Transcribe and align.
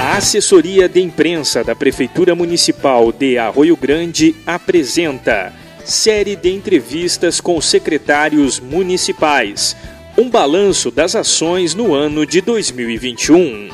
A 0.00 0.16
assessoria 0.16 0.88
de 0.88 1.00
imprensa 1.00 1.62
da 1.62 1.76
Prefeitura 1.76 2.34
Municipal 2.34 3.12
de 3.12 3.36
Arroio 3.36 3.76
Grande 3.76 4.34
apresenta 4.46 5.52
série 5.84 6.34
de 6.34 6.50
entrevistas 6.50 7.40
com 7.42 7.60
secretários 7.60 8.58
municipais. 8.58 9.76
Um 10.16 10.30
balanço 10.30 10.90
das 10.90 11.14
ações 11.14 11.74
no 11.74 11.94
ano 11.94 12.24
de 12.24 12.40
2021. 12.40 13.68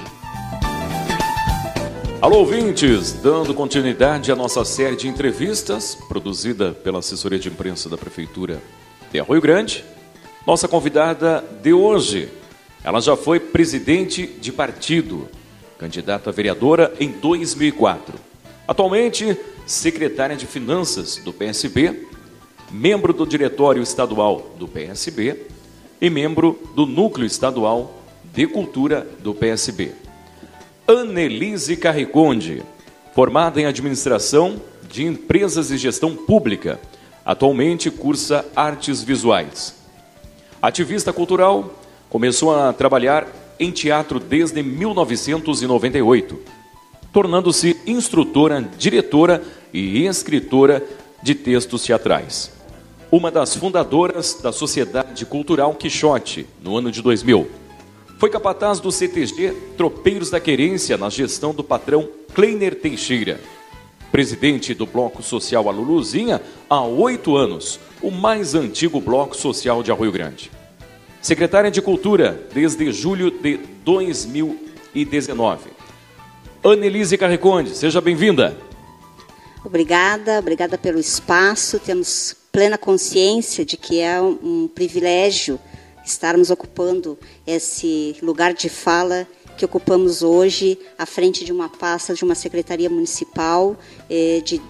Alô, 2.24 2.38
ouvintes! 2.38 3.12
Dando 3.12 3.52
continuidade 3.52 4.32
à 4.32 4.34
nossa 4.34 4.64
série 4.64 4.96
de 4.96 5.06
entrevistas, 5.06 5.94
produzida 6.08 6.72
pela 6.72 7.00
assessoria 7.00 7.38
de 7.38 7.50
imprensa 7.50 7.86
da 7.86 7.98
Prefeitura 7.98 8.62
de 9.12 9.20
Arroio 9.20 9.42
Grande. 9.42 9.84
Nossa 10.46 10.66
convidada 10.66 11.44
de 11.62 11.74
hoje, 11.74 12.30
ela 12.82 12.98
já 13.02 13.14
foi 13.14 13.38
presidente 13.38 14.26
de 14.26 14.50
partido, 14.50 15.28
candidata 15.76 16.30
a 16.30 16.32
vereadora 16.32 16.94
em 16.98 17.10
2004. 17.10 18.18
Atualmente, 18.66 19.36
secretária 19.66 20.34
de 20.34 20.46
Finanças 20.46 21.20
do 21.22 21.30
PSB, 21.30 22.08
membro 22.70 23.12
do 23.12 23.26
Diretório 23.26 23.82
Estadual 23.82 24.54
do 24.58 24.66
PSB 24.66 25.42
e 26.00 26.08
membro 26.08 26.58
do 26.74 26.86
Núcleo 26.86 27.26
Estadual 27.26 28.02
de 28.32 28.46
Cultura 28.46 29.06
do 29.22 29.34
PSB. 29.34 30.03
Annelise 30.86 31.78
Carriconde, 31.78 32.62
formada 33.14 33.58
em 33.58 33.64
Administração 33.64 34.60
de 34.90 35.02
Empresas 35.02 35.70
e 35.70 35.78
Gestão 35.78 36.14
Pública, 36.14 36.78
atualmente 37.24 37.90
cursa 37.90 38.44
Artes 38.54 39.02
Visuais. 39.02 39.76
Ativista 40.60 41.10
cultural, 41.10 41.74
começou 42.10 42.54
a 42.54 42.70
trabalhar 42.70 43.26
em 43.58 43.70
teatro 43.70 44.20
desde 44.20 44.62
1998, 44.62 46.38
tornando-se 47.10 47.80
instrutora, 47.86 48.60
diretora 48.76 49.42
e 49.72 50.04
escritora 50.04 50.84
de 51.22 51.34
textos 51.34 51.82
teatrais. 51.82 52.50
Uma 53.10 53.30
das 53.30 53.56
fundadoras 53.56 54.38
da 54.42 54.52
Sociedade 54.52 55.24
Cultural 55.24 55.74
Quixote, 55.76 56.46
no 56.62 56.76
ano 56.76 56.92
de 56.92 57.00
2000. 57.00 57.63
Foi 58.18 58.30
capataz 58.30 58.80
do 58.80 58.92
CTG 58.92 59.52
Tropeiros 59.76 60.30
da 60.30 60.40
Querência 60.40 60.96
na 60.96 61.10
gestão 61.10 61.52
do 61.52 61.64
patrão 61.64 62.08
Kleiner 62.32 62.74
Teixeira. 62.74 63.40
Presidente 64.12 64.72
do 64.72 64.86
Bloco 64.86 65.22
Social 65.22 65.68
Aluluzinha 65.68 66.40
há 66.70 66.82
oito 66.84 67.36
anos, 67.36 67.80
o 68.00 68.12
mais 68.12 68.54
antigo 68.54 69.00
bloco 69.00 69.36
social 69.36 69.82
de 69.82 69.90
Arroio 69.90 70.12
Grande. 70.12 70.50
Secretária 71.20 71.70
de 71.70 71.82
Cultura 71.82 72.46
desde 72.54 72.92
julho 72.92 73.30
de 73.30 73.58
2019. 73.84 75.70
Annelise 76.62 77.18
Carreconde, 77.18 77.74
seja 77.74 78.00
bem-vinda. 78.00 78.56
Obrigada, 79.64 80.38
obrigada 80.38 80.78
pelo 80.78 81.00
espaço. 81.00 81.80
Temos 81.80 82.36
plena 82.52 82.78
consciência 82.78 83.64
de 83.64 83.76
que 83.76 83.98
é 83.98 84.20
um 84.20 84.68
privilégio 84.72 85.58
estarmos 86.04 86.50
ocupando 86.50 87.18
esse 87.46 88.16
lugar 88.22 88.52
de 88.54 88.68
fala 88.68 89.26
que 89.56 89.64
ocupamos 89.64 90.22
hoje 90.22 90.78
à 90.98 91.06
frente 91.06 91.44
de 91.44 91.52
uma 91.52 91.68
pasta 91.68 92.14
de 92.14 92.24
uma 92.24 92.34
secretaria 92.34 92.90
municipal 92.90 93.76
eh, 94.10 94.42
de 94.44 94.60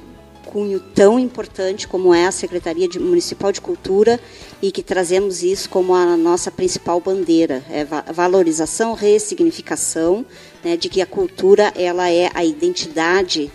cunho 0.44 0.78
tão 0.78 1.18
importante 1.18 1.88
como 1.88 2.14
é 2.14 2.26
a 2.26 2.30
Secretaria 2.30 2.86
de, 2.86 3.00
Municipal 3.00 3.50
de 3.50 3.60
Cultura 3.60 4.20
e 4.62 4.70
que 4.70 4.82
trazemos 4.82 5.42
isso 5.42 5.68
como 5.68 5.94
a 5.94 6.16
nossa 6.16 6.50
principal 6.50 7.00
bandeira, 7.00 7.64
é 7.70 7.84
valorização, 8.12 8.94
ressignificação, 8.94 10.24
né, 10.62 10.76
de 10.76 10.88
que 10.88 11.00
a 11.00 11.06
cultura 11.06 11.72
ela 11.74 12.08
é 12.10 12.30
a 12.34 12.44
identidade 12.44 13.50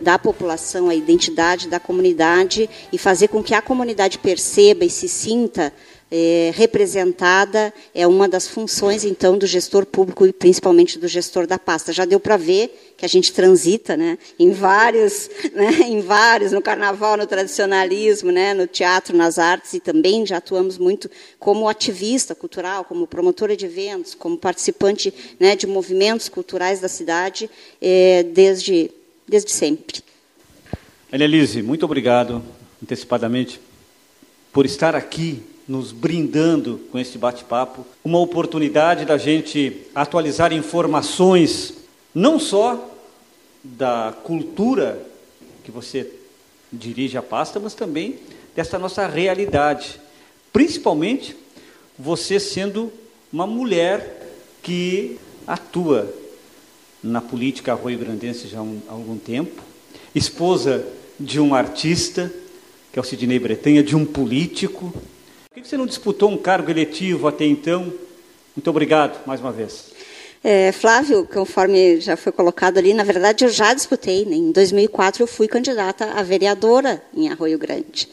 da 0.00 0.18
população, 0.18 0.88
a 0.88 0.94
identidade 0.94 1.68
da 1.68 1.78
comunidade 1.78 2.70
e 2.90 2.96
fazer 2.96 3.28
com 3.28 3.42
que 3.42 3.52
a 3.52 3.60
comunidade 3.60 4.18
perceba 4.18 4.84
e 4.84 4.88
se 4.88 5.08
sinta 5.08 5.74
é, 6.16 6.52
representada 6.54 7.74
é 7.92 8.06
uma 8.06 8.28
das 8.28 8.46
funções, 8.46 9.02
então, 9.02 9.36
do 9.36 9.48
gestor 9.48 9.84
público 9.84 10.24
e 10.24 10.32
principalmente 10.32 10.96
do 10.96 11.08
gestor 11.08 11.44
da 11.44 11.58
pasta. 11.58 11.92
Já 11.92 12.04
deu 12.04 12.20
para 12.20 12.36
ver 12.36 12.94
que 12.96 13.04
a 13.04 13.08
gente 13.08 13.32
transita 13.32 13.96
né, 13.96 14.16
em 14.38 14.52
vários, 14.52 15.28
né, 15.52 15.72
em 15.80 16.00
vários, 16.00 16.52
no 16.52 16.62
carnaval, 16.62 17.16
no 17.16 17.26
tradicionalismo, 17.26 18.30
né, 18.30 18.54
no 18.54 18.68
teatro, 18.68 19.16
nas 19.16 19.40
artes, 19.40 19.74
e 19.74 19.80
também 19.80 20.24
já 20.24 20.36
atuamos 20.36 20.78
muito 20.78 21.10
como 21.40 21.68
ativista 21.68 22.32
cultural, 22.32 22.84
como 22.84 23.08
promotora 23.08 23.56
de 23.56 23.66
eventos, 23.66 24.14
como 24.14 24.38
participante 24.38 25.12
né, 25.40 25.56
de 25.56 25.66
movimentos 25.66 26.28
culturais 26.28 26.78
da 26.78 26.88
cidade, 26.88 27.50
é, 27.82 28.22
desde, 28.22 28.88
desde 29.26 29.50
sempre. 29.50 30.00
Elise, 31.10 31.60
muito 31.60 31.84
obrigado 31.84 32.40
antecipadamente 32.80 33.60
por 34.52 34.64
estar 34.64 34.94
aqui 34.94 35.42
nos 35.66 35.92
brindando 35.92 36.80
com 36.92 36.98
este 36.98 37.16
bate-papo, 37.16 37.86
uma 38.04 38.18
oportunidade 38.18 39.04
da 39.04 39.16
gente 39.16 39.82
atualizar 39.94 40.52
informações 40.52 41.74
não 42.14 42.38
só 42.38 42.90
da 43.62 44.14
cultura 44.22 45.04
que 45.64 45.70
você 45.70 46.10
dirige 46.72 47.16
a 47.16 47.22
pasta, 47.22 47.58
mas 47.58 47.74
também 47.74 48.18
dessa 48.54 48.78
nossa 48.78 49.06
realidade, 49.06 50.00
principalmente 50.52 51.36
você 51.98 52.38
sendo 52.38 52.92
uma 53.32 53.46
mulher 53.46 54.22
que 54.62 55.18
atua 55.46 56.12
na 57.02 57.20
política 57.20 57.72
arroio-grandense 57.72 58.48
já 58.48 58.60
há 58.60 58.92
algum 58.92 59.18
tempo, 59.18 59.62
esposa 60.14 60.86
de 61.18 61.40
um 61.40 61.54
artista, 61.54 62.32
que 62.92 62.98
é 62.98 63.02
o 63.02 63.04
Sidney 63.04 63.38
Bretanha, 63.38 63.82
de 63.82 63.96
um 63.96 64.04
político, 64.04 64.92
que 65.64 65.70
você 65.70 65.78
não 65.78 65.86
disputou 65.86 66.30
um 66.30 66.36
cargo 66.36 66.70
eletivo 66.70 67.26
até 67.26 67.46
então? 67.46 67.90
Muito 68.54 68.68
obrigado 68.68 69.26
mais 69.26 69.40
uma 69.40 69.50
vez. 69.50 69.92
É, 70.42 70.70
Flávio, 70.72 71.26
conforme 71.26 72.02
já 72.02 72.18
foi 72.18 72.30
colocado 72.30 72.76
ali, 72.76 72.92
na 72.92 73.02
verdade 73.02 73.46
eu 73.46 73.48
já 73.48 73.72
disputei. 73.72 74.26
Né? 74.26 74.36
Em 74.36 74.52
2004 74.52 75.22
eu 75.22 75.26
fui 75.26 75.48
candidata 75.48 76.04
a 76.04 76.22
vereadora 76.22 77.02
em 77.16 77.30
Arroio 77.30 77.58
Grande. 77.58 78.06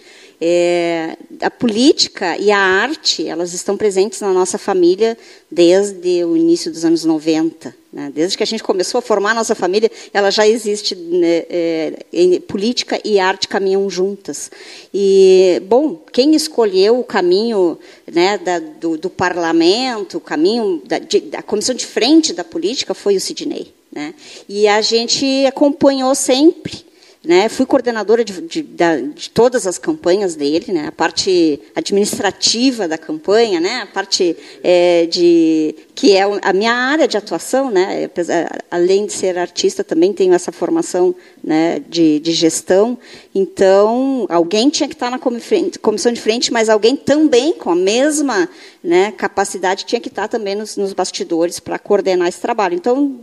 É, 0.44 1.16
a 1.40 1.52
política 1.52 2.35
e 2.35 2.50
a 2.50 2.57
arte, 2.57 3.28
elas 3.28 3.53
estão 3.53 3.78
presentes 3.78 4.19
na 4.22 4.34
nossa 4.34 4.57
família 4.57 5.16
desde 5.52 6.24
o 6.24 6.35
início 6.35 6.72
dos 6.72 6.84
anos 6.84 7.06
90. 7.06 7.75
Né? 7.94 8.12
Desde 8.12 8.35
que 8.35 8.41
a 8.41 8.47
gente 8.47 8.63
começou 8.63 8.97
a 8.97 9.02
formar 9.03 9.31
a 9.31 9.35
nossa 9.35 9.53
família, 9.53 9.91
ela 10.12 10.31
já 10.31 10.47
existe. 10.47 10.96
Né? 10.96 11.44
É, 11.47 12.40
política 12.47 13.00
e 13.06 13.19
arte 13.19 13.47
caminham 13.47 13.88
juntas. 13.88 14.50
E, 14.91 15.62
bom, 15.68 16.02
quem 16.12 16.34
escolheu 16.34 17.00
o 17.00 17.03
caminho 17.03 17.78
né, 18.12 18.40
da, 18.40 18.58
do, 18.58 18.97
do, 18.97 19.09
parlamento, 19.12 20.18
o 20.18 20.22
caminho 20.22 20.81
da, 20.85 20.97
de, 20.97 21.19
da 21.19 21.44
comissão 21.44 21.75
de 21.75 21.85
frente 21.85 22.34
da 22.34 22.44
política 22.44 22.96
foi 22.96 23.16
o 23.16 23.22
Sidney. 23.22 23.72
Né? 23.91 24.16
E 24.50 24.68
a 24.68 24.81
gente 24.81 25.46
acompanhou 25.46 26.16
sempre 26.16 26.91
né? 27.23 27.47
Fui 27.49 27.67
coordenadora 27.67 28.25
de, 28.25 28.41
de, 28.41 28.63
de, 28.63 29.29
todas 29.29 29.67
as 29.67 29.77
campanhas 29.77 30.33
dele, 30.33 30.71
né? 30.73 30.87
a 30.87 30.91
parte 30.91 31.61
administrativa 31.75 32.87
da 32.87 32.97
campanha, 32.97 33.59
né? 33.59 33.81
a 33.81 33.85
parte 33.85 34.35
é, 34.63 35.05
de 35.05 35.75
que 35.93 36.15
é 36.15 36.23
a 36.23 36.51
minha 36.51 36.73
área 36.73 37.07
de 37.07 37.15
atuação, 37.15 37.69
né? 37.69 38.09
além 38.71 39.05
de 39.05 39.13
ser 39.13 39.37
artista, 39.37 39.83
também 39.83 40.11
tenho 40.11 40.33
essa 40.33 40.51
formação 40.51 41.13
né, 41.43 41.79
de, 41.87 42.19
de 42.19 42.31
gestão. 42.31 42.97
Então, 43.35 44.25
alguém 44.28 44.72
tinha 44.72 44.90
que 44.90 44.96
estar 44.96 45.11
na 45.11 45.19
comissão 45.19 46.11
de 46.11 46.19
frente, 46.19 46.51
mas 46.51 46.69
alguém 46.69 46.96
também 46.96 47.53
com 47.53 47.69
a 47.69 47.75
mesma 47.75 48.49
né, 48.84 49.11
capacidade 49.11 49.85
tinha 49.85 50.01
que 50.01 50.09
estar 50.09 50.28
também 50.28 50.55
nos, 50.55 50.75
nos 50.75 50.91
bastidores 50.91 51.59
para 51.59 51.78
coordenar 51.78 52.28
esse 52.28 52.41
trabalho. 52.41 52.73
Então, 52.73 53.19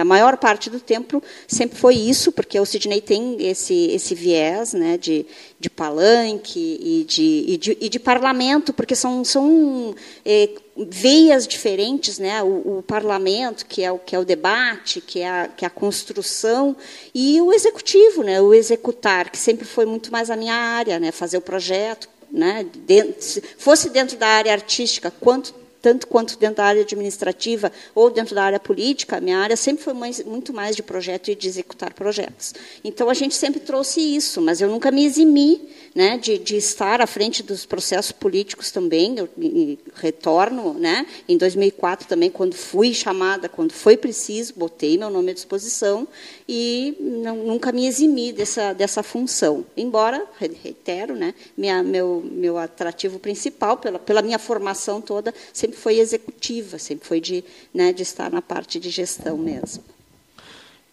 a 0.00 0.04
maior 0.04 0.36
parte 0.36 0.68
do 0.70 0.80
tempo 0.80 1.22
sempre 1.46 1.78
foi 1.78 1.94
isso, 1.94 2.32
porque 2.32 2.58
o 2.58 2.66
Sidney 2.66 3.00
tem 3.00 3.36
esse, 3.46 3.90
esse 3.90 4.14
viés 4.14 4.72
né, 4.72 4.96
de, 4.96 5.26
de 5.58 5.70
palanque 5.70 6.58
e 6.58 7.04
de, 7.04 7.44
e 7.48 7.56
de, 7.56 7.78
e 7.80 7.88
de 7.88 7.98
parlamento, 7.98 8.72
porque 8.72 8.94
são, 8.94 9.24
são 9.24 9.94
é, 10.24 10.50
veias 10.76 11.46
diferentes, 11.46 12.18
né? 12.18 12.42
O, 12.42 12.78
o, 12.78 12.84
parlamento, 12.86 13.66
que 13.66 13.82
é 13.82 13.92
o, 13.92 13.98
que 13.98 14.14
é 14.14 14.18
o 14.18 14.24
debate, 14.24 15.00
que 15.00 15.20
é, 15.20 15.28
a, 15.28 15.48
que 15.48 15.64
é 15.64 15.68
a 15.68 15.70
construção, 15.70 16.76
e 17.14 17.40
o 17.40 17.52
executivo, 17.52 18.22
né? 18.22 18.40
o 18.40 18.54
executar, 18.54 19.30
que 19.30 19.38
sempre 19.38 19.66
foi 19.66 19.84
muito 19.84 20.10
mais 20.10 20.30
a 20.30 20.36
minha 20.36 20.54
área, 20.54 20.98
né? 20.98 21.12
fazer 21.12 21.38
o 21.38 21.42
projeto, 21.42 22.08
né? 22.30 22.64
Dentro, 22.86 23.42
fosse 23.58 23.90
dentro 23.90 24.16
da 24.16 24.26
área 24.26 24.52
artística, 24.52 25.10
quanto 25.10 25.52
tanto 25.80 26.06
quanto 26.06 26.38
dentro 26.38 26.56
da 26.56 26.64
área 26.64 26.82
administrativa 26.82 27.72
ou 27.94 28.10
dentro 28.10 28.34
da 28.34 28.42
área 28.42 28.60
política, 28.60 29.20
minha 29.20 29.38
área 29.38 29.56
sempre 29.56 29.82
foi 29.82 29.92
mais, 29.92 30.22
muito 30.24 30.52
mais 30.52 30.76
de 30.76 30.82
projeto 30.82 31.30
e 31.30 31.34
de 31.34 31.48
executar 31.48 31.94
projetos. 31.94 32.54
Então, 32.84 33.08
a 33.08 33.14
gente 33.14 33.34
sempre 33.34 33.60
trouxe 33.60 34.00
isso, 34.00 34.40
mas 34.40 34.60
eu 34.60 34.68
nunca 34.68 34.90
me 34.90 35.04
eximi 35.04 35.60
né, 35.94 36.18
de, 36.18 36.38
de 36.38 36.56
estar 36.56 37.00
à 37.00 37.06
frente 37.06 37.42
dos 37.42 37.66
processos 37.66 38.12
políticos 38.12 38.70
também. 38.70 39.16
Eu 39.18 39.28
retorno, 39.94 40.74
né, 40.74 41.06
em 41.28 41.36
2004 41.36 42.06
também, 42.06 42.30
quando 42.30 42.54
fui 42.54 42.94
chamada, 42.94 43.48
quando 43.48 43.72
foi 43.72 43.96
preciso, 43.96 44.54
botei 44.56 44.98
meu 44.98 45.10
nome 45.10 45.30
à 45.30 45.34
disposição 45.34 46.06
e 46.48 46.96
não, 47.00 47.36
nunca 47.36 47.72
me 47.72 47.86
eximi 47.86 48.32
dessa, 48.32 48.72
dessa 48.72 49.02
função. 49.02 49.64
Embora, 49.76 50.24
reitero, 50.38 51.14
né, 51.14 51.34
minha, 51.56 51.82
meu, 51.82 52.22
meu 52.24 52.58
atrativo 52.58 53.18
principal, 53.18 53.76
pela, 53.76 53.98
pela 53.98 54.22
minha 54.22 54.38
formação 54.38 55.00
toda, 55.00 55.34
sempre 55.52 55.69
foi 55.76 55.98
executiva, 55.98 56.78
sempre 56.78 57.06
foi 57.06 57.20
de, 57.20 57.44
né, 57.72 57.92
de 57.92 58.02
estar 58.02 58.30
na 58.30 58.42
parte 58.42 58.78
de 58.78 58.90
gestão 58.90 59.36
mesmo. 59.36 59.84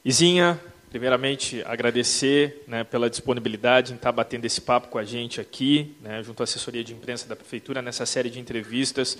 Izinha, 0.03 0.59
primeiramente 0.89 1.61
agradecer 1.65 2.63
né, 2.67 2.83
pela 2.83 3.09
disponibilidade 3.09 3.93
em 3.93 3.95
estar 3.95 4.11
batendo 4.11 4.45
esse 4.45 4.61
papo 4.61 4.87
com 4.87 4.97
a 4.97 5.03
gente 5.03 5.41
aqui, 5.41 5.95
né, 6.01 6.23
junto 6.23 6.41
à 6.41 6.45
assessoria 6.45 6.83
de 6.83 6.93
imprensa 6.93 7.27
da 7.27 7.35
prefeitura, 7.35 7.81
nessa 7.81 8.05
série 8.05 8.29
de 8.29 8.39
entrevistas 8.39 9.17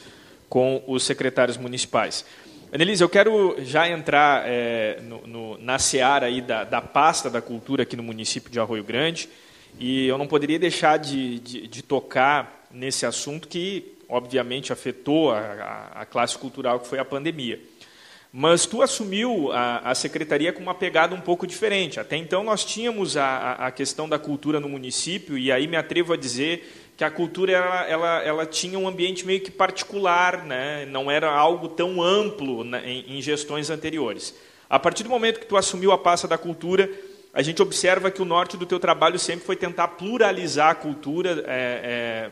com 0.50 0.84
os 0.88 1.04
secretários 1.04 1.58
municipais. 1.58 2.26
Anelise, 2.72 3.02
eu 3.02 3.10
quero 3.10 3.56
já 3.60 3.88
entrar 3.88 4.44
é, 4.46 5.00
no, 5.02 5.26
no, 5.26 5.58
na 5.58 5.80
seara 5.80 6.26
aí 6.26 6.42
da, 6.42 6.64
da, 6.64 6.82
pasta 6.82 7.30
da 7.30 7.42
cultura 7.42 7.84
aqui 7.84 7.96
no 7.96 8.04
município 8.04 8.52
de 8.52 8.60
Arroio 8.60 8.84
Grande, 8.84 9.30
e 9.80 10.08
eu 10.08 10.18
não 10.18 10.28
poderia 10.28 10.60
deixar 10.60 10.98
de, 10.98 11.40
de, 11.40 11.68
de 11.68 11.82
tocar 11.82 12.68
nesse 12.72 13.06
assunto 13.06 13.48
que, 13.48 13.97
obviamente, 14.10 14.72
afetou 14.72 15.32
a, 15.32 15.40
a, 15.40 16.02
a 16.02 16.06
classe 16.06 16.38
cultural, 16.38 16.80
que 16.80 16.88
foi 16.88 17.00
a 17.00 17.06
pandemia. 17.06 17.60
Mas 18.32 18.66
tu 18.66 18.82
assumiu 18.82 19.52
a, 19.52 19.80
a, 19.80 19.96
secretaria 19.96 20.52
com 20.52 20.62
uma 20.62 20.76
pegada 20.76 21.16
um 21.16 21.22
pouco 21.22 21.48
diferente. 21.48 22.00
Até 22.00 22.18
então 22.18 22.44
nós 22.44 22.64
tínhamos 22.66 23.16
a, 23.18 23.72
questão 23.76 24.08
da 24.08 24.20
cultura 24.20 24.60
no 24.60 24.70
município, 24.70 25.38
e 25.38 25.52
aí 25.52 25.68
me 25.68 25.78
atrevo 25.78 26.14
a 26.14 26.18
dizer 26.18 26.94
que 26.98 27.04
a 27.04 27.12
cultura 27.12 27.52
ela, 27.52 27.84
ela, 27.88 28.24
ela 28.24 28.46
tinha 28.46 28.78
um 28.78 28.88
ambiente 28.88 29.26
meio 29.26 29.40
que 29.40 29.52
particular, 29.52 30.44
né? 30.46 30.86
não 30.88 31.10
era 31.10 31.32
algo 31.32 31.70
tão 31.70 32.02
amplo 32.02 32.64
né, 32.64 32.82
em, 32.86 33.18
em, 33.18 33.22
gestões 33.22 33.70
anteriores. 33.70 34.36
A 34.70 34.80
partir 34.80 35.04
do 35.04 35.10
momento 35.10 35.40
que 35.40 35.46
tu 35.46 35.56
assumiu 35.56 35.92
a 35.92 35.98
pasta 35.98 36.28
da 36.28 36.38
cultura, 36.38 36.90
a 37.34 37.42
gente 37.42 37.62
observa 37.62 38.10
que 38.10 38.22
o 38.22 38.26
norte 38.26 38.58
do 38.58 38.66
teu 38.66 38.80
trabalho 38.80 39.20
sempre 39.20 39.46
foi 39.46 39.56
tentar 39.56 39.90
pluralizar 39.90 40.72
a 40.72 40.76
cultura 40.76 41.44
é, 41.48 42.32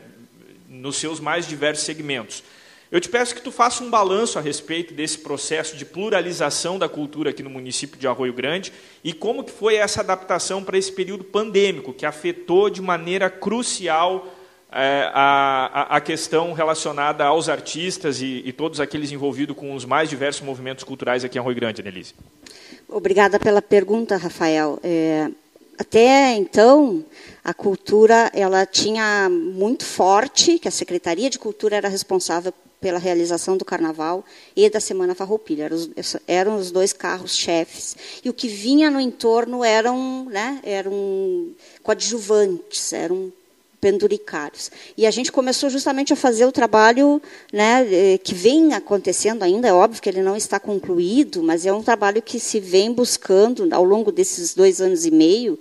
nos 0.68 0.96
seus 0.96 1.20
mais 1.20 1.46
diversos 1.46 1.84
segmentos. 1.84 2.42
Eu 2.90 3.00
te 3.00 3.08
peço 3.08 3.34
que 3.34 3.42
tu 3.42 3.50
faça 3.50 3.82
um 3.82 3.90
balanço 3.90 4.38
a 4.38 4.42
respeito 4.42 4.94
desse 4.94 5.18
processo 5.18 5.76
de 5.76 5.84
pluralização 5.84 6.78
da 6.78 6.88
cultura 6.88 7.30
aqui 7.30 7.42
no 7.42 7.50
município 7.50 7.98
de 7.98 8.06
Arroio 8.06 8.32
Grande 8.32 8.72
e 9.02 9.12
como 9.12 9.42
que 9.42 9.50
foi 9.50 9.74
essa 9.74 10.00
adaptação 10.00 10.62
para 10.62 10.78
esse 10.78 10.92
período 10.92 11.24
pandêmico 11.24 11.92
que 11.92 12.06
afetou 12.06 12.70
de 12.70 12.80
maneira 12.80 13.28
crucial 13.28 14.28
é, 14.70 15.10
a, 15.12 15.96
a, 15.96 16.00
questão 16.00 16.52
relacionada 16.52 17.24
aos 17.24 17.48
artistas 17.48 18.20
e, 18.20 18.42
e, 18.44 18.52
todos 18.52 18.80
aqueles 18.80 19.10
envolvidos 19.10 19.56
com 19.56 19.74
os 19.74 19.84
mais 19.84 20.08
diversos 20.10 20.42
movimentos 20.42 20.84
culturais 20.84 21.24
aqui 21.24 21.38
em 21.38 21.40
Arroio 21.40 21.56
Grande, 21.56 21.80
Annelise. 21.80 22.14
Obrigada 22.88 23.38
pela 23.38 23.62
pergunta, 23.62 24.16
Rafael. 24.16 24.78
É, 24.82 25.30
até 25.78 26.32
então, 26.32 27.04
a 27.44 27.52
cultura 27.52 28.30
ela 28.34 28.64
tinha 28.64 29.28
muito 29.28 29.84
forte 29.84 30.58
que 30.58 30.68
a 30.68 30.70
Secretaria 30.70 31.28
de 31.28 31.38
Cultura 31.38 31.76
era 31.76 31.88
responsável 31.88 32.52
pela 32.80 32.98
realização 32.98 33.56
do 33.56 33.64
Carnaval 33.64 34.24
e 34.54 34.68
da 34.70 34.80
Semana 34.80 35.14
Farroupilha. 35.14 35.64
Eram 35.64 35.76
os, 35.76 36.16
eram 36.26 36.56
os 36.56 36.70
dois 36.70 36.92
carros-chefes. 36.92 37.96
E 38.24 38.30
o 38.30 38.34
que 38.34 38.48
vinha 38.48 38.90
no 38.90 39.00
entorno 39.00 39.64
eram, 39.64 40.26
né, 40.26 40.60
eram 40.62 41.50
coadjuvantes, 41.82 42.92
eram 42.92 43.32
penduricários. 43.80 44.70
E 44.96 45.06
a 45.06 45.10
gente 45.10 45.30
começou 45.30 45.68
justamente 45.70 46.12
a 46.12 46.16
fazer 46.16 46.44
o 46.44 46.52
trabalho 46.52 47.20
né, 47.52 47.86
eh, 47.90 48.18
que 48.18 48.34
vem 48.34 48.74
acontecendo 48.74 49.42
ainda, 49.42 49.68
é 49.68 49.72
óbvio 49.72 50.00
que 50.00 50.08
ele 50.08 50.22
não 50.22 50.36
está 50.36 50.58
concluído, 50.58 51.42
mas 51.42 51.66
é 51.66 51.72
um 51.72 51.82
trabalho 51.82 52.22
que 52.22 52.40
se 52.40 52.60
vem 52.60 52.92
buscando 52.92 53.68
ao 53.72 53.84
longo 53.84 54.10
desses 54.10 54.54
dois 54.54 54.80
anos 54.80 55.04
e 55.04 55.10
meio, 55.10 55.58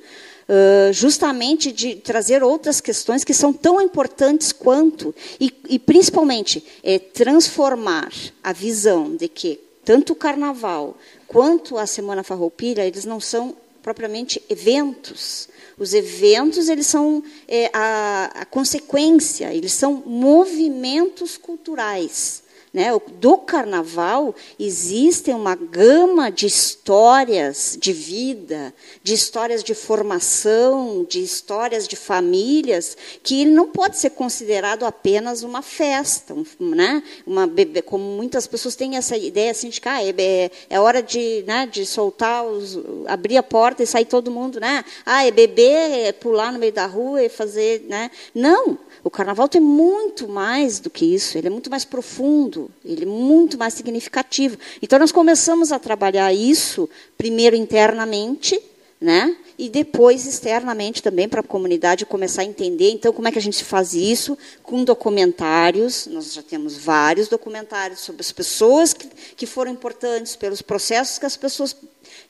justamente 0.94 1.72
de 1.72 1.96
trazer 1.96 2.44
outras 2.44 2.80
questões 2.80 3.24
que 3.24 3.34
são 3.34 3.52
tão 3.52 3.82
importantes 3.82 4.52
quanto, 4.52 5.14
e, 5.40 5.52
e 5.68 5.80
principalmente 5.80 6.64
é, 6.84 7.00
transformar 7.00 8.12
a 8.44 8.54
visão 8.54 9.16
de 9.16 9.28
que 9.28 9.60
tanto 9.84 10.14
o 10.14 10.16
carnaval 10.16 10.98
quanto 11.28 11.78
a 11.78 11.86
Semana 11.86 12.24
Farroupilha, 12.24 12.86
eles 12.86 13.06
não 13.06 13.20
são 13.20 13.56
propriamente 13.84 14.42
eventos. 14.50 15.48
Os 15.78 15.94
eventos 15.94 16.70
eles 16.70 16.88
são 16.88 17.22
é, 17.48 17.70
a, 17.74 18.32
a 18.34 18.46
consequência, 18.46 19.54
eles 19.54 19.74
são 19.74 20.04
movimentos 20.06 21.38
culturais. 21.38 22.45
Né? 22.76 22.90
Do 23.22 23.38
carnaval 23.38 24.36
existe 24.60 25.32
uma 25.32 25.56
gama 25.56 26.30
de 26.30 26.46
histórias 26.46 27.78
de 27.80 27.94
vida, 27.94 28.74
de 29.02 29.14
histórias 29.14 29.64
de 29.64 29.74
formação, 29.74 31.06
de 31.08 31.24
histórias 31.24 31.88
de 31.88 31.96
famílias, 31.96 32.98
que 33.24 33.46
não 33.46 33.70
pode 33.70 33.98
ser 33.98 34.10
considerado 34.10 34.84
apenas 34.84 35.42
uma 35.42 35.62
festa, 35.62 36.36
né? 36.60 37.02
uma 37.26 37.48
bebê, 37.48 37.82
como 37.82 38.04
muitas 38.04 38.46
pessoas 38.46 38.76
têm 38.76 38.98
essa 38.98 39.16
ideia 39.16 39.52
assim 39.52 39.70
de 39.70 39.80
que 39.80 39.88
ah, 39.88 40.04
é, 40.04 40.52
é 40.70 40.78
hora 40.78 41.02
de, 41.02 41.46
né, 41.48 41.66
de 41.72 41.86
soltar, 41.86 42.46
os, 42.46 42.78
abrir 43.08 43.38
a 43.38 43.44
porta 43.44 43.84
e 43.84 43.88
sair 43.88 44.04
todo 44.04 44.30
mundo, 44.30 44.60
né? 44.60 44.84
Ah, 45.06 45.26
é 45.26 45.32
beber, 45.32 46.08
é 46.08 46.12
pular 46.12 46.52
no 46.52 46.60
meio 46.60 46.74
da 46.74 46.86
rua 46.86 47.24
e 47.24 47.30
fazer, 47.30 47.86
né? 47.88 48.12
Não, 48.34 48.78
o 49.02 49.10
carnaval 49.10 49.48
tem 49.48 49.62
muito 49.62 50.28
mais 50.28 50.80
do 50.80 50.90
que 50.90 51.06
isso, 51.06 51.38
ele 51.38 51.48
é 51.48 51.50
muito 51.50 51.70
mais 51.70 51.86
profundo, 51.86 52.65
ele 52.84 53.04
é 53.04 53.08
muito 53.08 53.58
mais 53.58 53.74
significativo. 53.74 54.58
Então 54.82 55.00
nós 55.00 55.12
começamos 55.12 55.72
a 55.72 55.80
trabalhar 55.80 56.34
isso 56.34 56.90
primeiro 57.18 57.56
internamente, 57.56 58.60
né? 59.00 59.36
E 59.58 59.70
depois 59.70 60.26
externamente 60.26 61.02
também 61.02 61.30
para 61.30 61.40
a 61.40 61.44
comunidade 61.44 62.06
começar 62.06 62.42
a 62.42 62.46
entender. 62.46 62.90
Então, 62.92 63.14
como 63.14 63.28
é 63.28 63.32
que 63.32 63.40
a 63.40 63.42
gente 63.42 63.64
faz 63.64 63.94
isso? 63.94 64.38
Com 64.62 64.84
documentários. 64.84 66.08
Nós 66.08 66.34
já 66.34 66.42
temos 66.42 66.76
vários 66.76 67.30
documentários 67.30 68.02
sobre 68.02 68.22
as 68.22 68.34
pessoas 68.34 68.94
que, 68.94 69.08
que 69.36 69.46
foram 69.46 69.72
importantes, 69.72 70.36
pelos 70.36 70.62
processos 70.62 71.18
que 71.18 71.26
as 71.26 71.38
pessoas 71.38 71.76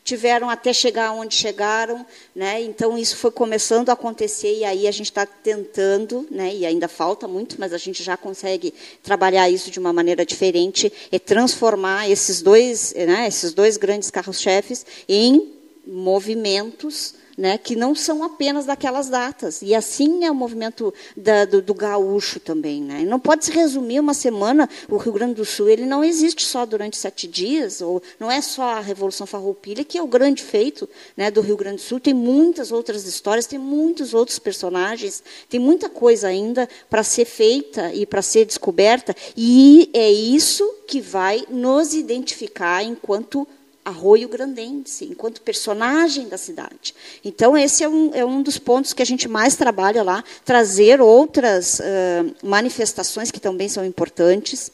tiveram 0.06 0.52
até 0.52 0.72
chegar 0.72 1.12
onde 1.14 1.34
chegaram, 1.34 2.06
né? 2.34 2.62
Então 2.62 2.96
isso 2.96 3.18
foi 3.18 3.32
começando 3.32 3.90
a 3.90 3.94
acontecer 3.94 4.60
e 4.60 4.64
aí 4.64 4.88
a 4.88 4.92
gente 4.92 5.08
está 5.08 5.26
tentando, 5.26 6.28
né? 6.30 6.54
E 6.54 6.64
ainda 6.64 6.88
falta 6.88 7.28
muito, 7.28 7.56
mas 7.60 7.74
a 7.74 7.78
gente 7.80 8.04
já 8.04 8.16
consegue 8.16 8.72
trabalhar 9.02 9.50
isso 9.50 9.72
de 9.72 9.80
uma 9.80 9.92
maneira 9.92 10.24
diferente 10.24 10.94
e 11.12 11.20
transformar 11.20 12.08
esses 12.08 12.40
dois, 12.44 12.94
né? 12.94 13.28
Esses 13.28 13.52
dois 13.52 13.78
grandes 13.78 14.12
carros-chefes 14.12 14.86
em 15.10 15.52
movimentos 15.88 17.16
né, 17.38 17.58
que 17.58 17.76
não 17.76 17.94
são 17.94 18.24
apenas 18.24 18.66
daquelas 18.66 19.10
datas. 19.10 19.62
E 19.62 19.76
assim 19.76 20.24
é 20.26 20.32
o 20.32 20.36
movimento 20.36 20.94
da, 21.16 21.46
do, 21.46 21.62
do, 21.62 21.74
gaúcho 21.74 22.40
também. 22.40 22.82
Né? 22.82 23.04
Não 23.04 23.20
pode 23.20 23.46
se 23.46 23.52
resumir 23.52 24.00
uma 24.00 24.14
semana, 24.14 24.70
o 24.90 24.98
Rio 24.98 25.14
Grande 25.14 25.36
do 25.36 25.46
Sul 25.46 25.70
ele 25.70 25.86
não 25.86 26.04
existe 26.04 26.44
só 26.46 26.66
durante 26.66 26.98
sete 26.98 27.28
dias, 27.28 27.82
ou 27.82 28.02
não 28.20 28.32
é 28.32 28.42
só 28.42 28.64
a 28.64 28.80
Revolução 28.80 29.28
Farroupilha, 29.28 29.84
que 29.84 29.98
é 29.98 30.04
o 30.04 30.08
grande 30.08 30.44
feito 30.44 30.88
né, 31.16 31.30
do 31.30 31.42
Rio 31.42 31.58
Grande 31.58 31.78
do 31.78 31.82
Sul, 31.82 32.00
tem 32.00 32.14
muitas 32.14 32.72
outras 32.72 33.06
histórias, 33.06 33.46
tem 33.46 33.60
muitos 33.60 34.14
outros 34.14 34.40
personagens, 34.40 35.24
tem 35.50 35.60
muita 35.60 35.90
coisa 35.90 36.28
ainda 36.28 36.70
para 36.90 37.04
ser 37.04 37.26
feita 37.26 37.94
e 37.94 38.06
para 38.06 38.22
ser 38.22 38.46
descoberta, 38.46 39.16
e 39.36 39.90
é 39.94 40.12
isso 40.12 40.64
que 40.88 41.02
vai 41.02 41.44
nos 41.50 41.94
identificar 41.94 42.84
enquanto 42.84 43.48
Arroio 43.86 44.28
Grandense, 44.28 45.06
enquanto 45.06 45.42
personagem 45.42 46.28
da 46.28 46.40
cidade. 46.40 46.96
Então, 47.24 47.56
esse 47.56 47.84
é 47.84 47.88
um, 47.88 48.12
é 48.16 48.26
um 48.26 48.42
dos 48.42 48.58
pontos 48.58 48.94
que 48.94 49.02
a 49.04 49.06
gente 49.06 49.28
mais 49.28 49.56
trabalha 49.56 50.02
lá, 50.02 50.24
trazer 50.44 51.00
outras 51.00 51.80
uh, 51.80 52.36
manifestações 52.44 53.30
que 53.30 53.40
também 53.40 53.70
são 53.70 53.86
importantes, 53.86 54.72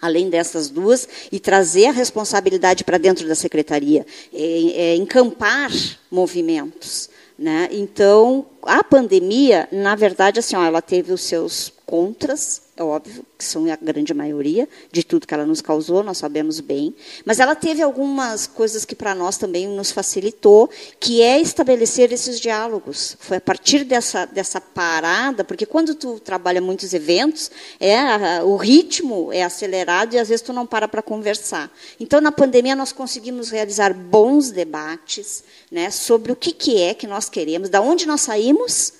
além 0.00 0.30
dessas 0.30 0.70
duas, 0.70 1.06
e 1.30 1.38
trazer 1.38 1.86
a 1.86 1.92
responsabilidade 1.92 2.84
para 2.84 2.96
dentro 2.96 3.28
da 3.28 3.34
secretaria, 3.34 4.06
é, 4.32 4.92
é 4.92 4.96
encampar 4.96 5.70
movimentos. 6.10 7.10
Né? 7.38 7.68
Então, 7.70 8.46
a 8.62 8.82
pandemia, 8.82 9.68
na 9.70 9.94
verdade, 9.94 10.40
assim, 10.40 10.56
ó, 10.56 10.64
ela 10.64 10.80
teve 10.80 11.12
os 11.12 11.20
seus 11.20 11.72
contras, 11.84 12.62
é 12.78 12.82
óbvio, 12.84 13.26
que 13.36 13.44
são 13.44 13.70
a 13.70 13.74
grande 13.74 14.14
maioria 14.14 14.68
de 14.92 15.02
tudo 15.02 15.26
que 15.26 15.34
ela 15.34 15.44
nos 15.44 15.60
causou, 15.60 16.04
nós 16.04 16.18
sabemos 16.18 16.60
bem, 16.60 16.94
mas 17.24 17.40
ela 17.40 17.56
teve 17.56 17.82
algumas 17.82 18.46
coisas 18.46 18.84
que 18.84 18.94
para 18.94 19.16
nós 19.16 19.36
também 19.36 19.66
nos 19.66 19.90
facilitou, 19.90 20.70
que 21.00 21.20
é 21.20 21.40
estabelecer 21.40 22.12
esses 22.12 22.38
diálogos. 22.38 23.16
Foi 23.18 23.38
a 23.38 23.40
partir 23.40 23.82
dessa, 23.82 24.26
dessa 24.26 24.60
parada, 24.60 25.42
porque 25.42 25.66
quando 25.66 25.92
tu 25.96 26.20
trabalha 26.20 26.60
muitos 26.60 26.94
eventos, 26.94 27.50
é 27.80 28.42
o 28.44 28.54
ritmo 28.54 29.32
é 29.32 29.42
acelerado 29.42 30.14
e 30.14 30.18
às 30.18 30.28
vezes 30.28 30.42
tu 30.42 30.52
não 30.52 30.64
para 30.64 30.86
para 30.86 31.02
conversar. 31.02 31.72
Então, 31.98 32.20
na 32.20 32.30
pandemia, 32.30 32.76
nós 32.76 32.92
conseguimos 32.92 33.50
realizar 33.50 33.92
bons 33.92 34.52
debates 34.52 35.42
né, 35.68 35.90
sobre 35.90 36.30
o 36.30 36.36
que, 36.36 36.52
que 36.52 36.80
é 36.80 36.94
que 36.94 37.08
nós 37.08 37.28
queremos, 37.28 37.68
da 37.68 37.80
onde 37.80 38.06
nós 38.06 38.20
saímos 38.20 38.97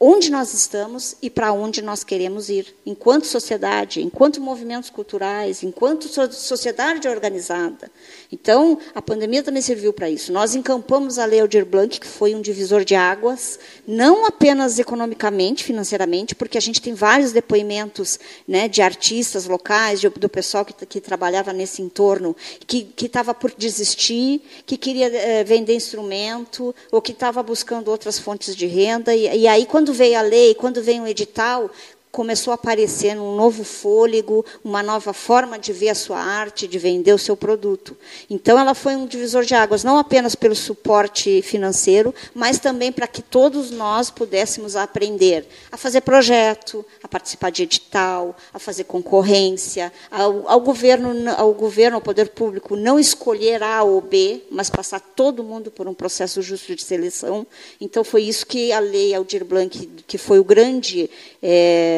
onde 0.00 0.30
nós 0.30 0.54
estamos 0.54 1.16
e 1.20 1.28
para 1.28 1.52
onde 1.52 1.82
nós 1.82 2.04
queremos 2.04 2.48
ir, 2.48 2.72
enquanto 2.86 3.26
sociedade, 3.26 4.00
enquanto 4.00 4.40
movimentos 4.40 4.90
culturais, 4.90 5.62
enquanto 5.62 6.08
sociedade 6.32 7.08
organizada. 7.08 7.90
Então, 8.30 8.78
a 8.94 9.02
pandemia 9.02 9.42
também 9.42 9.60
serviu 9.60 9.92
para 9.92 10.08
isso. 10.08 10.32
Nós 10.32 10.54
encampamos 10.54 11.18
a 11.18 11.24
Lei 11.24 11.40
Aldir 11.40 11.64
Blanc, 11.66 11.98
que 11.98 12.06
foi 12.06 12.34
um 12.34 12.40
divisor 12.40 12.84
de 12.84 12.94
águas, 12.94 13.58
não 13.86 14.24
apenas 14.24 14.78
economicamente, 14.78 15.64
financeiramente, 15.64 16.34
porque 16.34 16.58
a 16.58 16.60
gente 16.60 16.80
tem 16.80 16.94
vários 16.94 17.32
depoimentos 17.32 18.20
né, 18.46 18.68
de 18.68 18.80
artistas 18.80 19.46
locais, 19.46 20.00
de, 20.00 20.08
do 20.08 20.28
pessoal 20.28 20.64
que, 20.64 20.86
que, 20.86 21.00
trabalhava 21.00 21.52
nesse 21.52 21.82
entorno, 21.82 22.36
que 22.66 22.92
estava 23.00 23.34
por 23.34 23.52
desistir, 23.56 24.42
que 24.64 24.76
queria 24.76 25.06
é, 25.06 25.42
vender 25.42 25.74
instrumento, 25.74 26.74
ou 26.92 27.02
que 27.02 27.12
estava 27.12 27.42
buscando 27.42 27.90
outras 27.90 28.18
fontes 28.18 28.54
de 28.54 28.66
renda. 28.66 29.14
E, 29.14 29.40
e 29.40 29.48
aí, 29.48 29.66
quando 29.66 29.87
veio 29.92 30.18
a 30.18 30.22
lei, 30.22 30.54
quando 30.54 30.82
veio 30.82 31.02
um 31.02 31.06
edital, 31.06 31.70
começou 32.10 32.52
a 32.52 32.54
aparecer 32.54 33.18
um 33.18 33.36
novo 33.36 33.64
fôlego, 33.64 34.44
uma 34.64 34.82
nova 34.82 35.12
forma 35.12 35.58
de 35.58 35.72
ver 35.72 35.90
a 35.90 35.94
sua 35.94 36.18
arte, 36.18 36.66
de 36.66 36.78
vender 36.78 37.12
o 37.12 37.18
seu 37.18 37.36
produto. 37.36 37.96
Então, 38.28 38.58
ela 38.58 38.74
foi 38.74 38.96
um 38.96 39.06
divisor 39.06 39.44
de 39.44 39.54
águas, 39.54 39.84
não 39.84 39.98
apenas 39.98 40.34
pelo 40.34 40.54
suporte 40.54 41.42
financeiro, 41.42 42.14
mas 42.34 42.58
também 42.58 42.90
para 42.90 43.06
que 43.06 43.22
todos 43.22 43.70
nós 43.70 44.10
pudéssemos 44.10 44.74
aprender 44.76 45.46
a 45.70 45.76
fazer 45.76 46.00
projeto, 46.00 46.84
a 47.02 47.08
participar 47.08 47.50
de 47.50 47.62
edital, 47.62 48.36
a 48.52 48.58
fazer 48.58 48.84
concorrência, 48.84 49.92
ao, 50.10 50.48
ao 50.48 50.60
governo, 50.60 51.30
ao 51.36 51.52
governo, 51.52 51.96
ao 51.96 52.02
poder 52.02 52.30
público, 52.30 52.76
não 52.76 52.98
escolher 52.98 53.62
A 53.62 53.82
ou 53.82 54.00
B, 54.00 54.42
mas 54.50 54.70
passar 54.70 55.00
todo 55.00 55.44
mundo 55.44 55.70
por 55.70 55.86
um 55.86 55.94
processo 55.94 56.40
justo 56.42 56.74
de 56.74 56.82
seleção. 56.82 57.46
Então, 57.80 58.02
foi 58.02 58.22
isso 58.22 58.46
que 58.46 58.72
a 58.72 58.80
lei 58.80 59.14
Aldir 59.14 59.44
Blanc, 59.44 59.86
que 60.06 60.18
foi 60.18 60.38
o 60.38 60.44
grande 60.44 61.10
é, 61.42 61.97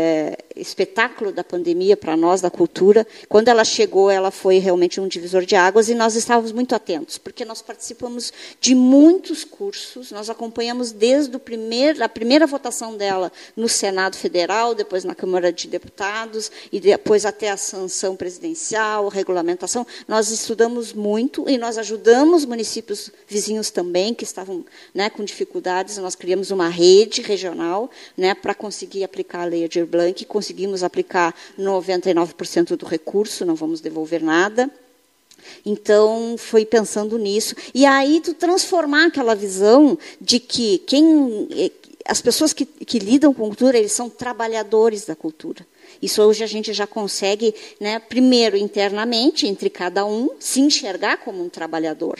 espetáculo 0.56 1.32
da 1.32 1.42
pandemia 1.42 1.96
para 1.96 2.16
nós, 2.16 2.40
da 2.40 2.50
cultura. 2.50 3.06
Quando 3.28 3.48
ela 3.48 3.64
chegou, 3.64 4.10
ela 4.10 4.30
foi 4.30 4.58
realmente 4.58 5.00
um 5.00 5.08
divisor 5.08 5.44
de 5.44 5.56
águas 5.56 5.88
e 5.88 5.94
nós 5.94 6.14
estávamos 6.14 6.52
muito 6.52 6.74
atentos, 6.74 7.18
porque 7.18 7.44
nós 7.44 7.62
participamos 7.62 8.32
de 8.60 8.74
muitos 8.74 9.44
cursos, 9.44 10.10
nós 10.10 10.28
acompanhamos 10.28 10.92
desde 10.92 11.38
primeiro, 11.38 12.02
a 12.02 12.08
primeira 12.08 12.46
votação 12.46 12.96
dela 12.96 13.32
no 13.56 13.68
Senado 13.68 14.16
Federal, 14.16 14.74
depois 14.74 15.04
na 15.04 15.14
Câmara 15.14 15.52
de 15.52 15.68
Deputados, 15.68 16.50
e 16.72 16.80
depois 16.80 17.24
até 17.24 17.50
a 17.50 17.56
sanção 17.56 18.16
presidencial, 18.16 19.08
regulamentação. 19.08 19.86
Nós 20.06 20.30
estudamos 20.30 20.92
muito 20.92 21.48
e 21.48 21.56
nós 21.56 21.78
ajudamos 21.78 22.44
municípios 22.44 23.10
vizinhos 23.26 23.70
também, 23.70 24.14
que 24.14 24.24
estavam 24.24 24.64
né, 24.94 25.10
com 25.10 25.24
dificuldades. 25.24 25.96
Nós 25.98 26.14
criamos 26.14 26.50
uma 26.50 26.68
rede 26.68 27.22
regional 27.22 27.90
né, 28.16 28.34
para 28.34 28.54
conseguir 28.54 29.04
aplicar 29.04 29.42
a 29.42 29.44
Lei 29.44 29.64
Edir 29.64 29.86
Blanc, 29.90 30.24
conseguimos 30.24 30.82
aplicar 30.82 31.34
99% 31.58 32.76
do 32.76 32.86
recurso, 32.86 33.44
não 33.44 33.54
vamos 33.54 33.80
devolver 33.80 34.22
nada. 34.22 34.70
Então, 35.64 36.36
foi 36.38 36.64
pensando 36.64 37.18
nisso. 37.18 37.54
E 37.74 37.84
aí, 37.84 38.20
tu 38.20 38.34
transformar 38.34 39.06
aquela 39.06 39.34
visão 39.34 39.98
de 40.20 40.38
que 40.38 40.78
quem, 40.78 41.48
eh, 41.50 41.70
as 42.04 42.20
pessoas 42.20 42.52
que, 42.52 42.64
que 42.64 42.98
lidam 42.98 43.32
com 43.32 43.46
cultura, 43.46 43.78
eles 43.78 43.92
são 43.92 44.08
trabalhadores 44.08 45.04
da 45.04 45.16
cultura. 45.16 45.66
Isso 46.00 46.22
hoje 46.22 46.42
a 46.42 46.46
gente 46.46 46.72
já 46.72 46.86
consegue, 46.86 47.54
né, 47.78 47.98
primeiro, 47.98 48.56
internamente, 48.56 49.46
entre 49.46 49.68
cada 49.68 50.04
um, 50.06 50.30
se 50.38 50.60
enxergar 50.60 51.18
como 51.18 51.42
um 51.42 51.48
trabalhador. 51.48 52.18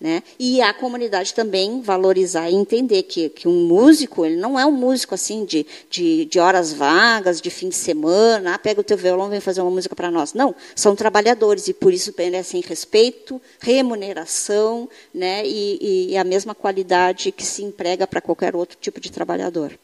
Né? 0.00 0.22
E 0.38 0.62
a 0.62 0.72
comunidade 0.72 1.34
também 1.34 1.82
valorizar 1.82 2.48
e 2.48 2.54
entender 2.54 3.02
que, 3.02 3.28
que 3.28 3.46
um 3.46 3.66
músico, 3.66 4.24
ele 4.24 4.36
não 4.36 4.58
é 4.58 4.64
um 4.64 4.72
músico 4.72 5.14
assim 5.14 5.44
de, 5.44 5.66
de, 5.90 6.24
de 6.24 6.38
horas 6.38 6.72
vagas, 6.72 7.38
de 7.38 7.50
fim 7.50 7.68
de 7.68 7.74
semana, 7.74 8.54
ah, 8.54 8.58
pega 8.58 8.80
o 8.80 8.84
teu 8.84 8.96
violão 8.96 9.26
e 9.26 9.30
vem 9.32 9.40
fazer 9.40 9.60
uma 9.60 9.70
música 9.70 9.94
para 9.94 10.10
nós. 10.10 10.32
Não, 10.32 10.54
são 10.74 10.96
trabalhadores 10.96 11.68
e 11.68 11.74
por 11.74 11.92
isso 11.92 12.14
merecem 12.16 12.62
respeito, 12.62 13.38
remuneração 13.60 14.88
né? 15.12 15.42
e, 15.44 16.12
e 16.12 16.16
a 16.16 16.24
mesma 16.24 16.54
qualidade 16.54 17.30
que 17.30 17.44
se 17.44 17.62
emprega 17.62 18.06
para 18.06 18.22
qualquer 18.22 18.56
outro 18.56 18.78
tipo 18.80 19.00
de 19.00 19.12
trabalhador. 19.12 19.78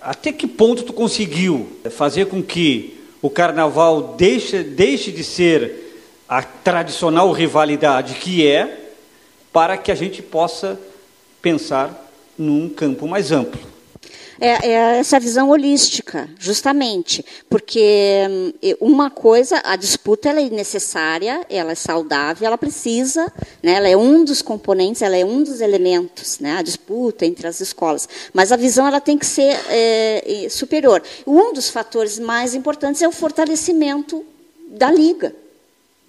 Até 0.00 0.32
que 0.32 0.46
ponto 0.46 0.84
tu 0.84 0.92
conseguiu 0.94 1.68
fazer 1.90 2.26
com 2.26 2.42
que 2.42 2.98
o 3.20 3.28
carnaval 3.28 4.14
deixe, 4.16 4.62
deixe 4.62 5.12
de 5.12 5.22
ser 5.22 5.84
a 6.26 6.42
tradicional 6.42 7.30
rivalidade 7.30 8.14
que 8.14 8.46
é 8.46 8.83
para 9.54 9.78
que 9.78 9.92
a 9.92 9.94
gente 9.94 10.20
possa 10.20 10.76
pensar 11.40 12.10
num 12.36 12.68
campo 12.68 13.06
mais 13.06 13.30
amplo. 13.30 13.60
É, 14.40 14.68
é, 14.68 14.98
essa 14.98 15.20
visão 15.20 15.48
holística, 15.50 16.28
justamente, 16.40 17.24
porque 17.48 18.26
hum, 18.28 18.52
uma 18.80 19.10
coisa, 19.10 19.62
a 19.64 19.76
disputa 19.76 20.28
ela 20.28 20.40
é 20.40 20.50
necessária, 20.50 21.46
ela 21.48 21.70
é 21.70 21.74
saudável, 21.76 22.44
ela 22.44 22.58
precisa, 22.58 23.32
né, 23.62 23.74
ela 23.74 23.88
é 23.88 23.96
um 23.96 24.24
dos 24.24 24.42
componentes, 24.42 25.02
ela 25.02 25.16
é 25.16 25.24
um 25.24 25.44
dos 25.44 25.60
elementos, 25.60 26.40
né, 26.40 26.56
a 26.56 26.62
disputa 26.62 27.24
entre 27.24 27.46
as 27.46 27.60
escolas. 27.60 28.08
Mas 28.32 28.50
a 28.50 28.56
visão 28.56 28.88
ela 28.88 29.00
tem 29.00 29.16
que 29.16 29.24
ser 29.24 29.56
é, 29.68 30.48
superior. 30.50 31.00
Um 31.24 31.52
dos 31.52 31.70
fatores 31.70 32.18
mais 32.18 32.56
importantes 32.56 33.02
é 33.02 33.06
o 33.06 33.12
fortalecimento 33.12 34.26
da 34.66 34.90
liga 34.90 35.43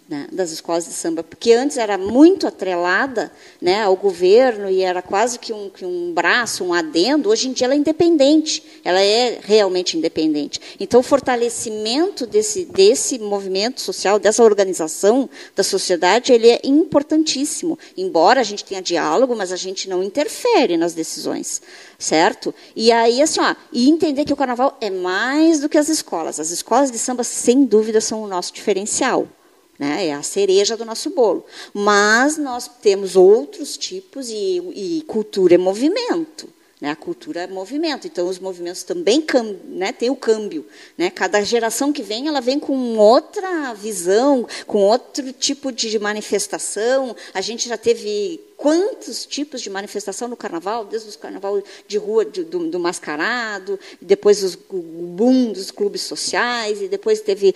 né, 0.08 0.28
das 0.32 0.52
escolas 0.52 0.86
de 0.86 0.94
samba, 0.94 1.24
porque 1.24 1.52
antes 1.54 1.78
era 1.78 1.98
muito 1.98 2.46
atrelada 2.46 3.32
né, 3.60 3.84
ao 3.84 3.96
governo 3.96 4.70
e 4.70 4.82
era 4.82 5.02
quase 5.02 5.40
que 5.40 5.52
um, 5.52 5.68
que 5.70 5.84
um 5.84 6.14
braço, 6.14 6.64
um 6.64 6.74
adendo. 6.74 7.30
Hoje 7.30 7.50
em 7.50 7.54
dia 7.54 7.66
ela 7.66 7.74
é 7.74 7.78
independente, 7.78 8.64
ela 8.84 9.02
é 9.02 9.40
realmente 9.42 9.98
independente. 9.98 10.62
Então, 10.80 11.00
o 11.00 11.04
fortalecimento 11.04 12.28
desse, 12.28 12.66
desse 12.66 13.18
movimento 13.18 13.82
social, 13.82 14.20
dessa 14.20 14.44
organização 14.44 15.28
da 15.56 15.64
sociedade, 15.64 16.32
ele 16.32 16.50
é 16.50 16.62
importantíssimo. 16.64 17.78
Embora 17.98 18.42
a 18.42 18.44
gente 18.44 18.64
tenha 18.64 18.84
diálogo, 18.84 19.36
mas 19.36 19.52
a 19.52 19.56
gente 19.56 19.90
não 19.90 20.04
interfere 20.04 20.78
nas 20.78 20.94
decisões, 20.94 21.64
certo? 21.98 22.54
E 22.76 22.92
aí, 22.92 23.24
assim, 23.24 23.40
ó, 23.40 23.56
e 23.74 23.90
entender 23.90 24.24
que 24.24 24.34
o 24.34 24.38
carnaval 24.38 24.78
é 24.80 24.92
mais 24.92 25.60
do 25.60 25.68
que 25.68 25.80
as 25.80 25.90
escolas. 25.90 26.40
As 26.40 26.52
escolas 26.52 26.92
de 26.92 27.00
samba, 27.00 27.24
sem 27.24 27.66
dúvida, 27.66 28.00
são 28.00 28.22
o 28.22 28.28
nosso 28.28 28.54
diferencial. 28.54 29.28
Né? 29.78 30.08
É 30.08 30.14
a 30.14 30.24
cereja 30.24 30.78
do 30.78 30.86
nosso 30.86 31.10
bolo. 31.10 31.46
Mas 31.74 32.38
nós 32.38 32.70
temos 32.82 33.16
outros 33.16 33.78
tipos 33.78 34.30
e, 34.30 34.62
e 34.74 35.02
cultura 35.08 35.56
é 35.56 35.58
movimento. 35.58 36.50
Né? 36.80 36.92
A 36.92 36.96
cultura 36.96 37.42
é 37.42 37.48
movimento. 37.48 38.08
Então, 38.08 38.28
os 38.28 38.40
movimentos 38.40 38.84
também 38.84 39.26
né, 39.66 39.92
têm 39.92 40.10
o 40.10 40.16
câmbio. 40.16 40.66
Né? 40.98 41.10
Cada 41.10 41.42
geração 41.44 41.92
que 41.92 42.04
vem, 42.04 42.28
ela 42.28 42.42
vem 42.42 42.60
com 42.60 42.98
outra 42.98 43.74
visão, 43.74 44.48
com 44.68 44.80
outro 44.80 45.32
tipo 45.34 45.72
de 45.72 45.98
manifestação. 46.00 47.16
A 47.34 47.42
gente 47.42 47.68
já 47.68 47.78
teve 47.78 48.40
quantos 48.58 49.26
tipos 49.26 49.62
de 49.62 49.70
manifestação 49.70 50.28
no 50.28 50.36
carnaval, 50.36 50.86
desde 50.86 51.10
o 51.10 51.20
carnaval 51.20 51.62
de 51.88 51.98
rua 51.98 52.26
do, 52.26 52.44
do, 52.44 52.70
do 52.70 52.80
mascarado, 52.80 53.80
depois 54.02 54.44
os, 54.44 54.56
o 54.56 54.82
boom 54.82 55.52
dos 55.52 55.72
clubes 55.72 56.02
sociais, 56.02 56.82
e 56.82 56.88
depois 56.88 57.22
teve 57.22 57.54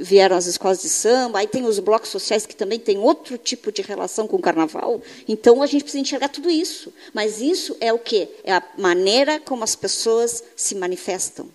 vieram 0.00 0.36
as 0.36 0.46
escolas 0.46 0.82
de 0.82 0.88
samba, 0.88 1.40
aí 1.40 1.46
tem 1.46 1.64
os 1.64 1.78
blocos 1.78 2.10
sociais 2.10 2.46
que 2.46 2.56
também 2.56 2.78
têm 2.78 2.98
outro 2.98 3.36
tipo 3.38 3.70
de 3.70 3.82
relação 3.82 4.26
com 4.26 4.36
o 4.36 4.42
carnaval. 4.42 5.00
Então 5.28 5.62
a 5.62 5.66
gente 5.66 5.82
precisa 5.82 6.02
enxergar 6.02 6.28
tudo 6.28 6.50
isso. 6.50 6.92
Mas 7.12 7.40
isso 7.40 7.76
é 7.80 7.92
o 7.92 7.98
quê? 7.98 8.28
É 8.44 8.54
a 8.54 8.62
maneira 8.78 9.40
como 9.40 9.64
as 9.64 9.76
pessoas 9.76 10.42
se 10.56 10.74
manifestam. 10.74 11.48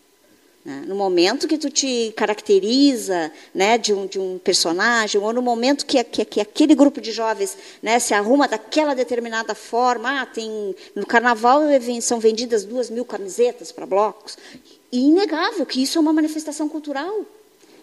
Né? 0.68 0.84
No 0.86 0.96
momento 0.96 1.48
que 1.48 1.58
tu 1.58 1.70
te 1.70 2.14
caracteriza 2.14 3.32
né, 3.56 3.78
de, 3.78 3.94
um, 3.94 4.06
de 4.06 4.20
um 4.20 4.38
personagem, 4.38 5.20
ou 5.20 5.32
no 5.32 5.42
momento 5.42 5.86
que, 5.86 6.04
que, 6.04 6.26
que 6.26 6.42
aquele 6.42 6.76
grupo 6.76 7.00
de 7.00 7.14
jovens 7.14 7.58
né, 7.82 7.98
se 8.00 8.14
arruma 8.14 8.50
daquela 8.50 8.94
determinada 8.94 9.56
forma, 9.56 10.22
ah, 10.22 10.26
tem, 10.26 10.76
no 10.94 11.06
carnaval 11.06 11.62
são 12.02 12.20
vendidas 12.20 12.66
duas 12.66 12.90
mil 12.90 13.06
camisetas 13.06 13.72
para 13.72 13.86
blocos. 13.86 14.38
E 14.92 15.08
inegável 15.08 15.66
que 15.66 15.82
isso 15.82 15.98
é 15.98 16.02
uma 16.02 16.12
manifestação 16.12 16.68
cultural. 16.68 17.26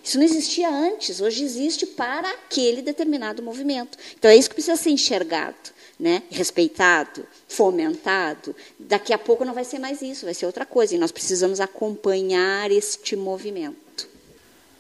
Isso 0.02 0.18
não 0.18 0.24
existia 0.24 0.68
antes, 0.68 1.22
hoje 1.22 1.42
existe 1.42 1.86
para 1.86 2.28
aquele 2.28 2.82
determinado 2.82 3.42
movimento. 3.42 3.96
Então 4.18 4.30
é 4.30 4.36
isso 4.36 4.50
que 4.50 4.56
precisa 4.56 4.76
ser 4.76 4.90
enxergado. 4.90 5.56
Né, 5.98 6.22
respeitado, 6.30 7.24
fomentado, 7.48 8.54
daqui 8.78 9.12
a 9.12 9.18
pouco 9.18 9.44
não 9.44 9.54
vai 9.54 9.64
ser 9.64 9.78
mais 9.78 10.02
isso, 10.02 10.24
vai 10.24 10.34
ser 10.34 10.46
outra 10.46 10.66
coisa. 10.66 10.94
E 10.94 10.98
nós 10.98 11.12
precisamos 11.12 11.60
acompanhar 11.60 12.70
este 12.70 13.16
movimento. 13.16 14.08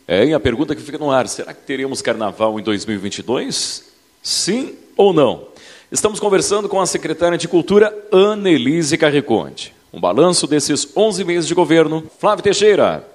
É, 0.06 0.26
e 0.26 0.34
a 0.34 0.40
pergunta 0.40 0.74
que 0.74 0.82
fica 0.82 0.98
no 0.98 1.10
ar: 1.10 1.28
será 1.28 1.54
que 1.54 1.62
teremos 1.62 2.02
carnaval 2.02 2.58
em 2.58 2.62
2022? 2.62 3.84
Sim 4.22 4.74
ou 4.96 5.12
não? 5.12 5.48
Estamos 5.90 6.18
conversando 6.18 6.68
com 6.68 6.80
a 6.80 6.86
secretária 6.86 7.38
de 7.38 7.46
Cultura, 7.46 7.96
Annelise 8.10 8.98
Carriconde. 8.98 9.72
Um 9.92 10.00
balanço 10.00 10.46
desses 10.46 10.88
11 10.96 11.24
meses 11.24 11.46
de 11.46 11.54
governo. 11.54 12.10
Flávio 12.18 12.42
Teixeira. 12.42 13.06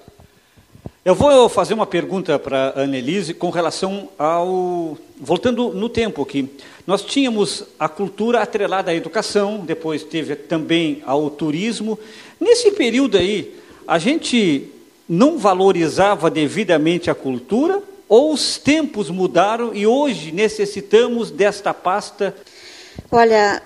Eu 1.02 1.14
vou 1.14 1.48
fazer 1.48 1.72
uma 1.72 1.86
pergunta 1.86 2.38
para 2.38 2.74
a 2.76 2.80
Annelise 2.82 3.32
com 3.32 3.48
relação 3.48 4.10
ao. 4.18 4.98
Voltando 5.18 5.70
no 5.72 5.88
tempo 5.88 6.20
aqui. 6.20 6.46
Nós 6.86 7.02
tínhamos 7.02 7.64
a 7.78 7.88
cultura 7.88 8.42
atrelada 8.42 8.90
à 8.90 8.94
educação, 8.94 9.60
depois 9.60 10.02
teve 10.02 10.36
também 10.36 11.02
ao 11.06 11.30
turismo. 11.30 11.98
Nesse 12.38 12.72
período 12.72 13.16
aí, 13.16 13.54
a 13.88 13.98
gente 13.98 14.68
não 15.08 15.38
valorizava 15.38 16.30
devidamente 16.30 17.10
a 17.10 17.14
cultura 17.14 17.82
ou 18.06 18.34
os 18.34 18.58
tempos 18.58 19.08
mudaram 19.08 19.74
e 19.74 19.86
hoje 19.86 20.32
necessitamos 20.32 21.30
desta 21.30 21.72
pasta 21.72 22.34
Olha, 23.10 23.62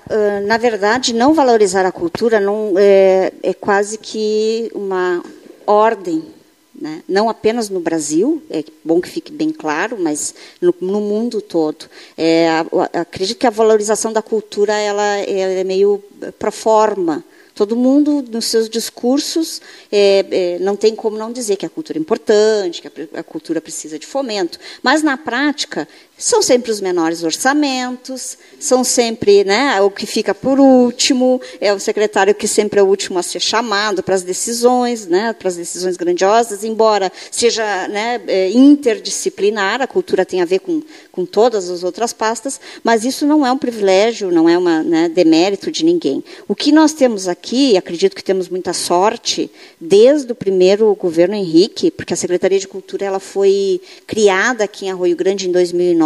na 0.46 0.56
verdade, 0.56 1.12
não 1.12 1.34
valorizar 1.34 1.84
a 1.84 1.92
cultura 1.92 2.38
não 2.40 2.74
é, 2.78 3.32
é 3.42 3.52
quase 3.52 3.98
que 3.98 4.70
uma 4.74 5.22
ordem, 5.66 6.22
né? 6.84 7.02
não 7.08 7.30
apenas 7.30 7.70
no 7.70 7.80
Brasil, 7.80 8.42
é 8.50 8.62
bom 8.84 9.00
que 9.00 9.08
fique 9.08 9.32
bem 9.32 9.50
claro, 9.50 9.96
mas 9.98 10.34
no, 10.60 10.74
no 10.82 11.00
mundo 11.00 11.40
todo. 11.40 11.86
É, 12.14 12.46
acredito 12.92 13.38
que 13.38 13.46
a 13.46 13.50
valorização 13.50 14.12
da 14.12 14.20
cultura 14.20 14.74
ela, 14.74 15.16
ela 15.16 15.52
é 15.52 15.64
meio 15.64 16.04
pro 16.38 16.52
forma, 16.52 17.24
Todo 17.54 17.76
mundo, 17.76 18.20
nos 18.32 18.46
seus 18.46 18.68
discursos, 18.68 19.62
é, 19.90 20.26
é, 20.28 20.58
não 20.58 20.74
tem 20.74 20.92
como 20.92 21.16
não 21.16 21.30
dizer 21.30 21.54
que 21.54 21.64
a 21.64 21.68
cultura 21.68 21.96
é 21.96 22.00
importante, 22.00 22.82
que 22.82 22.88
a, 22.88 23.20
a, 23.20 23.22
cultura 23.22 23.60
precisa 23.60 23.96
de 23.96 24.04
fomento, 24.04 24.58
mas 24.82 25.04
na 25.04 25.16
prática 25.16 25.86
são 26.16 26.40
sempre 26.40 26.70
os 26.70 26.80
menores 26.80 27.24
orçamentos, 27.24 28.38
são 28.60 28.84
sempre 28.84 29.42
né, 29.42 29.80
o 29.80 29.90
que 29.90 30.06
fica 30.06 30.32
por 30.32 30.60
último, 30.60 31.40
é 31.60 31.72
o 31.72 31.80
secretário 31.80 32.34
que 32.34 32.46
sempre 32.46 32.78
é 32.78 32.82
o 32.82 32.86
último 32.86 33.18
a 33.18 33.22
ser 33.22 33.40
chamado 33.40 34.02
para 34.02 34.14
as 34.14 34.22
decisões, 34.22 35.06
né, 35.06 35.32
para 35.32 35.48
as 35.48 35.56
decisões 35.56 35.96
grandiosas, 35.96 36.62
embora 36.62 37.10
seja 37.30 37.88
né, 37.88 38.20
é, 38.28 38.50
interdisciplinar, 38.50 39.82
a 39.82 39.88
cultura 39.88 40.24
tem 40.24 40.40
a 40.40 40.44
ver 40.44 40.60
com, 40.60 40.80
com 41.10 41.26
todas 41.26 41.68
as 41.68 41.82
outras 41.82 42.12
pastas, 42.12 42.60
mas 42.84 43.04
isso 43.04 43.26
não 43.26 43.44
é 43.44 43.50
um 43.50 43.58
privilégio, 43.58 44.30
não 44.30 44.48
é 44.48 44.56
um 44.56 44.62
né, 44.84 45.08
demérito 45.08 45.70
de 45.70 45.84
ninguém. 45.84 46.22
O 46.46 46.54
que 46.54 46.70
nós 46.70 46.92
temos 46.92 47.26
aqui, 47.26 47.76
acredito 47.76 48.14
que 48.14 48.24
temos 48.24 48.48
muita 48.48 48.72
sorte, 48.72 49.50
desde 49.80 50.30
o 50.30 50.34
primeiro 50.34 50.94
governo 50.94 51.34
Henrique, 51.34 51.90
porque 51.90 52.14
a 52.14 52.16
Secretaria 52.16 52.58
de 52.58 52.68
Cultura 52.68 53.04
ela 53.04 53.20
foi 53.20 53.80
criada 54.06 54.62
aqui 54.62 54.86
em 54.86 54.90
Arroio 54.90 55.16
Grande 55.16 55.48
em 55.48 55.52
2009, 55.52 56.03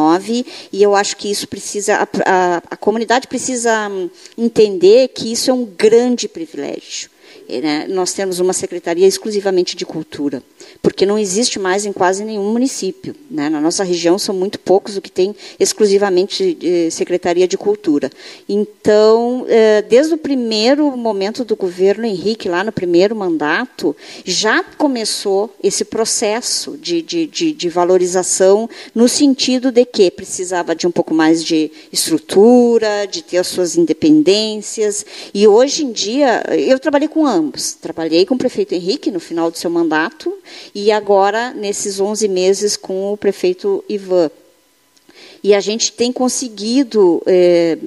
e 0.73 0.83
eu 0.83 0.95
acho 0.95 1.17
que 1.17 1.31
isso 1.31 1.49
precisa, 1.49 1.97
a, 1.97 2.03
a, 2.03 2.57
a 2.71 2.77
comunidade 2.77 3.27
precisa 3.27 3.89
hum, 3.89 4.09
entender 4.37 5.09
que 5.09 5.33
isso 5.33 5.51
é 5.51 5.55
um 5.55 5.65
grande 5.65 6.29
privilégio. 6.29 7.11
Né? 7.49 7.87
Nós 7.89 8.13
temos 8.13 8.39
uma 8.41 8.53
secretaria 8.53 9.07
exclusivamente 9.07 9.75
de 9.75 9.87
cultura 9.87 10.43
porque 10.83 11.07
não 11.07 11.19
existe 11.19 11.59
mais 11.59 11.85
em 11.87 11.93
quase 11.93 12.25
nenhum 12.25 12.53
município. 12.53 13.15
Né? 13.31 13.49
Na 13.49 13.61
nossa 13.61 13.85
região 13.85 14.19
são 14.19 14.35
muito 14.35 14.59
poucos 14.59 14.97
o 14.97 15.03
que 15.03 15.11
tem 15.11 15.35
exclusivamente 15.59 16.55
de 16.55 16.91
Secretaria 16.91 17.49
de 17.49 17.57
Cultura. 17.57 18.11
Então, 18.49 19.45
eh, 19.49 19.83
desde 19.83 20.15
o 20.15 20.19
primeiro 20.19 20.97
momento 20.97 21.45
do 21.45 21.57
governo 21.57 22.07
Henrique, 22.07 22.49
lá 22.49 22.63
no 22.63 22.73
primeiro 22.73 23.15
mandato, 23.15 23.97
já 24.25 24.63
começou 24.63 25.55
esse 25.63 25.85
processo 25.85 26.77
de, 26.77 27.03
de, 27.03 27.27
de, 27.27 27.53
de 27.53 27.69
valorização 27.69 28.69
no 28.95 29.09
sentido 29.09 29.71
de 29.71 29.85
que 29.85 30.11
precisava 30.11 30.75
de 30.75 30.87
um 30.87 30.91
pouco 30.91 31.15
mais 31.15 31.45
de 31.45 31.71
estrutura, 31.93 33.07
de 33.07 33.23
ter 33.23 33.39
as 33.39 33.47
suas 33.47 33.77
independências. 33.77 35.05
E 35.35 35.47
hoje 35.47 35.85
em 35.85 35.93
dia, 35.93 36.43
eu 36.51 36.79
trabalhei 36.79 37.09
com 37.09 37.27
ambos. 37.39 37.73
Trabalhei 37.73 38.27
com 38.27 38.35
o 38.35 38.39
prefeito 38.39 38.75
Henrique 38.75 39.11
no 39.11 39.21
final 39.21 39.51
do 39.51 39.57
seu 39.57 39.71
mandato 39.71 40.37
e 40.75 40.91
agora 40.93 41.53
nesses 41.55 42.01
11 42.01 42.29
meses 42.29 42.77
com 42.77 43.13
o 43.13 43.17
prefeito 43.17 43.85
Ivan. 43.89 44.31
E 45.43 45.55
a 45.55 45.61
gente 45.61 45.93
tem 45.93 46.13
conseguido 46.13 47.23
é, 47.27 47.79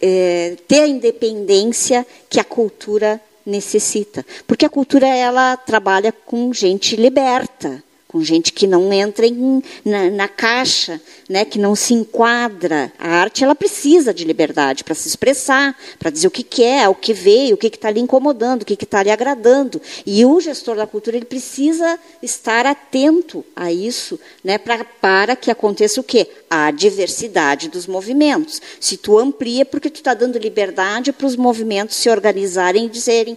é, 0.00 0.56
ter 0.66 0.80
a 0.80 0.88
independência 0.88 2.06
que 2.28 2.40
a 2.40 2.44
cultura 2.44 3.20
necessita, 3.44 4.26
porque 4.46 4.66
a 4.66 4.70
cultura 4.70 5.06
ela 5.06 5.56
trabalha 5.56 6.10
com 6.10 6.52
gente 6.52 6.96
liberta, 6.96 7.82
com 8.16 8.24
gente 8.24 8.50
que 8.50 8.66
não 8.66 8.90
entra 8.90 9.26
em, 9.26 9.62
na, 9.84 10.08
na, 10.08 10.26
caixa, 10.26 10.98
né, 11.28 11.44
que 11.44 11.58
não 11.58 11.76
se 11.76 11.92
enquadra. 11.92 12.90
A 12.98 13.08
arte 13.08 13.44
ela 13.44 13.54
precisa 13.54 14.14
de 14.14 14.24
liberdade 14.24 14.82
para 14.82 14.94
se 14.94 15.06
expressar, 15.06 15.76
para 15.98 16.08
dizer 16.08 16.26
o 16.26 16.30
que 16.30 16.42
quer, 16.42 16.88
o 16.88 16.94
que 16.94 17.12
veio, 17.12 17.54
o 17.54 17.58
que 17.58 17.66
está 17.66 17.90
lhe 17.90 18.00
incomodando, 18.00 18.62
o 18.62 18.64
que 18.64 18.72
está 18.72 19.02
lhe 19.02 19.10
agradando. 19.10 19.82
E 20.06 20.24
o 20.24 20.40
gestor 20.40 20.76
da 20.76 20.86
cultura 20.86 21.18
ele 21.18 21.26
precisa 21.26 21.98
estar 22.22 22.64
atento 22.64 23.44
a 23.54 23.70
isso, 23.70 24.18
né, 24.42 24.56
pra, 24.56 24.82
para 24.82 25.36
que 25.36 25.50
aconteça 25.50 26.00
o 26.00 26.04
quê? 26.04 26.26
A 26.48 26.70
diversidade 26.70 27.68
dos 27.68 27.86
movimentos. 27.86 28.62
Se 28.80 28.96
tu 28.96 29.18
amplia, 29.18 29.66
porque 29.66 29.90
tu 29.90 29.96
está 29.96 30.14
dando 30.14 30.38
liberdade 30.38 31.12
para 31.12 31.26
os 31.26 31.36
movimentos 31.36 31.96
se 31.96 32.08
organizarem 32.08 32.86
e 32.86 32.88
dizerem 32.88 33.36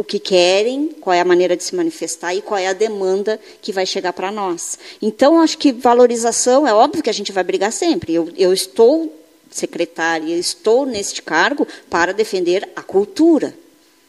o 0.00 0.04
que 0.04 0.18
querem, 0.18 0.96
qual 0.98 1.12
é 1.12 1.20
a 1.20 1.24
maneira 1.26 1.54
de 1.54 1.62
se 1.62 1.76
manifestar 1.76 2.34
e 2.34 2.40
qual 2.40 2.56
é 2.56 2.68
a 2.68 2.72
demanda 2.72 3.38
que 3.60 3.70
vai 3.70 3.84
chegar 3.84 4.14
para 4.14 4.32
nós. 4.32 4.78
Então, 5.02 5.38
acho 5.38 5.58
que 5.58 5.72
valorização, 5.72 6.66
é 6.66 6.72
óbvio 6.72 7.02
que 7.02 7.10
a 7.10 7.12
gente 7.12 7.30
vai 7.32 7.44
brigar 7.44 7.70
sempre. 7.70 8.14
Eu, 8.14 8.30
eu 8.34 8.50
estou 8.50 9.14
secretária, 9.50 10.34
estou 10.34 10.86
neste 10.86 11.20
cargo 11.20 11.68
para 11.90 12.14
defender 12.14 12.66
a 12.74 12.82
cultura. 12.82 13.54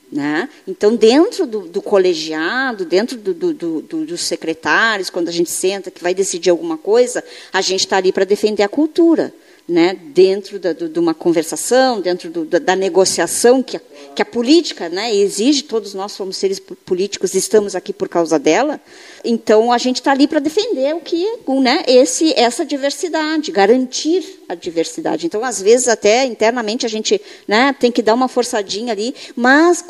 Né? 0.09 0.47
Então, 0.65 0.95
dentro 0.95 1.45
do, 1.45 1.59
do 1.67 1.81
colegiado, 1.81 2.85
dentro 2.85 3.17
do, 3.17 3.33
do, 3.53 3.81
dos 3.81 4.21
secretários, 4.21 5.09
quando 5.09 5.27
a 5.27 5.33
gente 5.33 5.51
senta 5.51 5.91
que 5.91 6.01
vai 6.01 6.13
decidir 6.13 6.51
alguma 6.51 6.77
coisa, 6.77 7.21
a 7.51 7.59
gente 7.59 7.81
está 7.81 7.97
ali 7.97 8.13
para 8.13 8.23
defender 8.23 8.63
a 8.63 8.69
cultura 8.69 9.33
né, 9.71 9.97
dentro 10.13 10.59
da, 10.59 10.73
do, 10.73 10.89
de 10.89 10.99
uma 10.99 11.13
conversação, 11.13 12.01
dentro 12.01 12.29
do, 12.29 12.43
da, 12.43 12.59
da, 12.59 12.75
negociação 12.75 13.63
que 13.63 13.77
a, 13.77 13.81
que 14.13 14.21
a 14.21 14.25
política 14.25 14.89
né, 14.89 15.15
exige, 15.15 15.63
todos 15.63 15.93
nós 15.93 16.11
somos 16.11 16.35
seres 16.35 16.59
políticos, 16.59 17.33
estamos 17.33 17.73
aqui 17.73 17.93
por 17.93 18.09
causa 18.09 18.37
dela, 18.37 18.81
então 19.23 19.71
a 19.71 19.77
gente 19.77 19.97
está 19.97 20.11
ali 20.11 20.27
para 20.27 20.39
defender 20.39 20.93
o 20.93 20.99
que, 20.99 21.25
né, 21.61 21.83
esse, 21.87 22.33
essa 22.33 22.65
diversidade, 22.65 23.49
garantir 23.49 24.41
a 24.49 24.55
diversidade. 24.55 25.25
Então, 25.25 25.41
às 25.41 25.61
vezes, 25.61 25.87
até 25.87 26.25
internamente, 26.25 26.85
a 26.85 26.89
gente 26.89 27.21
né, 27.47 27.73
tem 27.79 27.89
que 27.89 28.01
dar 28.01 28.13
uma 28.13 28.27
forçadinha 28.27 28.91
ali, 28.91 29.15
mas, 29.37 29.85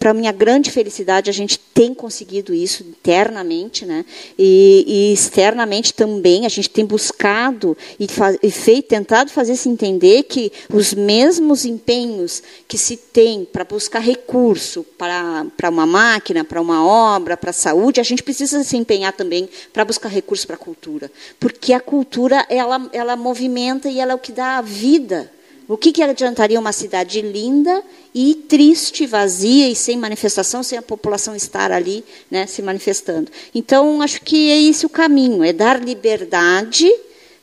para 0.00 0.12
minha 0.12 0.32
grande 0.32 0.72
felicidade, 0.72 1.30
a 1.30 1.32
gente 1.32 1.60
tem 1.72 1.94
conseguido 1.94 2.52
isso 2.52 2.82
internamente, 2.82 3.86
né, 3.86 4.04
e, 4.36 4.84
e 4.84 5.12
externamente 5.12 5.94
também, 5.94 6.44
a 6.44 6.48
gente 6.48 6.68
tem 6.68 6.84
buscado 6.84 7.76
e, 8.00 8.08
e 8.42 8.50
feito, 8.50 8.96
tentado 9.12 9.30
fazer 9.30 9.56
se 9.56 9.68
entender 9.68 10.22
que 10.22 10.50
os 10.72 10.94
mesmos 10.94 11.66
empenhos 11.66 12.42
que 12.66 12.78
se 12.78 12.96
tem 12.96 13.44
para 13.44 13.62
buscar 13.62 13.98
recurso 13.98 14.82
para, 14.96 15.68
uma 15.68 15.84
máquina, 15.84 16.42
para 16.42 16.58
uma 16.58 16.82
obra, 16.82 17.36
para 17.36 17.50
a 17.50 17.52
saúde, 17.52 18.00
a 18.00 18.02
gente 18.02 18.22
precisa 18.22 18.64
se 18.64 18.74
empenhar 18.74 19.12
também 19.12 19.50
para 19.70 19.84
buscar 19.84 20.08
recurso 20.08 20.46
para 20.46 20.56
a 20.56 20.58
cultura. 20.58 21.12
Porque 21.38 21.74
a 21.74 21.80
cultura, 21.80 22.46
ela, 22.48 22.88
ela 22.90 23.14
movimenta 23.14 23.90
e 23.90 24.00
ela 24.00 24.12
é 24.12 24.14
o 24.14 24.18
que 24.18 24.32
dá 24.32 24.56
a 24.56 24.62
vida. 24.62 25.30
O 25.68 25.76
que, 25.76 25.92
que 25.92 26.02
adiantaria 26.02 26.58
uma 26.58 26.72
cidade 26.72 27.20
linda 27.20 27.82
e 28.14 28.34
triste, 28.34 29.06
vazia 29.06 29.68
e 29.68 29.76
sem 29.76 29.98
manifestação, 29.98 30.62
sem 30.62 30.78
a 30.78 30.82
população 30.82 31.36
estar 31.36 31.70
ali 31.70 32.02
né, 32.30 32.46
se 32.46 32.62
manifestando? 32.62 33.30
Então, 33.54 34.00
acho 34.00 34.22
que 34.22 34.50
é 34.50 34.58
esse 34.58 34.86
o 34.86 34.88
caminho: 34.88 35.44
é 35.44 35.52
dar 35.52 35.80
liberdade 35.80 36.90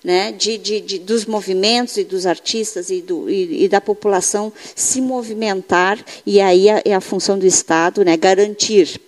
né, 0.04 0.32
de, 0.32 0.58
de, 0.58 0.80
de, 0.80 1.00
dos 1.00 1.26
movimentos 1.26 1.98
e 1.98 2.04
dos 2.04 2.26
artistas 2.26 2.90
e, 2.90 3.02
do, 3.02 3.30
e, 3.30 3.66
e, 3.66 3.68
da 3.68 3.82
população 3.82 4.52
se 4.76 5.02
movimentar, 5.02 6.04
e 6.26 6.40
aí 6.40 6.70
é, 6.70 6.82
é 6.86 6.94
a 6.94 7.02
função 7.02 7.38
do 7.38 7.46
Estado 7.46 8.04
né, 8.04 8.16
garantir 8.16 9.00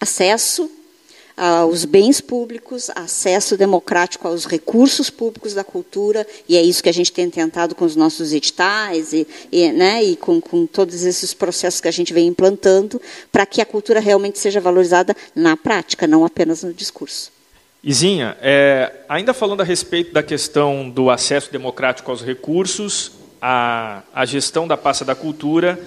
acesso 0.00 0.70
aos 1.38 1.84
bens 1.84 2.20
públicos, 2.20 2.90
acesso 2.96 3.56
democrático 3.56 4.26
aos 4.26 4.44
recursos 4.44 5.08
públicos 5.08 5.54
da 5.54 5.62
cultura, 5.62 6.26
e 6.48 6.56
é 6.56 6.62
isso 6.62 6.82
que 6.82 6.88
a 6.88 6.92
gente 6.92 7.12
tem 7.12 7.30
tentado 7.30 7.76
com 7.76 7.84
os 7.84 7.94
nossos 7.94 8.32
editais 8.32 9.12
e, 9.12 9.26
e, 9.52 9.70
né, 9.70 10.02
e 10.02 10.16
com, 10.16 10.40
com 10.40 10.66
todos 10.66 11.04
esses 11.04 11.32
processos 11.32 11.80
que 11.80 11.86
a 11.86 11.92
gente 11.92 12.12
vem 12.12 12.26
implantando, 12.26 13.00
para 13.30 13.46
que 13.46 13.60
a 13.60 13.66
cultura 13.66 14.00
realmente 14.00 14.38
seja 14.38 14.60
valorizada 14.60 15.16
na 15.32 15.56
prática, 15.56 16.08
não 16.08 16.24
apenas 16.24 16.64
no 16.64 16.74
discurso. 16.74 17.37
Izinha, 17.82 18.36
é, 18.40 18.92
ainda 19.08 19.32
falando 19.32 19.60
a 19.60 19.64
respeito 19.64 20.12
da 20.12 20.22
questão 20.22 20.90
do 20.90 21.10
acesso 21.10 21.50
democrático 21.52 22.10
aos 22.10 22.22
recursos, 22.22 23.12
a, 23.40 24.02
a 24.12 24.24
gestão 24.24 24.66
da 24.66 24.76
pasta 24.76 25.04
da 25.04 25.14
cultura 25.14 25.78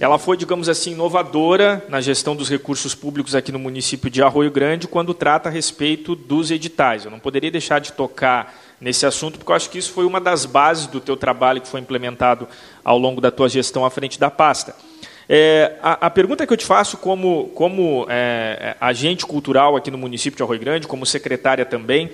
ela 0.00 0.18
foi, 0.18 0.36
digamos 0.36 0.68
assim, 0.68 0.92
inovadora 0.92 1.84
na 1.88 2.00
gestão 2.00 2.34
dos 2.34 2.48
recursos 2.48 2.94
públicos 2.94 3.34
aqui 3.34 3.52
no 3.52 3.58
município 3.58 4.10
de 4.10 4.22
Arroio 4.22 4.50
Grande 4.50 4.88
quando 4.88 5.14
trata 5.14 5.48
a 5.48 5.52
respeito 5.52 6.16
dos 6.16 6.50
editais. 6.50 7.04
Eu 7.04 7.10
não 7.10 7.20
poderia 7.20 7.50
deixar 7.50 7.78
de 7.78 7.92
tocar 7.92 8.54
nesse 8.80 9.06
assunto, 9.06 9.38
porque 9.38 9.52
eu 9.52 9.56
acho 9.56 9.70
que 9.70 9.78
isso 9.78 9.92
foi 9.92 10.04
uma 10.04 10.20
das 10.20 10.44
bases 10.44 10.86
do 10.88 11.00
teu 11.00 11.16
trabalho 11.16 11.60
que 11.60 11.68
foi 11.68 11.80
implementado 11.80 12.48
ao 12.84 12.98
longo 12.98 13.20
da 13.20 13.30
tua 13.30 13.48
gestão 13.48 13.84
à 13.84 13.90
frente 13.90 14.18
da 14.18 14.30
pasta. 14.30 14.74
É, 15.28 15.76
a, 15.82 16.06
a, 16.06 16.10
pergunta 16.10 16.46
que 16.46 16.52
eu 16.52 16.56
te 16.56 16.66
faço 16.66 16.98
como, 16.98 17.48
como 17.54 18.06
é, 18.08 18.76
agente 18.80 19.24
cultural 19.24 19.76
aqui 19.76 19.90
no 19.90 19.98
município 19.98 20.36
de 20.36 20.42
Arroio 20.42 20.60
Grande, 20.60 20.86
como 20.86 21.06
secretária 21.06 21.64
também, 21.64 22.10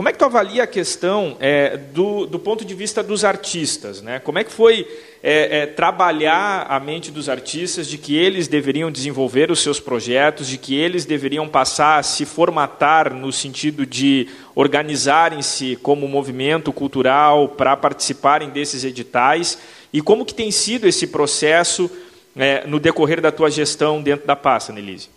como 0.00 0.08
é 0.08 0.12
que 0.12 0.18
tu 0.18 0.24
avalia 0.24 0.62
a 0.62 0.66
questão 0.66 1.36
é, 1.40 1.76
do, 1.76 2.24
do, 2.24 2.38
ponto 2.38 2.64
de 2.64 2.74
vista 2.74 3.02
dos 3.02 3.22
artistas? 3.22 4.00
Né? 4.00 4.18
Como 4.18 4.38
é 4.38 4.44
que 4.44 4.50
foi 4.50 4.88
é, 5.22 5.58
é, 5.58 5.66
trabalhar 5.66 6.66
a 6.70 6.80
mente 6.80 7.10
dos 7.10 7.28
artistas 7.28 7.86
de 7.86 7.98
que 7.98 8.16
eles 8.16 8.48
deveriam 8.48 8.90
desenvolver 8.90 9.50
os 9.50 9.62
seus 9.62 9.78
projetos, 9.78 10.48
de 10.48 10.56
que 10.56 10.74
eles 10.74 11.04
deveriam 11.04 11.46
passar 11.46 11.98
a 11.98 12.02
se 12.02 12.24
formatar 12.24 13.12
no 13.12 13.30
sentido 13.30 13.84
de 13.84 14.26
organizarem-se 14.54 15.76
como 15.76 16.08
movimento 16.08 16.72
cultural 16.72 17.48
para 17.48 17.76
participarem 17.76 18.48
desses 18.48 18.84
editais? 18.84 19.58
E 19.92 20.00
como 20.00 20.24
que 20.24 20.32
tem 20.32 20.50
sido 20.50 20.88
esse 20.88 21.08
processo 21.08 21.90
é, 22.36 22.66
no 22.66 22.78
decorrer 22.78 23.20
da 23.20 23.32
tua 23.32 23.50
gestão 23.50 24.02
dentro 24.02 24.26
da 24.26 24.36
pasta, 24.36 24.72
Nelise? 24.72 25.08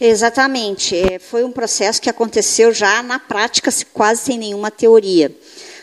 Exatamente. 0.00 0.96
É, 0.96 1.18
foi 1.18 1.44
um 1.44 1.52
processo 1.52 2.00
que 2.00 2.10
aconteceu 2.10 2.72
já 2.72 3.02
na 3.02 3.18
prática, 3.18 3.70
quase 3.92 4.22
sem 4.22 4.38
nenhuma 4.38 4.70
teoria. 4.70 5.32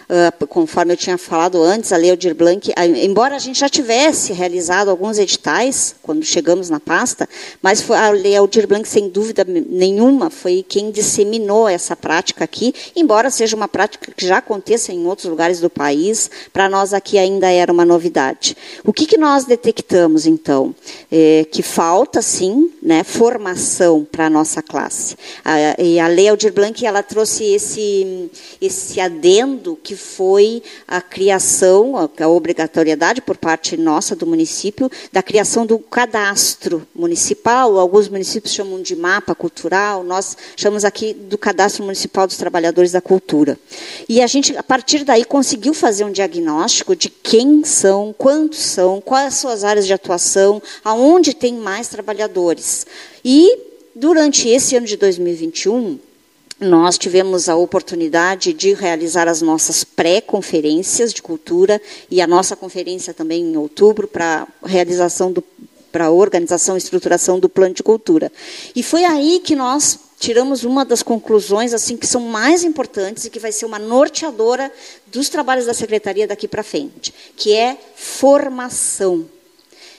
Uh, 0.10 0.48
conforme 0.48 0.94
eu 0.94 0.98
tinha 0.98 1.20
falado 1.20 1.62
antes, 1.62 1.94
a 1.94 1.98
Lei 1.98 2.10
Aldir 2.10 2.34
Blanc, 2.34 2.74
embora 3.00 3.36
a 3.36 3.40
gente 3.40 3.60
já 3.60 3.70
tivesse 3.70 4.34
realizado 4.34 4.90
alguns 4.90 5.20
editais 5.20 5.94
quando 6.02 6.26
chegamos 6.26 6.68
na 6.68 6.80
pasta, 6.80 7.30
mas 7.62 7.80
foi 7.80 7.96
a 7.96 8.10
Lei 8.10 8.36
Aldir 8.36 8.68
Blanc, 8.68 8.90
sem 8.90 9.08
dúvida 9.08 9.46
nenhuma, 9.46 10.32
foi 10.32 10.66
quem 10.68 10.90
disseminou 10.90 11.70
essa 11.70 11.96
prática 11.96 12.44
aqui, 12.44 12.74
embora 12.96 13.30
seja 13.30 13.56
uma 13.56 13.68
prática 13.68 14.12
que 14.12 14.26
já 14.26 14.38
aconteça 14.38 14.92
em 14.92 15.06
outros 15.06 15.30
lugares 15.30 15.60
do 15.60 15.70
país, 15.70 16.32
para 16.52 16.68
nós 16.68 16.92
aqui 16.92 17.20
ainda 17.20 17.48
era 17.48 17.72
uma 17.72 17.86
novidade. 17.86 18.58
O 18.84 18.92
que, 18.92 19.06
que 19.06 19.18
nós 19.18 19.46
detectamos, 19.46 20.26
então? 20.26 20.74
É, 21.12 21.46
que 21.52 21.62
falta, 21.62 22.20
sim, 22.20 22.72
né, 22.82 23.04
formação 23.04 24.08
para 24.12 24.26
a 24.26 24.30
nossa 24.30 24.64
classe. 24.64 25.16
A, 25.46 25.80
e 25.80 26.00
a 26.00 26.08
Lei 26.08 26.30
Aldir 26.30 26.52
Blanc, 26.52 26.84
ela 26.84 27.04
trouxe 27.04 27.44
esse, 27.44 28.32
esse 28.60 29.00
adendo 29.00 29.78
que 29.84 29.99
foi 30.00 30.64
a 30.88 31.02
criação, 31.02 31.96
a 31.96 32.28
obrigatoriedade 32.28 33.22
por 33.22 33.38
parte 33.38 33.78
nossa 33.78 34.16
do 34.16 34.26
município, 34.26 34.90
da 35.12 35.22
criação 35.22 35.66
do 35.66 35.78
cadastro 35.78 36.88
municipal. 36.96 37.78
Alguns 37.78 38.08
municípios 38.08 38.54
chamam 38.54 38.82
de 38.82 38.96
mapa 38.96 39.36
cultural, 39.36 40.04
nós 40.04 40.36
chamamos 40.56 40.86
aqui 40.86 41.14
do 41.14 41.38
cadastro 41.38 41.84
municipal 41.84 42.26
dos 42.26 42.38
trabalhadores 42.38 42.92
da 42.92 43.02
cultura. 43.02 43.60
E 44.08 44.22
a 44.22 44.28
gente, 44.28 44.56
a 44.58 44.64
partir 44.64 45.04
daí, 45.04 45.26
conseguiu 45.26 45.74
fazer 45.74 46.04
um 46.04 46.12
diagnóstico 46.12 46.96
de 46.96 47.10
quem 47.10 47.64
são, 47.64 48.14
quantos 48.18 48.60
são, 48.60 49.02
quais 49.02 49.36
são 49.36 49.52
as 49.52 49.64
áreas 49.64 49.86
de 49.86 49.94
atuação, 49.94 50.62
aonde 50.84 51.34
tem 51.34 51.54
mais 51.54 51.90
trabalhadores. 51.90 52.86
E 53.24 53.58
durante 53.96 54.48
esse 54.48 54.76
ano 54.76 54.86
de 54.88 54.96
2021, 54.96 56.00
nós 56.60 56.98
tivemos 56.98 57.48
a 57.48 57.56
oportunidade 57.56 58.52
de 58.52 58.74
realizar 58.74 59.28
as 59.28 59.42
nossas 59.42 59.84
pré-conferências 59.84 61.14
de 61.14 61.22
cultura 61.22 61.82
e 62.12 62.22
a 62.22 62.28
nossa 62.28 62.56
conferência 62.56 63.14
também 63.14 63.44
em 63.44 63.58
outubro 63.58 64.08
para 64.08 64.48
realização 64.64 65.32
do 65.32 65.44
para 65.92 66.06
a 66.06 66.12
organização 66.12 66.76
e 66.76 66.78
estruturação 66.78 67.40
do 67.40 67.50
plano 67.50 67.74
de 67.74 67.82
cultura. 67.82 68.32
E 68.76 68.84
foi 68.84 69.04
aí 69.04 69.40
que 69.40 69.56
nós 69.56 70.00
tiramos 70.20 70.64
uma 70.64 70.86
das 70.86 71.02
conclusões 71.02 71.74
assim 71.74 71.98
que 71.98 72.06
são 72.06 72.22
mais 72.22 72.64
importantes 72.64 73.26
e 73.26 73.30
que 73.30 73.40
vai 73.40 73.52
ser 73.52 73.66
uma 73.66 73.80
norteadora 73.80 74.72
dos 75.08 75.30
trabalhos 75.30 75.66
da 75.66 75.74
secretaria 75.74 76.28
daqui 76.28 76.48
para 76.48 76.62
frente, 76.62 77.14
que 77.36 77.54
é 77.54 77.78
formação. 77.96 79.26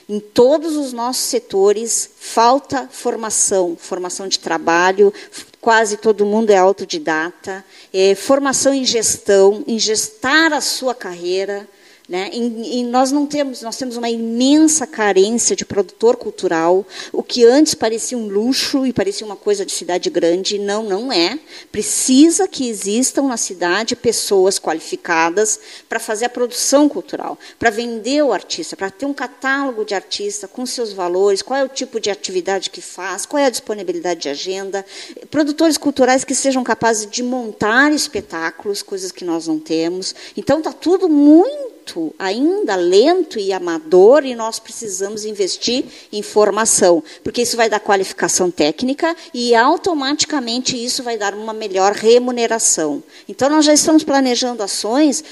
Em 0.07 0.19
todos 0.19 0.75
os 0.75 0.93
nossos 0.93 1.23
setores 1.23 2.09
falta 2.17 2.87
formação, 2.91 3.75
formação 3.79 4.27
de 4.27 4.39
trabalho, 4.39 5.13
quase 5.61 5.97
todo 5.97 6.25
mundo 6.25 6.49
é 6.49 6.57
autodidata, 6.57 7.63
é, 7.93 8.15
formação 8.15 8.73
em 8.73 8.83
gestão, 8.83 9.63
em 9.67 9.77
gestar 9.77 10.51
a 10.51 10.59
sua 10.59 10.95
carreira, 10.95 11.67
né? 12.11 12.29
E, 12.33 12.81
e, 12.81 12.83
nós 12.83 13.09
não 13.09 13.25
temos, 13.25 13.61
nós 13.61 13.77
temos 13.77 13.95
uma 13.95 14.09
imensa 14.09 14.85
carência 14.85 15.55
de 15.55 15.63
produtor 15.63 16.17
cultural, 16.17 16.85
o 17.13 17.23
que 17.23 17.45
antes 17.45 17.73
parecia 17.73 18.17
um 18.17 18.27
luxo 18.27 18.85
e 18.85 18.91
parecia 18.91 19.25
uma 19.25 19.37
coisa 19.37 19.65
de 19.65 19.71
cidade 19.71 20.09
grande, 20.09 20.59
não, 20.59 20.83
não 20.83 21.09
é. 21.09 21.39
Precisa 21.71 22.49
que 22.49 22.67
existam 22.67 23.21
na 23.29 23.37
cidade 23.37 23.95
pessoas 23.95 24.59
qualificadas 24.59 25.57
para 25.87 26.01
fazer 26.01 26.25
a 26.25 26.29
produção 26.29 26.89
cultural, 26.89 27.39
para 27.57 27.69
vender 27.69 28.21
o 28.21 28.33
artista, 28.33 28.75
para 28.75 28.89
ter 28.89 29.05
um 29.05 29.13
catálogo 29.13 29.85
de 29.85 29.95
artista 29.95 30.49
com 30.49 30.65
seus 30.65 30.91
valores, 30.91 31.41
qual 31.41 31.61
é 31.61 31.63
o 31.63 31.69
tipo 31.69 31.97
de 31.97 32.11
atividade 32.11 32.69
que 32.69 32.81
faz, 32.81 33.25
qual 33.25 33.41
é 33.41 33.45
a 33.45 33.49
disponibilidade 33.49 34.19
de 34.19 34.27
agenda, 34.27 34.85
produtores 35.29 35.77
culturais 35.77 36.25
que 36.25 36.35
sejam 36.35 36.61
capazes 36.61 37.09
de 37.09 37.23
montar 37.23 37.93
espetáculos, 37.93 38.83
coisas 38.83 39.13
que 39.13 39.23
nós 39.23 39.47
não 39.47 39.57
temos. 39.57 40.13
Então 40.35 40.57
está 40.57 40.73
tudo 40.73 41.07
muito 41.07 41.70
ainda 42.17 42.75
lento 42.75 43.39
e 43.39 43.51
amador, 43.51 44.25
e 44.25 44.35
nós 44.35 44.59
precisamos 44.59 45.25
investir 45.25 45.85
em 46.11 46.21
formação, 46.21 47.03
porque 47.23 47.41
isso 47.41 47.57
vai 47.57 47.69
dar 47.69 47.79
qualificação 47.79 48.49
técnica 48.51 49.15
e 49.33 49.55
automaticamente 49.55 50.81
isso 50.81 51.03
vai 51.03 51.17
dar 51.17 51.33
uma 51.33 51.53
melhor 51.53 51.93
remuneração. 51.93 53.03
Então, 53.27 53.49
nós 53.49 53.65
já 53.65 53.73
estamos 53.73 54.03
planejando 54.03 54.63
ações 54.63 55.23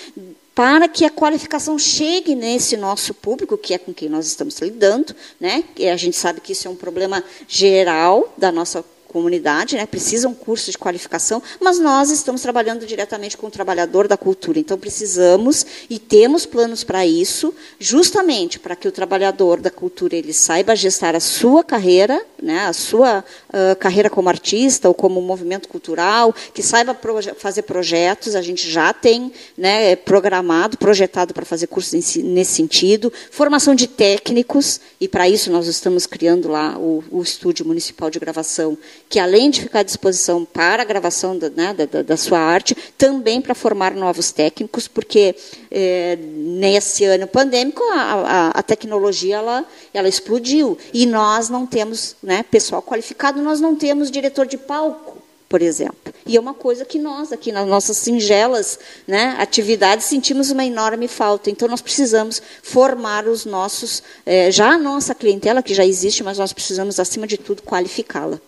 para 0.59 0.89
que 0.89 1.05
a 1.05 1.09
qualificação 1.09 1.79
chegue 1.79 2.35
nesse 2.35 2.75
nosso 2.75 3.13
público, 3.13 3.57
que 3.57 3.73
é 3.73 3.77
com 3.77 3.93
quem 3.93 4.09
nós 4.09 4.27
estamos 4.27 4.59
lidando, 4.59 5.15
né? 5.39 5.63
E 5.77 5.88
a 5.88 5.95
gente 5.95 6.17
sabe 6.17 6.41
que 6.41 6.51
isso 6.51 6.67
é 6.67 6.71
um 6.71 6.75
problema 6.75 7.23
geral 7.47 8.33
da 8.38 8.51
nossa 8.51 8.83
comunidade, 9.09 9.75
né, 9.75 9.85
precisam 9.85 10.31
um 10.31 10.35
curso 10.35 10.71
de 10.71 10.77
qualificação, 10.77 11.41
mas 11.59 11.79
nós 11.79 12.11
estamos 12.11 12.41
trabalhando 12.41 12.85
diretamente 12.85 13.35
com 13.35 13.47
o 13.47 13.51
trabalhador 13.51 14.07
da 14.07 14.15
cultura. 14.15 14.59
Então, 14.59 14.77
precisamos 14.77 15.65
e 15.89 15.97
temos 15.97 16.45
planos 16.45 16.83
para 16.83 17.05
isso, 17.05 17.53
justamente 17.79 18.59
para 18.59 18.75
que 18.75 18.87
o 18.87 18.91
trabalhador 18.91 19.59
da 19.59 19.71
cultura 19.71 20.15
ele 20.15 20.33
saiba 20.33 20.75
gestar 20.75 21.15
a 21.15 21.19
sua 21.19 21.63
carreira, 21.63 22.23
né, 22.41 22.65
a 22.65 22.73
sua 22.73 23.23
uh, 23.49 23.75
carreira 23.78 24.10
como 24.10 24.30
artista 24.30 24.88
ou 24.88 24.93
como 24.93 25.21
movimento 25.21 25.67
cultural, 25.67 26.34
que 26.54 26.63
saiba 26.63 26.93
proje 26.93 27.34
fazer 27.38 27.63
projetos. 27.63 28.36
A 28.36 28.41
gente 28.41 28.69
já 28.69 28.93
tem 28.93 29.32
né, 29.58 29.95
programado, 29.95 30.78
projetado 30.78 31.34
para 31.34 31.45
fazer 31.45 31.67
cursos 31.67 31.93
nesse 31.93 32.54
sentido, 32.54 33.12
formação 33.32 33.75
de 33.75 33.88
técnicos, 33.88 34.80
e 34.99 35.08
para 35.08 35.28
isso 35.28 35.52
nós 35.52 35.67
estamos 35.67 36.06
criando 36.06 36.49
lá 36.49 36.78
o, 36.78 37.04
o 37.12 37.21
Estúdio 37.21 37.65
Municipal 37.65 38.10
de 38.10 38.19
Gravação 38.19 38.78
que 39.08 39.19
além 39.19 39.49
de 39.49 39.62
ficar 39.62 39.80
à 39.80 39.84
disposição 39.84 40.45
para 40.45 40.84
a 40.84 40.86
gravação 40.86 41.38
da, 41.38 41.49
né, 41.49 41.73
da, 41.73 42.02
da 42.02 42.17
sua 42.17 42.39
arte, 42.39 42.75
também 42.97 43.41
para 43.41 43.56
formar 43.56 43.93
novos 43.93 44.32
técnicos, 44.32 44.88
porque 44.88 45.36
é, 45.71 46.17
nesse 46.21 47.06
ano 47.06 47.28
pandêmico 47.28 47.82
a, 47.91 47.97
a, 47.97 48.47
a, 48.49 48.63
tecnologia 48.63 49.38
ela, 49.38 49.65
ela 49.93 50.08
explodiu 50.08 50.78
e 50.93 51.06
nós 51.06 51.49
não 51.49 51.65
temos 51.65 52.15
né, 52.29 52.43
pessoal 52.43 52.79
qualificado, 52.79 53.41
nós 53.41 53.59
não 53.59 53.75
temos 53.75 54.11
diretor 54.11 54.45
de 54.45 54.55
palco 54.55 55.17
por 55.47 55.63
exemplo. 55.63 56.13
E 56.27 56.37
é 56.37 56.39
uma 56.39 56.53
coisa 56.53 56.85
que 56.85 56.99
nós, 56.99 57.31
aqui 57.31 57.51
nas 57.51 57.67
nossas 57.67 57.97
singelas 57.97 58.79
né, 59.07 59.35
atividades, 59.39 60.05
sentimos 60.05 60.51
uma 60.51 60.63
enorme 60.63 61.07
falta. 61.07 61.49
Então, 61.49 61.67
nós 61.67 61.81
precisamos 61.81 62.39
formar 62.61 63.27
os 63.27 63.45
nossos, 63.45 64.03
é, 64.27 64.51
já 64.51 64.73
a 64.73 64.77
nossa 64.77 65.15
clientela, 65.15 65.63
que 65.63 65.73
já 65.73 65.83
existe, 65.83 66.23
mas 66.23 66.37
nós 66.37 66.53
precisamos, 66.53 66.99
acima 66.99 67.25
de 67.25 67.35
tudo, 67.35 67.63
qualificá-la. 67.63 68.39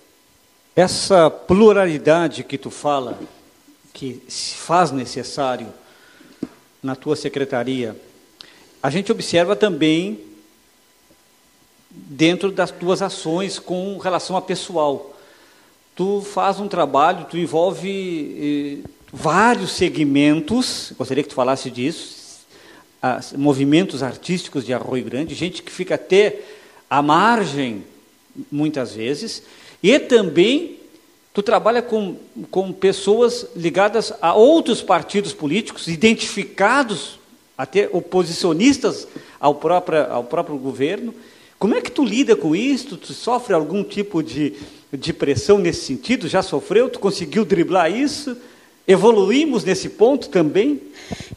Essa 0.75 1.27
pluralidade 1.31 2.43
que 2.43 2.55
tu 2.55 2.69
fala, 2.69 3.19
que 3.91 4.21
se 4.27 4.53
faz 4.53 4.91
necessário 4.91 5.73
na 6.83 6.95
tua 6.95 7.15
secretaria, 7.15 7.99
a 8.83 8.91
gente 8.91 9.11
observa 9.11 9.55
também 9.55 10.30
dentro 11.91 12.51
das 12.51 12.71
tuas 12.71 13.01
ações 13.01 13.59
com 13.59 13.97
relação 13.97 14.37
a 14.37 14.41
pessoal. 14.41 15.15
Tu 15.95 16.21
faz 16.21 16.59
um 16.59 16.67
trabalho, 16.67 17.27
tu 17.29 17.37
envolve 17.37 18.81
eh, 18.83 18.89
vários 19.11 19.71
segmentos, 19.71 20.93
gostaria 20.97 21.23
que 21.23 21.29
tu 21.29 21.35
falasse 21.35 21.69
disso, 21.69 22.45
as, 23.01 23.33
movimentos 23.33 24.01
artísticos 24.01 24.65
de 24.65 24.73
Arroio 24.73 25.03
Grande, 25.03 25.35
gente 25.35 25.61
que 25.61 25.71
fica 25.71 25.95
até 25.95 26.39
à 26.89 27.01
margem, 27.01 27.83
muitas 28.51 28.93
vezes, 28.93 29.43
e 29.83 29.99
também 29.99 30.77
tu 31.33 31.41
trabalha 31.41 31.81
com, 31.81 32.15
com 32.49 32.71
pessoas 32.71 33.47
ligadas 33.55 34.13
a 34.21 34.33
outros 34.33 34.81
partidos 34.81 35.33
políticos, 35.33 35.87
identificados 35.87 37.19
até 37.57 37.89
oposicionistas 37.91 39.07
ao 39.39 39.55
próprio, 39.55 40.11
ao 40.11 40.23
próprio 40.23 40.57
governo. 40.57 41.13
Como 41.61 41.75
é 41.75 41.79
que 41.79 41.91
tu 41.91 42.03
lida 42.03 42.35
com 42.35 42.55
isso? 42.55 42.97
Tu 42.97 43.13
sofre 43.13 43.53
algum 43.53 43.83
tipo 43.83 44.23
de, 44.23 44.55
de 44.91 45.13
pressão 45.13 45.59
nesse 45.59 45.85
sentido? 45.85 46.27
Já 46.27 46.41
sofreu? 46.41 46.89
Tu 46.89 46.97
conseguiu 46.97 47.45
driblar 47.45 47.95
isso? 47.95 48.35
Evoluímos 48.87 49.63
nesse 49.63 49.89
ponto 49.89 50.27
também? 50.29 50.81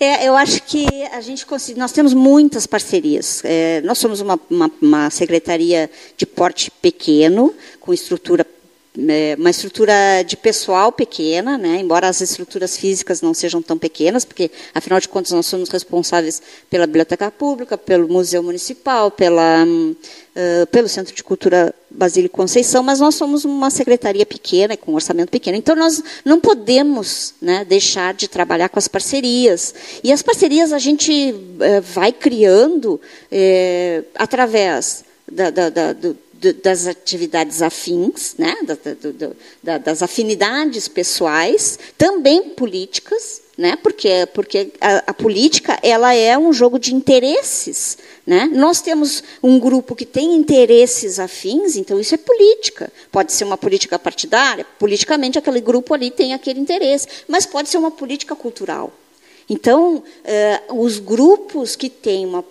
É, 0.00 0.26
eu 0.26 0.34
acho 0.34 0.62
que 0.62 0.87
a 1.12 1.20
gente 1.20 1.44
consegue, 1.44 1.78
nós 1.78 1.92
temos 1.92 2.14
muitas 2.14 2.66
parcerias. 2.66 3.42
É, 3.44 3.82
nós 3.82 3.98
somos 3.98 4.22
uma, 4.22 4.40
uma, 4.48 4.70
uma, 4.80 5.10
secretaria 5.10 5.90
de 6.16 6.24
porte 6.24 6.70
pequeno, 6.70 7.54
com 7.78 7.92
estrutura 7.92 8.46
é, 8.96 9.35
uma 9.38 9.50
estrutura 9.50 10.22
de 10.24 10.37
pessoal 10.37 10.92
pequena, 10.92 11.59
né, 11.59 11.78
embora 11.80 12.09
as 12.09 12.20
estruturas 12.20 12.76
físicas 12.76 13.20
não 13.20 13.35
sejam 13.35 13.61
tão 13.61 13.76
pequenas, 13.76 14.24
porque, 14.24 14.50
afinal 14.72 15.00
de 15.00 15.09
contas, 15.09 15.33
nós 15.33 15.46
somos 15.46 15.68
responsáveis 15.68 16.40
pela 16.70 16.87
Biblioteca 16.87 17.30
Pública, 17.30 17.76
pelo 17.76 18.09
Museu 18.09 18.42
Municipal, 18.42 19.11
pela, 19.11 19.64
uh, 19.64 20.66
pelo 20.68 20.88
Centro 20.88 21.14
de 21.14 21.24
Cultura 21.24 21.74
Basílio 21.90 22.30
Conceição, 22.30 22.85
mas 22.85 23.00
nós 23.00 23.16
somos 23.16 23.44
uma 23.44 23.68
secretaria 23.68 24.24
pequena, 24.24 24.76
com 24.76 24.92
um 24.92 24.94
orçamento 24.94 25.30
pequeno. 25.30 25.59
Então, 25.59 25.74
nós 25.74 26.02
não 26.24 26.40
podemos 26.40 27.35
né, 27.42 27.64
deixar 27.64 28.14
de 28.14 28.28
trabalhar 28.28 28.68
com 28.68 28.78
as 28.78 28.87
parcerias. 28.87 29.74
E 30.04 30.12
as 30.12 30.22
parcerias 30.22 30.72
a 30.72 30.78
gente 30.78 31.33
uh, 31.33 31.83
vai 31.83 32.12
criando 32.12 32.94
uh, 32.94 34.04
através 34.14 35.04
da, 35.30 35.50
da, 35.50 35.68
da, 35.70 35.92
do, 35.92 36.16
das 36.52 36.87
atividades 36.87 37.62
afins, 37.62 38.35
né, 38.37 38.54
das 39.62 40.02
afinidades 40.02 40.88
pessoais, 40.88 41.78
também 41.96 42.50
políticas, 42.50 43.42
né, 43.57 43.76
porque, 43.76 44.26
porque 44.35 44.72
a, 44.80 45.11
a, 45.11 45.14
política 45.14 45.78
ela 45.83 46.12
é 46.14 46.37
um 46.37 46.52
jogo 46.52 46.78
de 46.78 46.94
interesses. 46.94 47.96
Né? 48.26 48.50
Nós 48.52 48.80
temos 48.80 49.22
um 49.42 49.59
grupo 49.59 49.94
que 49.94 50.04
tem 50.04 50.35
interesses 50.35 51.18
afins, 51.18 51.76
então 51.76 52.00
isso 52.00 52.14
é 52.14 52.18
política. 52.18 52.92
Pode 53.12 53.33
ser 53.33 53.44
uma 53.44 53.57
política 53.57 53.98
partidária, 53.98 54.66
politicamente 54.78 55.38
aquele 55.38 55.61
grupo 55.61 55.94
ali 55.94 56.11
tem 56.11 56.35
aquele 56.35 56.61
interesse, 56.61 57.07
mas 57.28 57.46
pode 57.46 57.68
ser 57.68 57.78
uma 57.78 57.90
política 57.90 58.35
cultural. 58.35 58.92
Então, 59.48 59.96
uh, 59.96 60.80
os 60.80 60.98
grupos 60.98 61.76
que 61.76 61.90
têm 61.90 62.26
um 62.26 62.42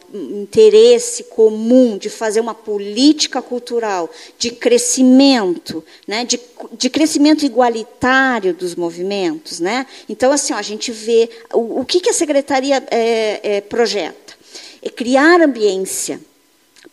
interesse 0.42 1.24
comum 1.24 1.98
de 1.98 2.10
fazer 2.10 2.40
uma 2.40 2.54
política 2.54 3.42
cultural 3.42 4.10
de 4.38 4.52
crescimento, 4.52 5.84
né, 6.08 6.24
de, 6.24 6.40
de 6.74 6.90
crescimento 6.90 7.46
igualitário 7.46 8.54
dos 8.54 8.76
movimentos. 8.76 9.60
Né? 9.60 9.88
Então, 10.08 10.32
assim, 10.32 10.54
ó, 10.54 10.58
a 10.58 10.62
gente 10.62 10.92
vê 10.92 11.30
o, 11.52 11.82
o 11.82 11.86
que, 11.86 12.00
que 12.00 12.10
a 12.10 12.14
secretaria 12.14 12.84
é, 12.92 13.58
é, 13.58 13.62
projeta? 13.62 14.34
É 14.82 14.90
criar 14.90 15.42
ambiência 15.42 16.20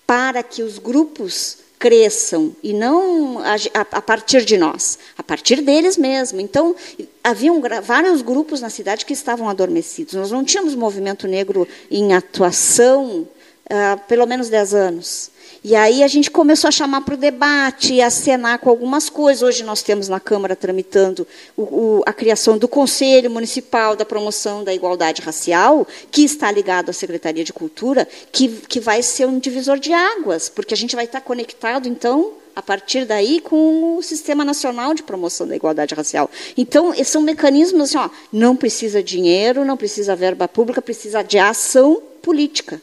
para 0.07 0.43
que 0.43 0.63
os 0.63 0.79
grupos 0.79 1.60
cresçam 1.81 2.55
e 2.63 2.75
não 2.75 3.39
a, 3.39 3.57
a, 3.81 4.03
partir 4.03 4.45
de 4.45 4.59
nós, 4.59 4.99
a 5.17 5.23
partir 5.23 5.63
deles 5.63 5.97
mesmo. 5.97 6.39
Então, 6.39 6.77
haviam 7.25 7.59
vários 7.83 8.21
grupos 8.21 8.61
na 8.61 8.69
cidade 8.69 9.07
que 9.07 9.15
estavam 9.15 9.49
adormecidos. 9.49 10.13
Nós 10.13 10.31
não 10.31 10.45
tínhamos 10.45 10.75
movimento 10.75 11.27
negro 11.27 11.67
em 11.91 12.13
atuação 12.13 13.27
há 13.69 13.97
pelo 13.97 14.27
menos 14.27 14.51
10 14.51 14.75
anos. 14.75 15.31
E 15.63 15.77
aí 15.77 16.03
a 16.03 16.09
gente 16.09 16.31
começou 16.31 16.69
a 16.69 16.71
chamar 16.71 17.03
para 17.03 17.13
o 17.13 17.19
debate, 17.19 18.01
a 18.01 18.07
acenar 18.07 18.59
com 18.61 18.71
algumas 18.71 19.11
coisas. 19.11 19.43
Hoje 19.43 19.63
nós 19.63 19.83
temos 19.83 20.09
na 20.09 20.19
Câmara 20.19 20.57
tramitando 20.57 21.27
o, 21.55 21.63
o, 21.63 22.03
a 22.07 22.15
criação 22.15 22.57
do 22.57 22.67
Conselho 22.67 23.31
Municipal 23.31 23.95
da 23.95 24.07
Promoção 24.07 24.65
da 24.65 24.73
Igualdade 24.73 25.21
Racial, 25.21 25.87
que 26.11 26.25
está 26.25 26.51
ligado 26.51 26.89
à 26.89 26.95
Secretaria 26.95 27.45
de 27.45 27.53
Cultura, 27.53 28.09
que, 28.33 28.49
que 28.49 28.81
vai 28.81 29.03
ser 29.03 29.27
um 29.27 29.39
divisor 29.39 29.79
de 29.79 29.93
águas, 29.93 30.49
porque 30.49 30.73
a 30.73 30.77
gente 30.77 30.97
vai 30.97 31.05
estar 31.05 31.21
conectado, 31.21 31.87
então, 31.87 32.33
a 32.57 32.63
partir 32.63 33.05
daí 33.05 33.39
com 33.39 33.99
o 33.99 34.03
Sistema 34.03 34.47
Nacional 34.47 34.95
de 34.95 35.03
Promoção 35.03 35.47
da 35.47 35.55
Igualdade 35.55 35.95
Racial. 35.95 36.31
Então, 36.57 36.95
esses 36.95 37.09
são 37.09 37.21
mecanismos 37.21 37.83
assim, 37.83 37.99
ó, 37.99 38.09
não 38.33 38.57
precisa 38.57 39.03
dinheiro, 39.03 39.63
não 39.63 39.77
precisa 39.77 40.17
verba 40.17 40.49
pública, 40.49 40.81
precisa 40.81 41.21
de 41.23 41.39
ação 41.39 42.01
política. 42.23 42.81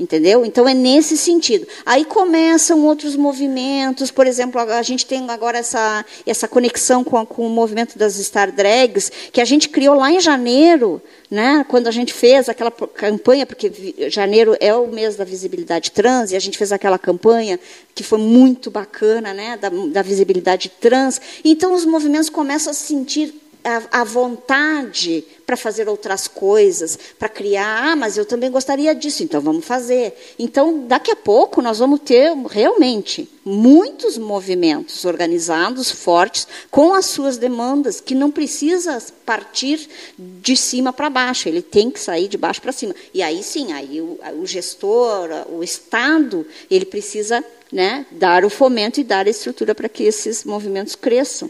Entendeu? 0.00 0.44
Então 0.46 0.68
é 0.68 0.74
nesse 0.74 1.16
sentido. 1.16 1.66
Aí 1.84 2.04
começam 2.04 2.86
outros 2.86 3.16
movimentos, 3.16 4.12
por 4.12 4.28
exemplo, 4.28 4.60
a 4.60 4.82
gente 4.82 5.04
tem 5.04 5.28
agora 5.28 5.58
essa, 5.58 6.04
essa 6.24 6.46
conexão 6.46 7.02
com, 7.02 7.16
a, 7.16 7.26
com 7.26 7.44
o 7.44 7.50
movimento 7.50 7.98
das 7.98 8.14
Star 8.14 8.52
Drags, 8.52 9.10
que 9.32 9.40
a 9.40 9.44
gente 9.44 9.68
criou 9.68 9.96
lá 9.96 10.12
em 10.12 10.20
janeiro, 10.20 11.02
né, 11.28 11.66
quando 11.68 11.88
a 11.88 11.90
gente 11.90 12.12
fez 12.12 12.48
aquela 12.48 12.70
campanha, 12.70 13.44
porque 13.44 13.72
janeiro 14.08 14.56
é 14.60 14.72
o 14.72 14.86
mês 14.86 15.16
da 15.16 15.24
visibilidade 15.24 15.90
trans, 15.90 16.30
e 16.30 16.36
a 16.36 16.40
gente 16.40 16.56
fez 16.56 16.70
aquela 16.70 16.98
campanha 16.98 17.58
que 17.92 18.04
foi 18.04 18.20
muito 18.20 18.70
bacana, 18.70 19.34
né, 19.34 19.56
da, 19.56 19.68
da 19.68 20.02
visibilidade 20.02 20.68
trans. 20.80 21.20
Então 21.44 21.74
os 21.74 21.84
movimentos 21.84 22.30
começam 22.30 22.70
a 22.70 22.74
sentir 22.74 23.34
a, 23.64 24.02
a 24.02 24.04
vontade 24.04 25.24
para 25.48 25.56
fazer 25.56 25.88
outras 25.88 26.28
coisas, 26.28 26.98
para 27.18 27.26
criar, 27.26 27.92
ah, 27.92 27.96
mas 27.96 28.18
eu 28.18 28.26
também 28.26 28.50
gostaria 28.50 28.94
disso, 28.94 29.22
então 29.22 29.40
vamos 29.40 29.64
fazer. 29.64 30.14
Então, 30.38 30.86
daqui 30.86 31.10
a 31.10 31.16
pouco, 31.16 31.62
nós 31.62 31.78
vamos 31.78 32.00
ter 32.00 32.30
realmente 32.50 33.26
muitos 33.42 34.18
movimentos 34.18 35.06
organizados, 35.06 35.90
fortes, 35.90 36.46
com 36.70 36.92
as 36.92 37.06
suas 37.06 37.38
demandas, 37.38 37.98
que 37.98 38.14
não 38.14 38.30
precisa 38.30 39.02
partir 39.24 39.88
de 40.18 40.54
cima 40.54 40.92
para 40.92 41.08
baixo, 41.08 41.48
ele 41.48 41.62
tem 41.62 41.90
que 41.90 41.98
sair 41.98 42.28
de 42.28 42.36
baixo 42.36 42.60
para 42.60 42.70
cima. 42.70 42.94
E 43.14 43.22
aí 43.22 43.42
sim, 43.42 43.72
aí 43.72 44.02
o, 44.02 44.20
o 44.42 44.46
gestor, 44.46 45.30
o 45.50 45.64
Estado, 45.64 46.46
ele 46.70 46.84
precisa 46.84 47.42
né, 47.72 48.04
dar 48.10 48.44
o 48.44 48.50
fomento 48.50 49.00
e 49.00 49.04
dar 49.04 49.26
a 49.26 49.30
estrutura 49.30 49.74
para 49.74 49.88
que 49.88 50.02
esses 50.02 50.44
movimentos 50.44 50.94
cresçam. 50.94 51.48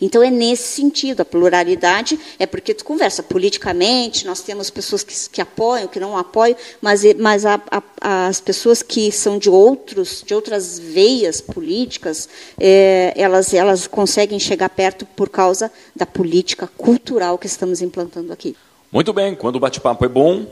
Então 0.00 0.22
é 0.22 0.30
nesse 0.30 0.68
sentido, 0.68 1.20
a 1.20 1.24
pluralidade 1.24 2.18
é 2.38 2.46
porque 2.46 2.74
tu 2.74 2.84
conversa 2.84 3.22
politicamente, 3.22 4.26
nós 4.26 4.40
temos 4.40 4.70
pessoas 4.70 5.02
que, 5.02 5.14
que 5.30 5.40
apoiam, 5.40 5.88
que 5.88 6.00
não 6.00 6.16
apoiam, 6.16 6.56
mas, 6.80 7.02
mas 7.18 7.46
a, 7.46 7.60
a, 8.00 8.26
as 8.26 8.40
pessoas 8.40 8.82
que 8.82 9.10
são 9.12 9.38
de 9.38 9.50
outros, 9.50 10.22
de 10.26 10.34
outras 10.34 10.78
veias 10.78 11.40
políticas, 11.40 12.28
é, 12.58 13.12
elas, 13.16 13.52
elas 13.54 13.86
conseguem 13.86 14.38
chegar 14.38 14.68
perto 14.68 15.06
por 15.06 15.28
causa 15.28 15.70
da 15.94 16.06
política 16.06 16.66
cultural 16.66 17.38
que 17.38 17.46
estamos 17.46 17.80
implantando 17.82 18.32
aqui. 18.32 18.56
Muito 18.90 19.12
bem, 19.12 19.34
quando 19.34 19.56
o 19.56 19.60
bate-papo 19.60 20.04
é 20.04 20.08
bom 20.08 20.46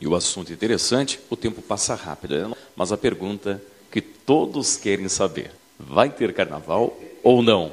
e 0.00 0.06
o 0.06 0.14
assunto 0.14 0.50
é 0.50 0.52
interessante, 0.54 1.20
o 1.30 1.36
tempo 1.36 1.62
passa 1.62 1.94
rápido. 1.94 2.36
Né? 2.36 2.54
Mas 2.74 2.90
a 2.90 2.96
pergunta 2.96 3.62
que 3.90 4.00
todos 4.00 4.76
querem 4.76 5.08
saber: 5.08 5.52
vai 5.78 6.10
ter 6.10 6.34
carnaval 6.34 6.98
ou 7.22 7.42
não? 7.42 7.72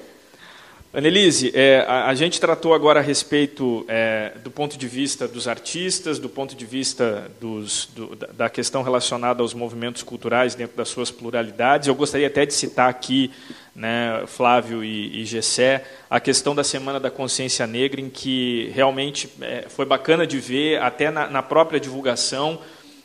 Annelise, 0.94 1.54
é, 1.56 1.86
a, 1.88 2.08
a, 2.08 2.14
gente 2.14 2.38
tratou 2.38 2.74
agora 2.74 3.00
a 3.00 3.04
respeito 3.04 3.86
é, 3.88 4.34
do 4.44 4.52
ponto 4.52 4.78
de 4.78 4.88
vista 4.90 5.26
dos 5.26 5.48
artistas, 5.48 6.20
do 6.20 6.28
ponto 6.28 6.54
de 6.54 6.66
vista 6.66 7.32
dos, 7.40 7.88
do, 7.96 8.14
da 8.14 8.50
questão 8.50 8.84
relacionada 8.84 9.42
aos 9.42 9.54
movimentos 9.54 10.04
culturais 10.04 10.54
dentro 10.54 10.76
das 10.76 10.90
suas 10.90 11.10
pluralidades. 11.10 11.88
Eu 11.88 11.96
gostaria 11.96 12.28
até 12.28 12.46
de 12.46 12.54
citar 12.54 12.90
aqui, 12.90 13.32
né, 13.74 14.24
Flávio 14.28 14.84
e, 14.84 15.22
e 15.22 15.26
Gessé, 15.26 15.86
a 16.10 16.20
questão 16.20 16.54
da 16.54 16.64
Semana 16.64 17.00
da 17.00 17.10
Consciência 17.10 17.66
Negra, 17.66 18.02
em 18.02 18.10
que 18.10 18.70
realmente 18.76 19.30
é, 19.40 19.68
foi 19.70 19.86
bacana 19.86 20.28
de 20.28 20.40
ver, 20.40 20.82
até 20.82 21.10
na, 21.10 21.30
na 21.30 21.42
própria 21.42 21.80
divulgação, 21.80 22.60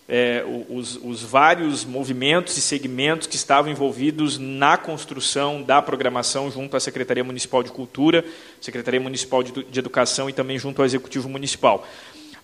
é, 0.08 0.44
os, 0.68 0.96
os, 1.02 1.22
vários 1.22 1.84
movimentos 1.84 2.56
e 2.56 2.60
segmentos 2.60 3.26
que 3.26 3.34
estavam 3.34 3.70
envolvidos 3.70 4.38
na 4.38 4.76
construção 4.76 5.62
da 5.62 5.82
programação 5.82 6.50
junto 6.50 6.76
à 6.76 6.80
Secretaria 6.80 7.24
Municipal 7.24 7.62
de 7.62 7.72
Cultura, 7.72 8.24
Secretaria 8.60 9.00
Municipal 9.00 9.42
de, 9.42 9.64
de 9.64 9.78
Educação 9.78 10.30
e 10.30 10.32
também 10.32 10.58
junto 10.58 10.80
ao 10.80 10.86
Executivo 10.86 11.28
Municipal. 11.28 11.86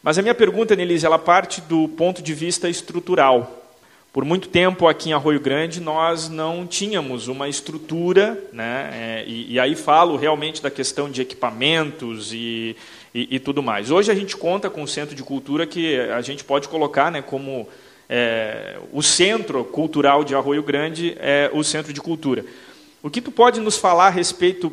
Mas 0.03 0.19
a 0.19 0.23
minha 0.23 0.35
pergunta, 0.35 0.75
Nelise, 0.75 1.07
ela 1.07 1.19
parte 1.19 1.61
do 1.61 1.87
ponto 1.89 2.21
de 2.21 2.35
vista 2.35 2.69
estrutural. 2.69 3.62
Por 4.13 4.25
muito 4.25 4.49
tempo 4.49 4.87
aqui 4.87 5.11
em 5.11 5.13
Arroio 5.15 5.41
Grande 5.41 5.81
nós 5.81 6.29
não 6.29 6.67
tínhamos 6.67 7.29
uma 7.29 7.49
estrutura, 7.49 8.39
né, 8.53 8.91
é, 8.93 9.25
e, 9.27 9.55
e 9.55 9.59
aí 9.59 9.75
falo 9.75 10.17
realmente 10.17 10.63
da 10.63 10.71
questão 10.71 11.11
de 11.11 11.23
equipamentos 11.23 12.33
e 12.33 12.77
e, 13.15 13.37
e, 13.37 13.39
tudo 13.39 13.63
mais. 13.63 13.91
Hoje 13.91 14.11
a 14.11 14.15
gente 14.15 14.37
conta 14.37 14.71
com 14.71 14.83
um 14.83 14.87
centro 14.87 15.15
de 15.15 15.23
cultura 15.23 15.67
que 15.67 15.99
a 15.99 16.21
gente 16.21 16.45
pode 16.45 16.69
colocar 16.69 17.11
né, 17.11 17.21
como 17.21 17.69
é, 18.09 18.79
o 18.93 19.03
centro 19.03 19.65
cultural 19.65 20.25
de 20.25 20.35
Arroio 20.35 20.63
Grande 20.63 21.17
é 21.19 21.51
o 21.53 21.63
centro 21.63 21.93
de 21.93 22.01
cultura. 22.01 22.45
O 23.03 23.11
que 23.11 23.21
tu 23.21 23.31
pode 23.31 23.61
nos 23.61 23.77
falar 23.77 24.07
a 24.07 24.11
respeito 24.11 24.71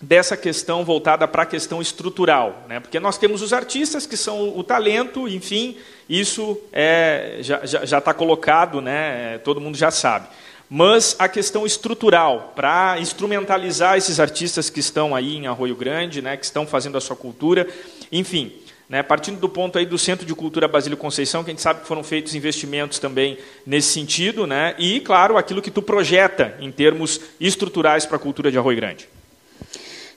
dessa 0.00 0.36
questão 0.36 0.84
voltada 0.84 1.26
para 1.26 1.42
a 1.42 1.46
questão 1.46 1.82
estrutural, 1.82 2.64
né? 2.68 2.80
Porque 2.80 3.00
nós 3.00 3.18
temos 3.18 3.42
os 3.42 3.52
artistas 3.52 4.06
que 4.06 4.16
são 4.16 4.56
o 4.56 4.62
talento, 4.62 5.28
enfim, 5.28 5.76
isso 6.08 6.58
é, 6.72 7.38
já 7.40 7.98
está 7.98 8.14
colocado, 8.14 8.80
né? 8.80 9.38
Todo 9.38 9.60
mundo 9.60 9.76
já 9.76 9.90
sabe 9.90 10.28
mas 10.70 11.16
a 11.18 11.28
questão 11.28 11.64
estrutural, 11.64 12.52
para 12.54 12.98
instrumentalizar 13.00 13.96
esses 13.96 14.20
artistas 14.20 14.68
que 14.68 14.80
estão 14.80 15.14
aí 15.14 15.36
em 15.36 15.46
Arroio 15.46 15.74
Grande, 15.74 16.20
né, 16.20 16.36
que 16.36 16.44
estão 16.44 16.66
fazendo 16.66 16.98
a 16.98 17.00
sua 17.00 17.16
cultura, 17.16 17.66
enfim, 18.12 18.52
né, 18.88 19.02
partindo 19.02 19.38
do 19.40 19.48
ponto 19.48 19.78
aí 19.78 19.86
do 19.86 19.98
Centro 19.98 20.26
de 20.26 20.34
Cultura 20.34 20.68
Basílio 20.68 20.96
Conceição, 20.96 21.42
que 21.42 21.50
a 21.50 21.54
gente 21.54 21.62
sabe 21.62 21.80
que 21.80 21.86
foram 21.86 22.04
feitos 22.04 22.34
investimentos 22.34 22.98
também 22.98 23.38
nesse 23.66 23.92
sentido, 23.92 24.46
né, 24.46 24.74
e, 24.78 25.00
claro, 25.00 25.38
aquilo 25.38 25.62
que 25.62 25.70
tu 25.70 25.80
projeta 25.80 26.54
em 26.60 26.70
termos 26.70 27.20
estruturais 27.40 28.04
para 28.04 28.16
a 28.16 28.20
cultura 28.20 28.50
de 28.50 28.58
Arroio 28.58 28.76
Grande. 28.76 29.08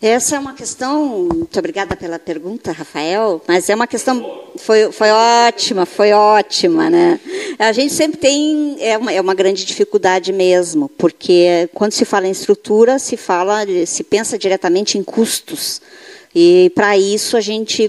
Essa 0.02 0.36
é 0.36 0.40
uma 0.40 0.56
questão, 0.56 1.28
muito 1.32 1.60
obrigada 1.60 1.96
pela 1.96 2.18
pergunta, 2.18 2.72
Rafael, 2.72 3.40
mas 3.48 3.70
é 3.70 3.76
uma 3.76 3.86
questão, 3.86 4.50
foi, 4.58 4.92
foi 4.92 5.12
ótima, 5.12 5.86
foi 5.86 6.12
ótima, 6.12 6.90
né? 6.90 7.20
A 7.60 7.72
gente 7.72 7.94
sempre 7.94 8.18
tem, 8.18 8.78
é 8.80 8.98
uma, 8.98 9.12
é 9.14 9.22
uma 9.22 9.36
grande 9.36 9.64
dificuldade 9.64 10.34
mesmo, 10.34 10.90
porque 10.98 11.70
quando 11.76 11.92
se 11.92 12.04
fala 12.04 12.28
em 12.28 12.32
estrutura, 12.32 12.98
se 12.98 13.16
fala, 13.16 13.60
se 13.86 14.04
pensa 14.04 14.40
diretamente 14.40 14.98
em 14.98 15.04
custos, 15.04 15.80
e 16.34 16.72
para 16.74 16.98
isso 16.98 17.38
a 17.38 17.42
gente 17.42 17.88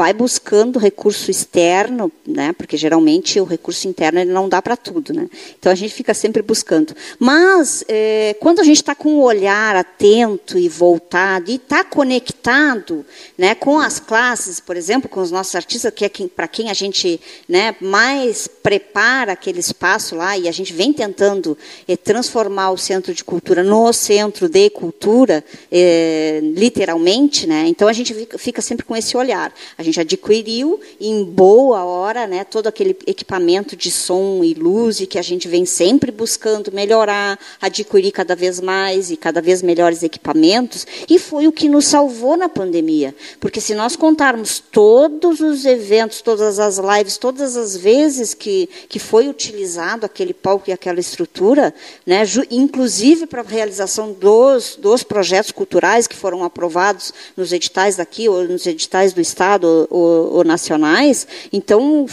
vai 0.00 0.14
buscando 0.14 0.78
recurso 0.78 1.30
externo, 1.30 2.10
né? 2.26 2.54
Porque 2.54 2.74
geralmente 2.74 3.38
o 3.38 3.44
recurso 3.44 3.86
interno 3.86 4.18
ele 4.18 4.32
não 4.32 4.48
dá 4.48 4.62
para 4.62 4.74
tudo, 4.74 5.12
né? 5.12 5.28
Então 5.58 5.70
a 5.70 5.74
gente 5.74 5.92
fica 5.92 6.14
sempre 6.14 6.40
buscando. 6.40 6.96
Mas 7.18 7.84
é, 7.86 8.34
quando 8.40 8.60
a 8.60 8.64
gente 8.64 8.78
está 8.78 8.94
com 8.94 9.16
o 9.16 9.22
olhar 9.22 9.76
atento 9.76 10.56
e 10.56 10.70
voltado 10.70 11.50
e 11.50 11.56
está 11.56 11.84
conectado, 11.84 13.04
né, 13.36 13.54
com 13.54 13.78
as 13.78 14.00
classes, 14.00 14.58
por 14.58 14.74
exemplo, 14.74 15.06
com 15.06 15.20
os 15.20 15.30
nossos 15.30 15.54
artistas, 15.54 15.92
que 15.94 16.06
é 16.06 16.08
quem, 16.08 16.26
para 16.26 16.48
quem 16.48 16.70
a 16.70 16.74
gente, 16.74 17.20
né, 17.46 17.76
mais 17.78 18.48
prepara 18.48 19.32
aquele 19.32 19.60
espaço 19.60 20.16
lá 20.16 20.38
e 20.38 20.48
a 20.48 20.52
gente 20.52 20.72
vem 20.72 20.94
tentando 20.94 21.58
é, 21.86 21.94
transformar 21.94 22.70
o 22.70 22.78
centro 22.78 23.12
de 23.12 23.22
cultura 23.22 23.62
no 23.62 23.92
centro 23.92 24.48
de 24.48 24.70
cultura, 24.70 25.44
é, 25.70 26.40
literalmente, 26.42 27.46
né? 27.46 27.64
Então 27.66 27.86
a 27.86 27.92
gente 27.92 28.14
fica 28.38 28.62
sempre 28.62 28.86
com 28.86 28.96
esse 28.96 29.14
olhar. 29.14 29.52
A 29.76 29.82
gente 29.82 29.89
adquiriu 29.98 30.78
em 31.00 31.24
boa 31.24 31.84
hora 31.84 32.26
né, 32.26 32.44
todo 32.44 32.66
aquele 32.66 32.96
equipamento 33.06 33.74
de 33.74 33.90
som 33.90 34.44
e 34.44 34.52
luz 34.52 35.00
e 35.00 35.06
que 35.06 35.18
a 35.18 35.22
gente 35.22 35.48
vem 35.48 35.64
sempre 35.64 36.12
buscando 36.12 36.70
melhorar, 36.70 37.38
adquirir 37.60 38.12
cada 38.12 38.36
vez 38.36 38.60
mais 38.60 39.10
e 39.10 39.16
cada 39.16 39.40
vez 39.40 39.62
melhores 39.62 40.02
equipamentos. 40.02 40.86
E 41.08 41.18
foi 41.18 41.46
o 41.46 41.52
que 41.52 41.68
nos 41.68 41.86
salvou 41.86 42.36
na 42.36 42.48
pandemia. 42.48 43.14
Porque 43.40 43.60
se 43.60 43.74
nós 43.74 43.96
contarmos 43.96 44.60
todos 44.60 45.40
os 45.40 45.64
eventos, 45.64 46.20
todas 46.20 46.58
as 46.58 46.78
lives, 46.78 47.16
todas 47.16 47.56
as 47.56 47.76
vezes 47.76 48.34
que, 48.34 48.68
que 48.88 48.98
foi 48.98 49.28
utilizado 49.28 50.04
aquele 50.04 50.34
palco 50.34 50.68
e 50.68 50.72
aquela 50.72 51.00
estrutura, 51.00 51.74
né, 52.06 52.22
inclusive 52.50 53.26
para 53.26 53.40
a 53.40 53.44
realização 53.44 54.12
dos, 54.12 54.76
dos 54.76 55.02
projetos 55.02 55.50
culturais 55.50 56.06
que 56.06 56.16
foram 56.16 56.44
aprovados 56.44 57.12
nos 57.36 57.52
editais 57.52 57.96
daqui 57.96 58.28
ou 58.28 58.44
nos 58.44 58.66
editais 58.66 59.12
do 59.12 59.20
Estado 59.20 59.69
ou, 59.90 60.36
ou 60.36 60.44
nacionais, 60.44 61.26
então 61.52 62.06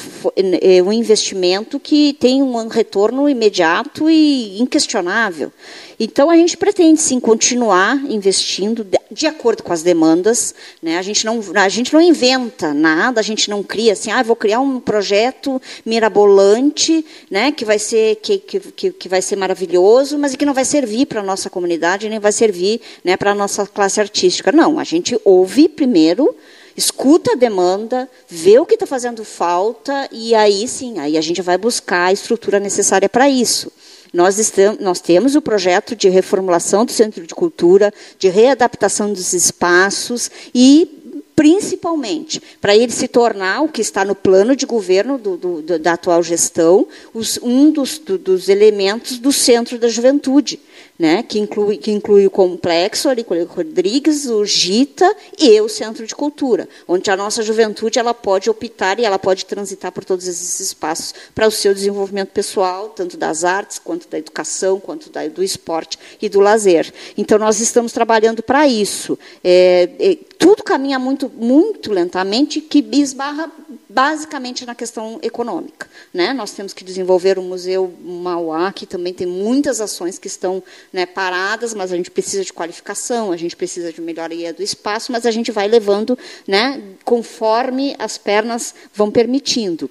é 0.62 0.82
um 0.82 0.94
investimento 0.94 1.80
que 1.80 2.14
tem 2.14 2.42
um 2.42 2.68
retorno 2.68 3.30
imediato 3.30 4.10
e 4.10 4.60
inquestionável. 4.62 5.52
Então, 6.00 6.30
a 6.30 6.36
gente 6.36 6.56
pretende, 6.56 7.02
sim, 7.02 7.20
continuar 7.20 8.00
investindo 8.08 8.86
de, 9.10 9.26
acordo 9.26 9.64
com 9.64 9.74
as 9.74 9.82
demandas. 9.82 10.54
Né? 10.82 10.96
A, 10.96 11.02
gente 11.02 11.26
não, 11.26 11.42
a 11.56 11.70
gente 11.70 11.92
não 11.92 12.00
inventa 12.00 12.72
nada, 12.72 13.20
a 13.20 13.24
gente 13.24 13.50
não 13.50 13.64
cria 13.64 13.94
assim, 13.94 14.12
ah, 14.12 14.22
vou 14.22 14.36
criar 14.36 14.60
um 14.60 14.80
projeto 14.80 15.60
mirabolante 15.84 17.04
né, 17.32 17.52
que, 17.52 17.66
vai 17.66 17.80
ser, 17.80 18.18
que, 18.18 18.38
que, 18.38 18.92
que 18.92 19.10
vai 19.10 19.24
ser 19.24 19.38
maravilhoso, 19.38 20.20
mas 20.20 20.36
que 20.36 20.46
não 20.46 20.54
vai 20.54 20.66
servir 20.66 21.08
para 21.08 21.22
a 21.22 21.24
nossa 21.24 21.50
comunidade, 21.50 22.10
nem 22.10 22.20
vai 22.20 22.32
servir 22.32 22.80
né, 23.04 23.18
para 23.18 23.32
a 23.32 23.36
nossa 23.36 23.66
classe 23.66 24.00
artística. 24.00 24.52
Não, 24.52 24.78
a 24.78 24.84
gente 24.84 25.20
ouve 25.26 25.68
primeiro 25.68 26.36
escuta 26.78 27.32
a 27.34 27.36
demanda, 27.36 28.08
vê 28.30 28.60
o 28.60 28.66
que 28.66 28.76
está 28.76 28.86
fazendo 28.86 29.26
falta 29.26 30.08
e 30.12 30.36
aí 30.36 30.68
sim, 30.68 31.00
aí 31.00 31.18
a 31.18 31.22
gente 31.22 31.42
vai 31.42 31.58
buscar 31.58 32.06
a 32.06 32.14
estrutura 32.14 32.60
necessária 32.60 33.10
para 33.10 33.28
isso. 33.28 33.72
Nós, 34.14 34.38
estamos, 34.38 34.80
nós 34.80 35.02
temos 35.02 35.36
o 35.36 35.42
projeto 35.42 35.96
de 35.96 36.08
reformulação 36.08 36.86
do 36.86 36.92
Centro 36.92 37.26
de 37.26 37.36
Cultura, 37.36 37.94
de 38.18 38.30
readaptação 38.30 39.12
dos 39.12 39.34
espaços 39.34 40.30
e 40.54 40.98
principalmente 41.36 42.42
para 42.62 42.76
ele 42.76 42.92
se 42.92 43.08
tornar 43.08 43.62
o 43.62 43.68
que 43.68 43.82
está 43.82 44.06
no 44.06 44.16
plano 44.16 44.56
de 44.56 44.66
governo 44.66 45.18
do, 45.18 45.38
do, 45.38 45.80
da 45.80 45.94
atual 45.94 46.24
gestão, 46.24 46.88
os, 47.14 47.40
um 47.44 47.70
dos, 47.70 48.00
do, 48.00 48.18
dos 48.18 48.50
elementos 48.50 49.20
do 49.20 49.32
centro 49.32 49.78
da 49.78 49.88
juventude 49.88 50.60
né, 50.98 51.22
que, 51.22 51.40
inclui, 51.40 51.78
que 51.78 51.92
inclui 51.92 52.26
o 52.26 52.32
complexo 52.32 53.08
Aricolho 53.08 53.46
Rodrigues, 53.46 54.26
o 54.26 54.44
GITA 54.46 55.16
e 55.38 55.60
o 55.62 55.70
Centro 55.70 56.08
de 56.08 56.16
Cultura, 56.16 56.68
onde 56.88 57.12
a 57.12 57.16
nossa 57.16 57.44
juventude 57.44 58.00
ela 58.00 58.14
pode 58.14 58.50
optar 58.50 59.00
e 59.00 59.06
ela 59.06 59.20
pode 59.20 59.46
transitar 59.46 59.92
por 59.92 60.04
todos 60.04 60.28
esses 60.28 60.60
espaços 60.60 61.14
para 61.36 61.48
o 61.48 61.52
seu 61.52 61.74
desenvolvimento 61.74 62.30
pessoal, 62.30 62.90
tanto 62.90 63.16
das 63.16 63.44
artes, 63.44 63.78
quanto 63.80 64.08
da 64.10 64.18
educação, 64.18 64.80
quanto 64.80 65.10
da, 65.12 65.28
do 65.28 65.44
esporte 65.44 66.00
e 66.22 66.28
do 66.28 66.40
lazer. 66.40 66.92
Então, 67.18 67.38
nós 67.38 67.60
estamos 67.60 67.92
trabalhando 67.92 68.42
para 68.42 68.68
isso. 68.68 69.20
É, 69.44 69.90
é, 70.00 70.18
tudo 70.38 70.64
caminha 70.64 70.98
muito, 70.98 71.30
muito 71.30 71.92
lentamente, 71.92 72.60
que 72.62 72.86
esbarra 72.94 73.52
basicamente 73.98 74.64
na 74.64 74.76
questão 74.76 75.18
econômica. 75.24 75.90
Né? 76.14 76.32
Nós 76.32 76.52
temos 76.52 76.72
que 76.72 76.84
desenvolver 76.84 77.40
o 77.40 77.42
Museu 77.42 77.92
Mauá, 78.00 78.72
que 78.72 78.86
também 78.86 79.12
tem 79.12 79.26
muitas 79.26 79.82
ações 79.82 80.20
que 80.20 80.28
estão 80.28 80.62
né, 80.94 81.08
paradas, 81.08 81.74
mas 81.74 81.92
a 81.92 81.96
gente 81.96 82.12
precisa 82.12 82.46
de 82.46 82.54
qualificação, 82.54 83.32
a 83.32 83.38
gente 83.38 83.56
precisa 83.56 83.92
de 83.92 84.00
melhoria 84.00 84.54
do 84.54 84.62
espaço, 84.62 85.12
mas 85.12 85.26
a 85.26 85.32
gente 85.32 85.52
vai 85.52 85.68
levando 85.68 86.16
né, 86.48 86.80
conforme 87.04 87.96
as 87.98 88.20
pernas 88.20 88.76
vão 88.94 89.10
permitindo. 89.10 89.90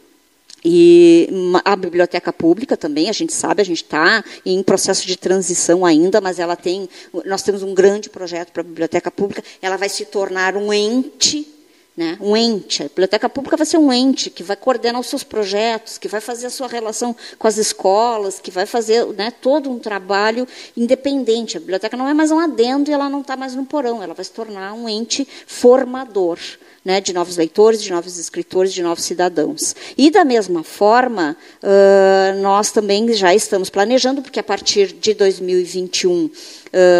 E 0.65 1.29
a 1.65 1.75
biblioteca 1.75 2.33
pública 2.33 2.77
também, 2.77 3.09
a 3.09 3.13
gente 3.13 3.33
sabe, 3.33 3.61
a 3.61 3.65
gente 3.65 3.83
está 3.83 4.25
em 4.45 4.63
processo 4.63 5.05
de 5.05 5.17
transição 5.17 5.85
ainda, 5.85 6.21
mas 6.21 6.39
ela 6.39 6.55
tem, 6.55 6.89
nós 7.25 7.43
temos 7.43 7.65
um 7.65 7.75
grande 7.75 8.09
projeto 8.09 8.53
para 8.53 8.61
a 8.61 8.65
biblioteca 8.65 9.11
pública, 9.11 9.43
ela 9.61 9.77
vai 9.77 9.89
se 9.89 10.05
tornar 10.05 10.57
um 10.57 10.73
ente 10.73 11.56
né? 11.97 12.19
Um 12.21 12.37
ente. 12.37 12.83
A 12.83 12.89
biblioteca 12.89 13.29
pública 13.29 13.57
vai 13.57 13.65
ser 13.65 13.79
um 13.79 13.91
ente 13.91 14.29
que 14.29 14.43
vai 14.43 14.57
coordenar 14.57 15.01
os 15.01 15.07
seus 15.07 15.25
projetos, 15.25 15.97
que 15.97 16.09
vai 16.09 16.21
fazer 16.21 16.49
a 16.49 16.51
sua 16.51 16.69
relação 16.69 17.17
com 17.39 17.49
as 17.49 17.57
escolas, 17.57 18.39
que 18.39 18.51
vai 18.51 18.67
fazer 18.67 19.07
né, 19.15 19.31
todo 19.41 19.71
um 19.71 19.79
trabalho 19.79 20.47
independente. 20.77 21.57
A 21.57 21.61
biblioteca 21.61 21.97
não 21.97 22.07
é 22.07 22.13
mais 22.13 22.31
um 22.31 22.39
adendo 22.39 22.91
e 22.91 22.93
ela 22.93 23.09
não 23.09 23.23
está 23.23 23.35
mais 23.35 23.55
no 23.55 23.65
porão, 23.65 24.03
ela 24.03 24.13
vai 24.13 24.25
se 24.25 24.31
tornar 24.31 24.75
um 24.75 24.89
ente 24.89 25.27
formador. 25.47 26.39
Né, 26.85 27.01
de 27.01 27.13
novos 27.13 27.37
leitores, 27.37 27.83
de 27.83 27.91
novos 27.91 28.17
escritores, 28.17 28.73
de 28.73 28.81
novos 28.81 29.03
cidadãos. 29.03 29.75
E, 29.99 30.09
da 30.09 30.25
mesma 30.25 30.63
forma, 30.63 31.37
uh, 31.61 32.41
nós 32.41 32.71
também 32.71 33.13
já 33.13 33.35
estamos 33.35 33.69
planejando, 33.69 34.23
porque 34.23 34.39
a 34.39 34.43
partir 34.45 34.93
de 34.93 35.13
2021 35.13 36.27
uh, 36.27 36.31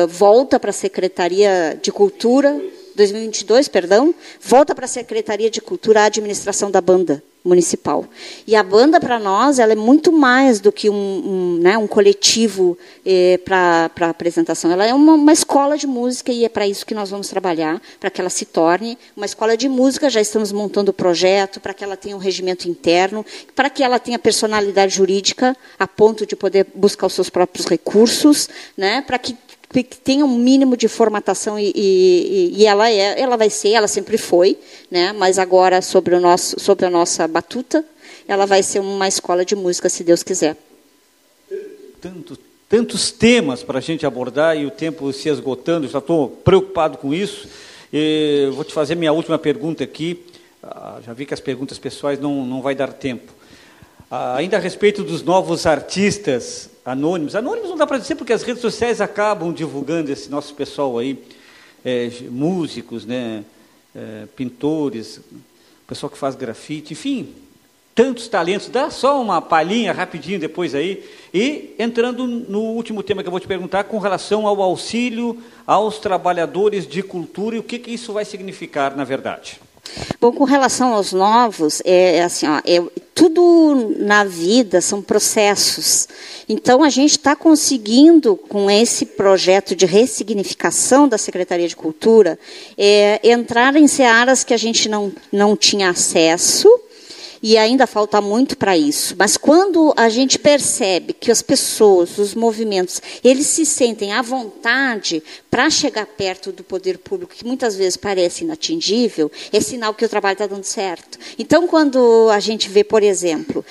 volta 0.09 0.59
para 0.59 0.71
a 0.71 0.73
Secretaria 0.73 1.79
de 1.81 1.93
Cultura 1.93 2.61
2022, 2.97 3.69
perdão, 3.69 4.15
volta 4.41 4.75
para 4.75 4.87
a 4.87 4.89
Secretaria 4.89 5.51
de 5.51 5.61
Cultura 5.61 6.01
a 6.01 6.05
administração 6.07 6.71
da 6.71 6.81
banda 6.81 7.23
municipal. 7.47 8.05
E 8.47 8.57
a 8.57 8.63
banda, 8.63 9.01
para 9.01 9.19
nós, 9.19 9.59
ela 9.59 9.73
é 9.73 9.77
muito 9.77 10.11
mais 10.11 10.59
do 10.59 10.73
que 10.73 10.91
um, 10.91 10.95
um, 10.95 11.59
né, 11.61 11.79
um 11.79 11.87
coletivo 11.87 12.77
eh, 13.05 13.39
para 13.45 13.91
apresentação. 14.01 14.71
Ela 14.71 14.85
é 14.85 14.93
uma, 14.93 15.15
uma, 15.15 15.33
escola 15.33 15.79
de 15.79 15.87
música 15.87 16.33
e 16.33 16.45
é 16.45 16.49
para 16.49 16.67
isso 16.67 16.85
que 16.85 16.95
nós 16.95 17.11
vamos 17.11 17.29
trabalhar, 17.29 17.81
para 18.01 18.11
que 18.11 18.21
ela 18.21 18.31
se 18.31 18.45
torne 18.45 18.99
uma 19.17 19.27
escola 19.27 19.57
de 19.57 19.69
música. 19.69 20.11
Já 20.11 20.21
estamos 20.21 20.51
montando 20.51 20.91
o 20.91 20.95
projeto 20.95 21.61
para 21.61 21.73
que 21.73 21.85
ela 21.85 21.97
tenha 21.97 22.17
um 22.17 22.19
regimento 22.19 22.69
interno, 22.69 23.25
para 23.55 23.71
que 23.71 23.85
ela 23.85 23.99
tenha 23.99 24.19
personalidade 24.19 24.97
jurídica 24.97 25.57
a 25.79 25.87
ponto 25.87 26.27
de 26.27 26.35
poder 26.35 26.67
buscar 26.75 27.07
os 27.07 27.13
seus 27.13 27.31
próprios 27.31 27.67
recursos, 27.67 28.49
né, 28.77 29.03
para 29.07 29.19
que 29.19 29.37
que 29.71 29.83
tenha 29.83 30.25
um 30.25 30.39
mínimo 30.39 30.77
de 30.77 30.89
formatação 30.89 31.59
e, 31.59 31.73
e, 31.75 32.55
e, 32.57 32.67
ela 32.67 32.89
é, 32.91 33.21
ela 33.21 33.37
vai 33.37 33.51
ser, 33.51 33.71
ela 33.71 33.89
sempre 33.89 34.17
foi, 34.17 34.59
né? 34.91 35.13
Mas 35.13 35.39
agora 35.39 35.83
sobre 35.83 36.15
o 36.15 36.21
nosso, 36.21 36.59
sobre 36.59 36.87
a 36.87 36.91
nossa 36.91 37.27
batuta, 37.27 37.85
ela 38.27 38.47
vai 38.47 38.63
ser 38.63 38.81
uma 38.81 39.07
escola 39.07 39.45
de 39.45 39.55
música, 39.55 39.89
se 39.89 40.03
Deus 40.03 40.23
quiser. 40.23 40.57
Tanto, 42.01 42.39
tantos 42.69 43.11
temas 43.11 43.63
para 43.63 43.79
a 43.79 43.83
gente 43.83 44.07
abordar 44.07 44.57
e 44.57 44.67
o 44.67 44.71
tempo 44.71 45.13
se 45.13 45.29
esgotando. 45.29 45.89
Já 45.89 45.99
estou 45.99 46.29
preocupado 46.29 46.99
com 46.99 47.13
isso. 47.13 47.49
E 47.93 48.49
vou 48.53 48.65
te 48.65 48.73
fazer 48.73 48.95
minha 48.95 49.13
última 49.13 49.39
pergunta 49.39 49.85
aqui. 49.85 50.25
Ah, 50.63 50.99
já 51.05 51.13
vi 51.13 51.27
que 51.27 51.35
as 51.35 51.41
perguntas 51.41 51.79
pessoais 51.79 52.19
não 52.19 52.45
não 52.45 52.61
vai 52.61 52.75
dar 52.75 52.93
tempo. 52.93 53.36
Ah, 54.09 54.37
ainda 54.37 54.57
a 54.57 54.61
respeito 54.61 55.03
dos 55.03 55.25
novos 55.25 55.67
artistas 55.67 56.71
anônimos. 56.85 57.35
Anônimos 57.35 57.71
não 57.71 57.77
dá 57.77 57.85
para 57.89 57.99
dizer 57.99 58.15
porque 58.15 58.33
as 58.33 58.45
redes 58.45 58.63
sociais 58.63 59.01
acabam 59.01 59.53
divulgando 59.53 60.13
esse 60.13 60.31
nosso 60.31 60.55
pessoal 60.55 60.97
aí, 60.97 61.19
é, 61.85 62.09
músicos, 62.31 63.05
né, 63.05 63.43
é, 63.93 64.27
pintores, 64.37 65.21
pessoal 65.89 66.09
que 66.09 66.17
faz 66.17 66.37
grafite, 66.37 66.93
enfim, 66.93 67.35
tantos 67.97 68.29
talentos. 68.29 68.69
Dá 68.69 68.91
só 68.91 69.21
uma 69.21 69.43
palhinha 69.43 69.93
rapidinho 69.93 70.39
depois 70.39 70.73
aí. 70.73 71.05
E 71.35 71.75
entrando 71.77 72.29
no 72.29 72.61
último 72.61 73.03
tema 73.03 73.25
que 73.25 73.27
eu 73.27 73.33
vou 73.33 73.41
te 73.41 73.49
perguntar, 73.49 73.85
com 73.85 73.99
relação 73.99 74.47
ao 74.47 74.63
auxílio 74.63 75.43
aos 75.67 75.99
trabalhadores 75.99 76.87
de 76.87 77.03
cultura 77.03 77.57
e 77.57 77.59
o 77.59 77.63
que, 77.65 77.81
que 77.81 77.91
isso 77.91 78.13
vai 78.13 78.25
significar 78.25 78.97
na 78.97 79.03
verdade. 79.03 79.61
Bom, 80.21 80.33
com 80.33 80.45
relação 80.45 80.95
aos 80.95 81.13
novos, 81.13 81.81
é, 81.85 82.17
é 82.17 82.23
assim, 82.25 82.47
ó, 82.47 82.61
é, 82.65 82.83
tudo 83.15 83.95
na 83.99 84.25
vida 84.25 84.81
são 84.81 85.01
processos. 85.01 86.09
Então, 86.49 86.83
a 86.83 86.91
gente 86.91 87.13
está 87.13 87.35
conseguindo, 87.35 88.37
com 88.37 88.71
esse 88.71 89.07
projeto 89.07 89.75
de 89.75 89.87
ressignificação 89.87 91.09
da 91.09 91.17
Secretaria 91.17 91.67
de 91.67 91.75
Cultura, 91.75 92.39
é, 92.77 93.21
entrar 93.25 93.75
em 93.77 93.87
searas 93.87 94.45
que 94.45 94.53
a 94.53 94.59
gente 94.59 94.89
não, 94.89 95.13
não 95.33 95.57
tinha 95.57 95.91
acesso, 95.91 96.69
e 97.43 97.57
ainda 97.57 97.87
falta 97.87 98.21
muito 98.21 98.57
para 98.57 98.77
isso. 98.77 99.15
Mas 99.19 99.37
quando 99.37 99.93
a 99.97 100.09
gente 100.09 100.39
percebe 100.39 101.13
que 101.13 101.31
as 101.31 101.43
pessoas, 101.43 102.19
os 102.19 102.35
movimentos, 102.35 103.01
eles 103.23 103.47
se 103.47 103.65
sentem 103.67 104.13
à 104.13 104.23
vontade 104.23 105.23
para 105.51 105.71
chegar 105.71 106.07
perto 106.07 106.53
do 106.53 106.63
poder 106.63 106.99
público, 106.99 107.35
que 107.35 107.45
muitas 107.45 107.77
vezes 107.77 107.97
parece 107.97 108.45
inatingível, 108.45 109.31
é 109.53 109.61
sinal 109.61 109.95
que 109.95 110.05
o 110.05 110.09
trabalho 110.09 110.35
está 110.35 110.47
dando 110.47 110.65
certo. 110.65 111.19
Então, 111.39 111.67
quando 111.67 112.29
a 112.31 112.41
gente 112.41 112.69
vê, 112.69 112.85
por 112.85 113.03
exemplo, 113.03 113.65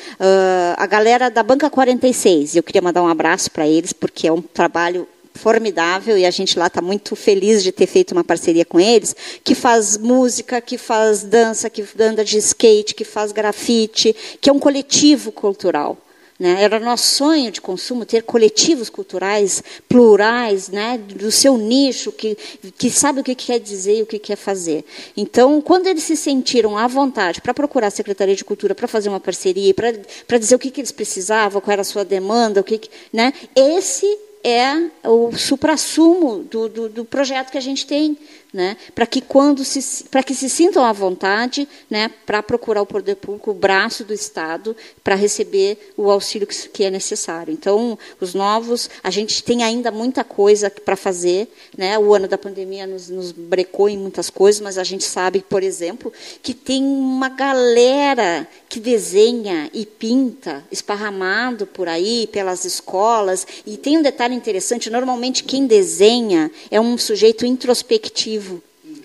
a 0.78 0.86
galera 0.86 1.30
da 1.30 1.44
Banca 1.44 1.70
46, 1.70 2.56
eu 2.56 2.64
queria 2.64 2.82
mandar 2.82 3.04
um 3.04 3.08
abraço 3.08 3.52
para 3.52 3.68
eles, 3.68 3.94
porque 3.94 4.28
é 4.28 4.32
um 4.32 4.42
trabalho 4.42 5.08
formidável 5.36 6.18
e 6.18 6.26
a 6.26 6.32
gente 6.32 6.58
lá 6.58 6.68
está 6.68 6.82
muito 6.82 7.16
feliz 7.16 7.62
de 7.62 7.72
ter 7.72 7.86
feito 7.86 8.14
uma 8.14 8.24
parceria 8.24 8.66
com 8.66 8.80
eles, 8.80 9.16
que 9.44 9.54
faz 9.54 9.98
música, 9.98 10.60
que 10.62 10.78
faz 10.78 11.24
dança, 11.24 11.70
que 11.70 11.86
anda 12.00 12.24
de 12.24 12.38
skate, 12.38 12.96
que 12.96 13.04
faz 13.04 13.32
grafite, 13.32 14.16
que 14.42 14.50
é 14.50 14.54
um 14.54 14.60
coletivo 14.60 15.32
cultural. 15.32 15.98
Né? 16.38 16.62
Era 16.62 16.82
nosso 16.82 17.16
sonho 17.16 17.50
de 17.50 17.62
consumo 17.62 18.06
ter 18.06 18.22
coletivos 18.24 18.90
culturais 18.90 19.64
plurais, 19.88 20.68
né? 20.68 20.98
do 20.98 21.32
seu 21.32 21.58
nicho, 21.58 22.12
que, 22.12 22.36
que 22.78 22.90
sabe 22.90 23.22
o 23.22 23.24
que 23.24 23.36
quer 23.36 23.60
dizer 23.60 24.00
e 24.00 24.02
o 24.02 24.06
que 24.06 24.20
quer 24.20 24.36
fazer. 24.36 24.84
Então, 25.16 25.62
quando 25.62 25.88
eles 25.88 26.04
se 26.04 26.16
sentiram 26.18 26.78
à 26.78 26.88
vontade 26.88 27.40
para 27.40 27.54
procurar 27.54 27.88
a 27.88 27.92
Secretaria 27.92 28.36
de 28.36 28.44
Cultura 28.44 28.76
para 28.76 28.88
fazer 28.88 29.08
uma 29.08 29.20
parceria, 29.20 29.74
para 29.74 30.38
dizer 30.38 30.56
o 30.56 30.60
que, 30.60 30.72
que 30.72 30.82
eles 30.82 30.92
precisavam, 30.92 31.62
qual 31.62 31.72
era 31.72 31.82
a 31.82 31.86
sua 31.86 32.04
demanda, 32.04 32.60
o 32.60 32.64
que, 32.64 32.80
que 32.80 32.90
né? 33.14 33.32
esse 33.56 34.06
é 34.46 34.92
o 35.04 35.36
suprassumo 35.36 36.44
do, 36.44 36.70
do, 36.70 36.90
do 36.90 37.04
projeto 37.04 37.50
que 37.50 37.58
a 37.58 37.62
gente 37.62 37.88
tem 37.88 38.16
né, 38.56 38.78
para 38.96 39.06
que 39.06 39.20
quando 39.20 39.66
se, 39.66 40.06
para 40.06 40.24
que 40.24 40.34
se 40.34 40.50
sintam 40.50 40.86
à 40.86 40.94
vontade, 40.94 41.68
né, 41.90 42.10
para 42.26 42.42
procurar 42.42 42.82
o 42.82 42.86
poder 42.86 43.16
público, 43.16 43.52
o 43.52 43.54
braço 43.54 44.06
do 44.06 44.14
Estado, 44.14 44.74
para 45.04 45.14
receber 45.14 45.94
o 45.98 46.10
auxílio 46.10 46.48
que, 46.48 46.70
que, 46.70 46.86
é 46.86 46.90
necessário. 46.90 47.52
Então, 47.52 48.00
os 48.22 48.34
novos, 48.34 48.90
a 49.04 49.10
gente 49.10 49.44
tem 49.44 49.62
ainda 49.62 49.92
muita 49.92 50.24
coisa 50.24 50.70
para 50.70 50.96
fazer, 50.96 51.50
né? 51.78 52.00
O 52.00 52.14
ano 52.14 52.30
da 52.30 52.38
pandemia 52.38 52.88
nos, 52.88 53.10
nos 53.10 53.34
brecou 53.34 53.90
em 53.90 53.98
muitas 53.98 54.30
coisas, 54.30 54.62
mas 54.62 54.78
a 54.78 54.84
gente 54.86 55.04
sabe, 55.04 55.44
por 55.48 55.62
exemplo, 55.62 56.14
que 56.42 56.54
tem 56.54 56.82
uma 56.82 57.28
galera 57.28 58.48
que 58.70 58.80
desenha 58.80 59.70
e 59.74 59.86
pinta 59.86 60.64
esparramado 60.72 61.68
por 61.68 61.90
aí 61.90 62.28
pelas 62.32 62.64
escolas 62.64 63.46
e 63.66 63.76
tem 63.76 63.98
um 63.98 64.02
detalhe 64.02 64.34
interessante. 64.34 64.90
Normalmente 64.90 65.44
quem 65.44 65.68
desenha 65.68 66.50
é 66.72 66.80
um 66.80 66.98
sujeito 66.98 67.46
introspectivo 67.46 68.45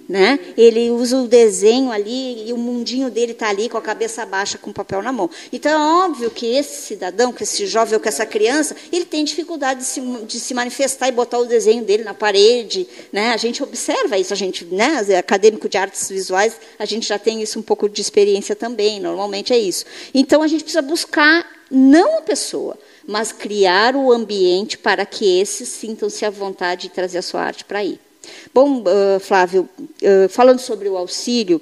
né? 0.09 0.41
Ele 0.57 0.91
usa 0.91 1.16
o 1.16 1.28
desenho 1.28 1.93
ali 1.93 2.49
e 2.49 2.53
o 2.53 2.57
mundinho 2.57 3.11
dele 3.11 3.30
está 3.30 3.49
ali 3.49 3.68
com 3.68 3.78
a 3.78 3.82
cabeça 3.82 4.26
baixa, 4.26 4.59
com 4.59 4.70
o 4.70 4.74
papel 4.74 5.01
na 5.03 5.12
mão. 5.12 5.30
Então 5.53 5.70
é 5.70 6.05
óbvio 6.05 6.30
que 6.30 6.47
esse 6.47 6.82
cidadão, 6.88 7.32
que 7.32 7.45
esse 7.45 7.64
jovem 7.64 7.95
ou 7.95 8.01
que 8.01 8.09
essa 8.09 8.26
criança, 8.26 8.74
ele 8.93 9.05
tem 9.05 9.24
dificuldade 9.24 9.80
de 9.80 9.86
se, 9.86 10.01
de 10.01 10.41
se 10.41 10.53
manifestar 10.53 11.09
e 11.09 11.12
botar 11.12 11.38
o 11.38 11.45
desenho 11.45 11.84
dele 11.84 12.03
na 12.03 12.12
parede. 12.12 12.88
Né? 13.12 13.30
A 13.30 13.36
gente 13.36 13.62
observa 13.62 14.18
isso, 14.18 14.32
a 14.32 14.36
gente, 14.36 14.64
né, 14.64 14.99
acadêmico 15.16 15.68
de 15.68 15.78
artes 15.78 16.09
visuais, 16.09 16.57
a 16.76 16.84
gente 16.84 17.07
já 17.07 17.18
tem 17.18 17.41
isso 17.41 17.59
um 17.59 17.62
pouco 17.62 17.88
de 17.88 18.01
experiência 18.01 18.57
também, 18.57 18.99
normalmente 18.99 19.53
é 19.53 19.59
isso. 19.59 19.84
Então 20.12 20.43
a 20.43 20.49
gente 20.49 20.64
precisa 20.64 20.82
buscar 20.82 21.47
não 21.70 22.18
a 22.18 22.22
pessoa, 22.22 22.76
mas 23.07 23.30
criar 23.30 23.95
o 23.95 24.11
ambiente 24.11 24.76
para 24.76 25.07
que 25.07 25.38
esses 25.41 25.68
sintam-se 25.68 26.24
à 26.24 26.30
vontade 26.30 26.82
de 26.82 26.88
trazer 26.91 27.18
a 27.18 27.22
sua 27.22 27.43
arte 27.43 27.64
para 27.64 27.78
aí. 27.78 27.99
Bom, 28.53 28.81
uh, 28.83 29.21
Flávio, 29.21 29.68
uh, 29.79 30.29
falando 30.29 30.59
sobre 30.59 30.89
o 30.89 30.97
auxílio, 30.97 31.61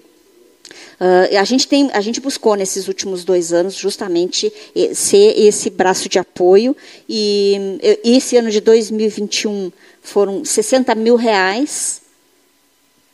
Uh, 1.00 1.38
a, 1.38 1.44
gente 1.44 1.66
tem, 1.66 1.88
a 1.92 2.00
gente 2.00 2.20
buscou 2.20 2.56
nesses 2.56 2.88
últimos 2.88 3.24
dois 3.24 3.52
anos 3.52 3.74
justamente 3.74 4.52
ser 4.94 5.38
esse 5.38 5.70
braço 5.70 6.08
de 6.08 6.18
apoio 6.18 6.76
e 7.08 7.78
esse 8.04 8.36
ano 8.36 8.50
de 8.50 8.60
2021 8.60 9.72
foram 10.02 10.44
60 10.44 10.94
mil 10.96 11.14
reais 11.16 12.02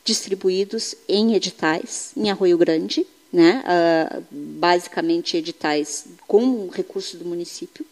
distribuídos 0.02 0.94
em 1.08 1.34
editais 1.34 2.12
em 2.16 2.30
Arroio 2.30 2.58
Grande, 2.58 3.06
né? 3.32 3.62
Uh, 3.64 4.24
basicamente 4.30 5.36
editais 5.36 6.06
com 6.26 6.68
recursos 6.68 7.18
do 7.18 7.24
município. 7.24 7.84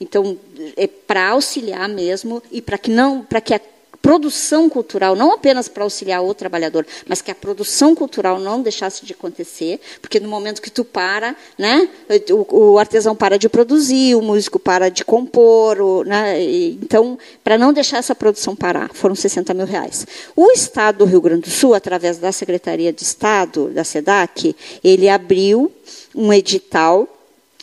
Então 0.00 0.38
é 0.76 0.86
para 0.86 1.30
auxiliar 1.30 1.88
mesmo 1.88 2.42
e 2.50 2.60
para 2.60 2.78
que 2.78 2.90
não 2.90 3.22
para 3.22 3.40
que 3.40 3.54
a 3.54 3.60
produção 4.04 4.68
cultural, 4.68 5.16
não 5.16 5.32
apenas 5.32 5.66
para 5.66 5.82
auxiliar 5.82 6.22
o 6.22 6.34
trabalhador, 6.34 6.86
mas 7.08 7.22
que 7.22 7.30
a 7.30 7.34
produção 7.34 7.94
cultural 7.94 8.38
não 8.38 8.60
deixasse 8.60 9.02
de 9.06 9.14
acontecer, 9.14 9.80
porque 9.98 10.20
no 10.20 10.28
momento 10.28 10.60
que 10.60 10.70
tu 10.70 10.84
para, 10.84 11.34
né, 11.56 11.88
o, 12.30 12.74
o 12.74 12.78
artesão 12.78 13.16
para 13.16 13.38
de 13.38 13.48
produzir, 13.48 14.14
o 14.14 14.20
músico 14.20 14.58
para 14.58 14.90
de 14.90 15.06
compor, 15.06 15.80
o, 15.80 16.04
né, 16.04 16.38
então, 16.44 17.18
para 17.42 17.56
não 17.56 17.72
deixar 17.72 17.96
essa 17.96 18.14
produção 18.14 18.54
parar, 18.54 18.90
foram 18.92 19.14
60 19.14 19.54
mil 19.54 19.64
reais. 19.64 20.06
O 20.36 20.50
Estado 20.50 20.98
do 20.98 21.06
Rio 21.06 21.22
Grande 21.22 21.44
do 21.44 21.50
Sul, 21.50 21.72
através 21.72 22.18
da 22.18 22.30
Secretaria 22.30 22.92
de 22.92 23.02
Estado, 23.02 23.70
da 23.70 23.84
SEDAC, 23.84 24.54
ele 24.84 25.08
abriu 25.08 25.72
um 26.14 26.30
edital, 26.30 27.08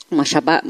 uma 0.10 0.26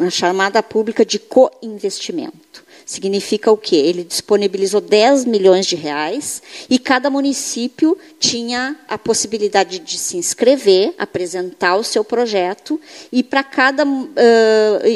chamada 0.10 0.62
pública 0.62 1.06
de 1.06 1.18
co-investimento. 1.18 2.61
Significa 2.86 3.52
o 3.52 3.58
quê? 3.58 3.76
Ele 3.76 4.04
disponibilizou 4.04 4.82
10 4.82 5.26
milhões 5.26 5.66
de 5.66 5.76
reais 5.76 6.42
e 6.70 6.80
cada 6.80 7.10
município 7.10 7.98
tinha 8.20 8.76
a 8.88 8.98
possibilidade 8.98 9.80
de 9.80 9.98
se 9.98 10.18
inscrever, 10.18 10.94
apresentar 10.98 11.76
o 11.76 11.84
seu 11.84 12.04
projeto 12.04 12.80
e 13.12 13.24
para 13.24 13.44
cada 13.44 13.86
uh, 13.86 14.08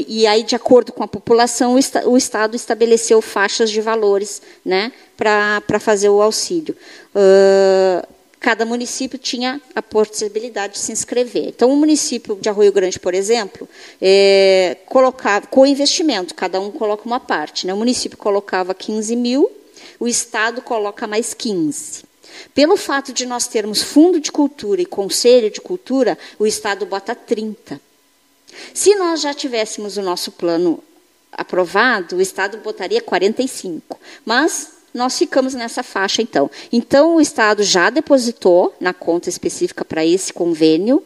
e 0.08 0.26
aí 0.28 0.44
de 0.44 0.56
acordo 0.56 0.92
com 0.92 1.04
a 1.04 1.08
população 1.08 1.76
o, 1.76 2.10
o 2.10 2.18
Estado 2.18 2.56
estabeleceu 2.56 3.22
faixas 3.22 3.70
de 3.70 3.82
valores, 3.82 4.42
né, 4.64 4.92
para 5.18 5.80
fazer 5.80 6.10
o 6.10 6.22
auxílio. 6.22 6.76
Uh, 7.16 8.15
cada 8.46 8.64
município 8.64 9.18
tinha 9.18 9.60
a 9.74 9.82
possibilidade 9.82 10.74
de 10.74 10.80
se 10.80 10.92
inscrever. 10.92 11.48
Então, 11.48 11.72
o 11.72 11.76
município 11.76 12.36
de 12.40 12.48
Arroio 12.48 12.72
Grande, 12.72 13.00
por 13.00 13.16
exemplo, 13.16 13.68
é, 14.00 14.78
colocava, 14.86 15.48
com 15.48 15.66
investimento, 15.66 16.36
cada 16.36 16.62
um 16.62 16.70
coloca 16.70 17.08
uma 17.08 17.20
parte. 17.20 17.66
Né? 17.66 17.74
O 17.74 17.78
município 17.78 18.16
colocava 18.16 18.76
15 18.76 19.16
mil, 19.16 19.52
o 20.00 20.08
Estado 20.08 20.62
coloca 20.62 21.08
mais 21.08 21.34
15. 21.34 22.04
Pelo 22.54 22.78
fato 22.78 23.12
de 23.12 23.26
nós 23.26 23.48
termos 23.48 23.82
fundo 23.82 24.20
de 24.20 24.32
cultura 24.32 24.80
e 24.80 24.86
conselho 24.86 25.50
de 25.50 25.60
cultura, 25.60 26.16
o 26.38 26.46
Estado 26.46 26.86
bota 26.86 27.16
30. 27.16 27.82
Se 28.76 28.94
nós 28.94 29.22
já 29.22 29.34
tivéssemos 29.34 29.98
o 29.98 30.04
nosso 30.04 30.32
plano 30.32 30.84
aprovado, 31.32 32.18
o 32.18 32.22
Estado 32.22 32.60
botaria 32.60 33.02
45. 33.02 34.00
Mas 34.24 34.76
nós 34.96 35.18
ficamos 35.18 35.54
nessa 35.54 35.84
faixa, 35.84 36.22
então. 36.22 36.50
Então, 36.72 37.18
o 37.18 37.22
Estado 37.22 37.62
já 37.62 37.90
depositou 37.90 38.74
na 38.80 38.94
conta 38.94 39.30
específica 39.30 39.86
para 39.86 40.04
esse 40.04 40.34
convênio 40.34 41.04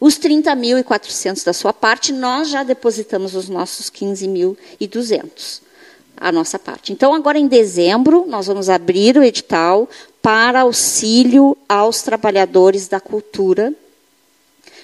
os 0.00 0.18
30.400 0.18 1.44
da 1.44 1.52
sua 1.52 1.72
parte, 1.72 2.12
nós 2.12 2.48
já 2.48 2.62
depositamos 2.62 3.34
os 3.34 3.48
nossos 3.48 3.88
15.200, 3.88 5.60
a 6.16 6.32
nossa 6.32 6.58
parte. 6.58 6.92
Então, 6.92 7.14
agora 7.14 7.38
em 7.38 7.46
dezembro, 7.46 8.24
nós 8.26 8.46
vamos 8.46 8.68
abrir 8.68 9.16
o 9.16 9.22
edital 9.22 9.88
para 10.20 10.62
auxílio 10.62 11.56
aos 11.68 12.02
trabalhadores 12.02 12.88
da 12.88 13.00
cultura, 13.00 13.72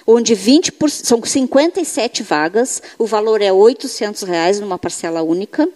onde 0.07 0.33
20 0.33 0.71
por, 0.71 0.89
são 0.89 1.21
57 1.23 2.23
vagas, 2.23 2.81
o 2.97 3.05
valor 3.05 3.41
é 3.41 3.51
800 3.51 4.23
reais 4.23 4.59
numa 4.59 4.79
parcela 4.79 5.21
única. 5.21 5.67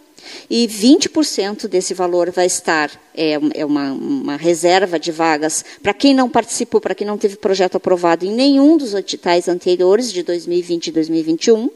E 0.50 0.68
20% 0.68 1.68
desse 1.68 1.94
valor 1.94 2.32
vai 2.32 2.46
estar, 2.46 2.92
é, 3.16 3.40
é 3.54 3.66
uma, 3.66 3.92
uma, 3.92 4.38
reserva 4.38 5.00
de 5.00 5.12
vagas 5.12 5.64
para 5.82 5.94
quem 5.94 6.14
não 6.14 6.30
participou, 6.30 6.82
para 6.82 6.96
quem 6.96 7.06
não 7.06 7.18
teve 7.18 7.36
projeto 7.36 7.76
aprovado 7.76 8.26
em 8.26 8.32
nenhum 8.32 8.78
dos 8.78 8.94
editais 8.94 9.48
anteriores, 9.48 10.12
de 10.12 10.24
2020 10.24 10.88
e 10.88 10.92
2021, 10.92 11.70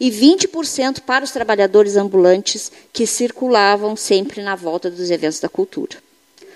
e 0.00 0.10
20% 0.10 1.00
para 1.00 1.24
os 1.24 1.30
trabalhadores 1.30 1.96
ambulantes 1.96 2.70
que 2.92 3.06
circulavam 3.06 3.96
sempre 3.96 4.42
na 4.42 4.54
volta 4.54 4.90
dos 4.90 5.10
eventos 5.10 5.40
da 5.40 5.48
cultura 5.48 6.08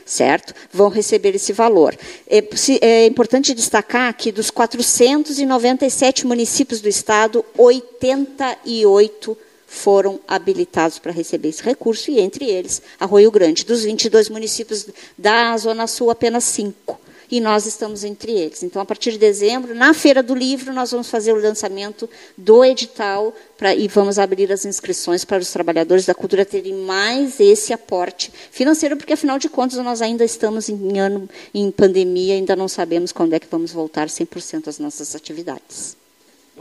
certo? 0.05 0.55
Vão 0.73 0.89
receber 0.89 1.35
esse 1.35 1.53
valor. 1.53 1.97
É, 2.29 2.45
é, 2.81 3.07
importante 3.07 3.55
destacar 3.55 4.15
que 4.15 4.33
dos 4.33 4.51
497 4.51 6.27
municípios 6.27 6.81
do 6.81 6.89
estado, 6.89 7.45
88 7.57 9.37
foram 9.73 10.21
habilitados 10.29 10.99
para 10.99 11.11
receber 11.11 11.49
esse 11.49 11.63
recurso, 11.63 12.11
e 12.11 12.21
entre 12.21 12.45
eles, 12.45 12.83
Arroio 13.01 13.31
Grande. 13.31 13.65
Dos 13.65 13.85
22 13.85 14.29
municípios 14.29 14.87
da 15.17 15.57
Zona 15.57 15.87
Sul, 15.87 16.11
apenas 16.11 16.45
cinco. 16.45 17.01
e 17.31 17.41
nós 17.41 17.65
estamos 17.65 18.05
entre 18.05 18.31
eles. 18.33 18.63
Então, 18.63 18.83
a 18.83 18.85
partir 18.85 19.13
de 19.13 19.19
dezembro, 19.19 19.75
na 19.75 19.95
Feira 19.95 20.23
do 20.23 20.35
Livro, 20.35 20.71
nós 20.75 20.91
vamos 20.91 21.09
fazer 21.09 21.33
o 21.33 21.41
lançamento 21.41 22.07
do 22.37 22.63
edital 22.63 23.35
pra, 23.57 23.75
e 23.75 23.89
vamos 23.89 24.19
abrir 24.19 24.53
as 24.53 24.67
inscrições 24.67 25.25
para 25.25 25.41
os 25.41 25.51
trabalhadores 25.51 26.05
da 26.05 26.15
cultura 26.15 26.45
terem 26.45 26.75
mais 26.75 27.41
esse 27.41 27.73
aporte 27.73 28.31
financeiro, 28.51 28.99
porque, 28.99 29.15
afinal 29.15 29.39
de 29.39 29.49
contas, 29.49 29.79
nós 29.79 30.03
ainda 30.03 30.23
estamos 30.23 30.69
em 30.69 30.99
ano 30.99 31.27
em 31.55 31.71
pandemia, 31.71 32.35
ainda 32.35 32.55
não 32.55 32.69
sabemos 32.69 33.13
quando 33.13 33.33
é 33.33 33.41
que 33.41 33.47
vamos 33.51 33.73
voltar 33.73 34.09
100% 34.09 34.69
às 34.69 34.79
nossas 34.79 35.17
atividades. 35.17 36.02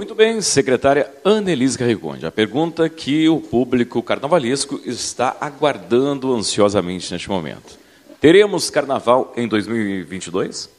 Muito 0.02 0.16
bem, 0.16 0.42
secretária 0.42 1.14
Annelise 1.24 1.78
Carrigonde. 1.78 2.26
A 2.26 2.32
pergunta 2.32 2.90
que 2.90 3.30
o 3.30 3.40
público 3.40 4.02
carnavalesco 4.02 4.82
está 4.84 5.38
aguardando 5.40 6.34
ansiosamente 6.34 7.14
neste 7.14 7.30
momento. 7.30 7.78
Teremos 8.20 8.72
carnaval 8.72 9.32
em 9.38 9.48
2022? 9.48 10.72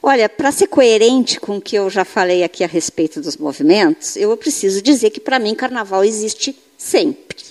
Olha, 0.00 0.28
para 0.28 0.52
ser 0.52 0.68
coerente 0.68 1.40
com 1.40 1.56
o 1.56 1.60
que 1.60 1.74
eu 1.74 1.90
já 1.90 2.04
falei 2.04 2.44
aqui 2.44 2.62
a 2.62 2.68
respeito 2.68 3.20
dos 3.20 3.36
movimentos, 3.36 4.14
eu 4.14 4.36
preciso 4.36 4.80
dizer 4.80 5.10
que 5.10 5.18
para 5.18 5.40
mim 5.40 5.52
carnaval 5.52 6.04
existe 6.04 6.56
sempre, 6.78 7.42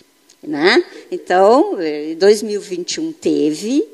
né? 0.41 0.81
Então, 1.11 1.77
2021 2.17 3.11
teve, 3.11 3.85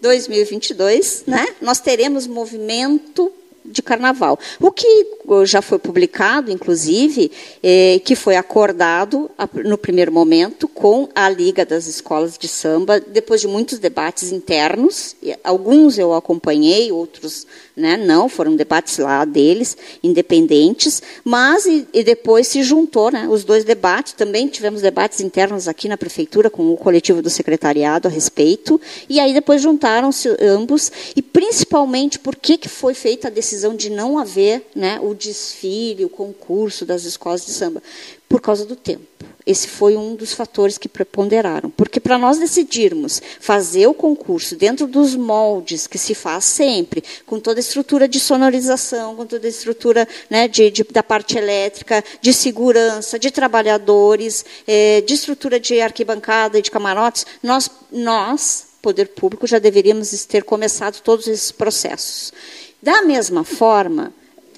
2022, 0.00 1.22
né? 1.24 1.46
Nós 1.62 1.78
teremos 1.78 2.26
movimento 2.26 3.32
de 3.70 3.82
carnaval. 3.82 4.38
O 4.60 4.70
que 4.70 5.06
já 5.44 5.60
foi 5.60 5.78
publicado, 5.78 6.50
inclusive, 6.50 7.30
é, 7.62 8.00
que 8.04 8.14
foi 8.14 8.36
acordado 8.36 9.30
no 9.64 9.76
primeiro 9.76 10.10
momento 10.10 10.66
com 10.66 11.08
a 11.14 11.28
Liga 11.28 11.64
das 11.66 11.86
Escolas 11.86 12.38
de 12.38 12.48
Samba, 12.48 13.00
depois 13.00 13.40
de 13.40 13.48
muitos 13.48 13.78
debates 13.78 14.32
internos, 14.32 15.16
alguns 15.44 15.98
eu 15.98 16.14
acompanhei, 16.14 16.90
outros 16.90 17.46
né, 17.76 17.96
não, 17.96 18.28
foram 18.28 18.56
debates 18.56 18.98
lá 18.98 19.24
deles, 19.24 19.76
independentes, 20.02 21.02
mas 21.24 21.64
e, 21.66 21.86
e 21.92 22.02
depois 22.02 22.48
se 22.48 22.62
juntou, 22.62 23.10
né, 23.10 23.28
os 23.30 23.44
dois 23.44 23.64
debates, 23.64 24.12
também 24.14 24.48
tivemos 24.48 24.82
debates 24.82 25.20
internos 25.20 25.68
aqui 25.68 25.88
na 25.88 25.96
prefeitura 25.96 26.50
com 26.50 26.72
o 26.72 26.76
coletivo 26.76 27.22
do 27.22 27.30
secretariado 27.30 28.08
a 28.08 28.10
respeito, 28.10 28.80
e 29.08 29.20
aí 29.20 29.32
depois 29.32 29.62
juntaram-se 29.62 30.28
ambos, 30.40 30.90
e 31.14 31.22
principalmente 31.22 32.18
por 32.18 32.34
que, 32.34 32.56
que 32.56 32.68
foi 32.68 32.94
feita 32.94 33.28
a 33.28 33.30
decisão 33.30 33.57
de 33.76 33.90
não 33.90 34.18
haver 34.18 34.66
né, 34.74 34.98
o 35.00 35.14
desfile, 35.14 36.04
o 36.04 36.08
concurso 36.08 36.84
das 36.84 37.04
escolas 37.04 37.44
de 37.44 37.52
samba? 37.52 37.82
Por 38.28 38.40
causa 38.40 38.64
do 38.64 38.76
tempo. 38.76 39.06
Esse 39.48 39.66
foi 39.66 39.96
um 39.96 40.14
dos 40.14 40.34
fatores 40.34 40.76
que 40.76 40.90
preponderaram. 40.90 41.70
Porque 41.70 41.98
para 41.98 42.18
nós 42.18 42.36
decidirmos 42.36 43.22
fazer 43.40 43.86
o 43.86 43.94
concurso 43.94 44.54
dentro 44.54 44.86
dos 44.86 45.14
moldes 45.14 45.86
que 45.86 45.96
se 45.96 46.14
faz 46.14 46.44
sempre, 46.44 47.02
com 47.24 47.40
toda 47.40 47.58
a 47.58 47.62
estrutura 47.62 48.06
de 48.06 48.20
sonorização, 48.20 49.16
com 49.16 49.24
toda 49.24 49.46
a 49.46 49.48
estrutura 49.48 50.06
né, 50.28 50.46
de, 50.48 50.70
de, 50.70 50.84
da 50.84 51.02
parte 51.02 51.38
elétrica, 51.38 52.04
de 52.20 52.34
segurança, 52.34 53.18
de 53.18 53.30
trabalhadores, 53.30 54.44
é, 54.66 55.00
de 55.00 55.14
estrutura 55.14 55.58
de 55.58 55.80
arquibancada 55.80 56.58
e 56.58 56.62
de 56.62 56.70
camarotes, 56.70 57.24
nós, 57.42 57.70
nós, 57.90 58.66
poder 58.82 59.08
público, 59.08 59.46
já 59.46 59.58
deveríamos 59.58 60.26
ter 60.26 60.44
começado 60.44 61.00
todos 61.00 61.26
esses 61.26 61.50
processos. 61.50 62.34
Da 62.82 63.02
mesma 63.02 63.42
forma, 63.44 64.12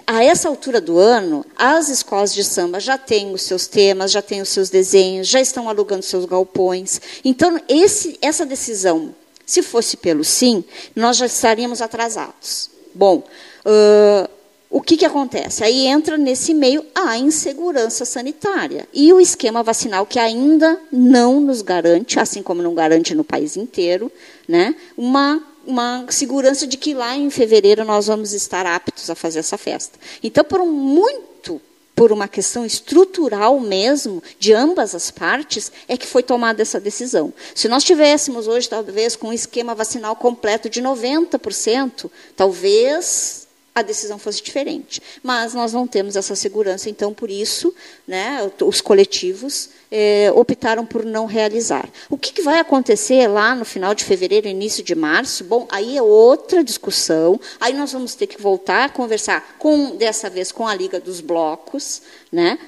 a 0.07 0.25
essa 0.25 0.49
altura 0.49 0.81
do 0.81 0.99
ano, 0.99 1.45
as 1.57 1.89
escolas 1.89 2.35
de 2.35 2.43
samba 2.45 2.81
já 2.81 2.99
têm 2.99 3.33
os 3.33 3.43
seus 3.43 3.66
temas, 3.66 4.11
já 4.11 4.21
têm 4.21 4.41
os 4.41 4.49
seus 4.49 4.68
desenhos, 4.68 5.29
já 5.29 5.41
estão 5.41 5.68
alugando 5.68 6.03
seus 6.03 6.25
galpões. 6.25 7.01
Então, 7.25 7.61
esse, 7.68 8.18
essa 8.21 8.45
decisão, 8.45 9.14
se 9.47 9.62
fosse 9.62 9.97
pelo 9.97 10.25
sim, 10.25 10.64
nós 10.97 11.16
já 11.16 11.27
estaríamos 11.27 11.81
atrasados. 11.81 12.71
Bom, 12.95 13.23
uh, 13.64 14.29
o 14.68 14.81
que, 14.81 14.97
que 14.97 15.05
acontece? 15.05 15.64
Aí 15.64 15.87
entra 15.87 16.16
nesse 16.16 16.55
meio 16.55 16.85
a 16.95 17.16
insegurança 17.18 18.05
sanitária 18.05 18.89
e 18.93 19.12
o 19.12 19.21
esquema 19.21 19.62
vacinal 19.62 20.07
que 20.07 20.18
ainda 20.18 20.79
não 20.93 21.41
nos 21.41 21.62
garante, 21.62 22.21
assim 22.21 22.43
como 22.43 22.62
não 22.62 22.75
garante 22.75 23.14
no 23.14 23.25
país 23.25 23.57
inteiro, 23.57 24.11
né, 24.47 24.75
uma 24.97 25.43
uma 25.71 26.07
segurança 26.11 26.66
de 26.66 26.77
que 26.77 26.95
lá 26.95 27.16
em 27.16 27.31
fevereiro 27.31 27.85
nós 27.85 28.07
vamos 28.07 28.33
estar 28.33 28.66
aptos 28.66 29.09
a 29.09 29.14
fazer 29.14 29.39
essa 29.39 29.57
festa. 29.57 29.99
Então, 30.23 30.45
por 30.45 30.61
um 30.61 30.71
muito 30.71 31.61
por 32.01 32.12
uma 32.12 32.27
questão 32.27 32.64
estrutural 32.64 33.61
mesmo, 33.61 34.23
de 34.39 34.55
ambas 34.55 34.95
as 34.95 35.11
partes, 35.11 35.71
é 35.87 35.99
que 35.99 36.07
foi 36.07 36.23
tomada 36.23 36.62
essa 36.62 36.81
decisão. 36.81 37.31
Se 37.55 37.68
nós 37.68 37.85
tivéssemos 37.85 38.49
hoje, 38.49 38.71
talvez, 38.71 39.16
com 39.16 39.29
um 39.29 39.33
esquema 39.35 39.75
vacinal 39.75 40.16
completo 40.16 40.71
de 40.71 40.81
90%, 40.81 42.11
talvez 42.35 43.39
a 43.75 43.83
decisão 43.83 44.18
fosse 44.18 44.43
diferente. 44.43 45.01
Mas 45.23 45.55
nós 45.55 45.73
não 45.73 45.87
temos 45.87 46.16
essa 46.16 46.35
segurança, 46.35 46.91
então, 46.91 47.12
por 47.12 47.31
isso, 47.31 47.75
né, 48.07 48.51
os 48.61 48.81
coletivos 48.81 49.71
é, 49.91 50.31
optaram 50.35 50.85
por 50.85 51.05
não 51.05 51.27
realizar. 51.27 51.89
O 52.09 52.16
que, 52.16 52.33
que, 52.33 52.43
vai 52.43 52.59
acontecer 52.59 53.27
lá 53.29 53.55
no 53.55 53.64
final 53.64 53.95
de 53.95 54.05
fevereiro, 54.05 54.49
início 54.49 54.83
de 54.83 54.95
março? 54.95 55.45
Bom, 55.45 55.66
aí 55.71 55.97
é 55.97 56.03
outra 56.03 56.64
discussão. 56.64 57.41
Aí 57.61 57.73
nós 57.73 57.93
vamos 57.93 58.14
ter 58.14 58.27
que 58.27 58.41
voltar 58.41 58.85
a 58.85 58.89
conversar 58.89 59.57
com, 59.59 59.97
dessa 59.97 60.29
vez, 60.29 60.53
com 60.53 60.66
a 60.66 60.75
Liga 60.75 61.01
dos 61.01 61.21
Blocos, 61.21 62.03
né? 62.31 62.59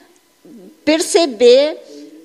perceber 0.84 1.78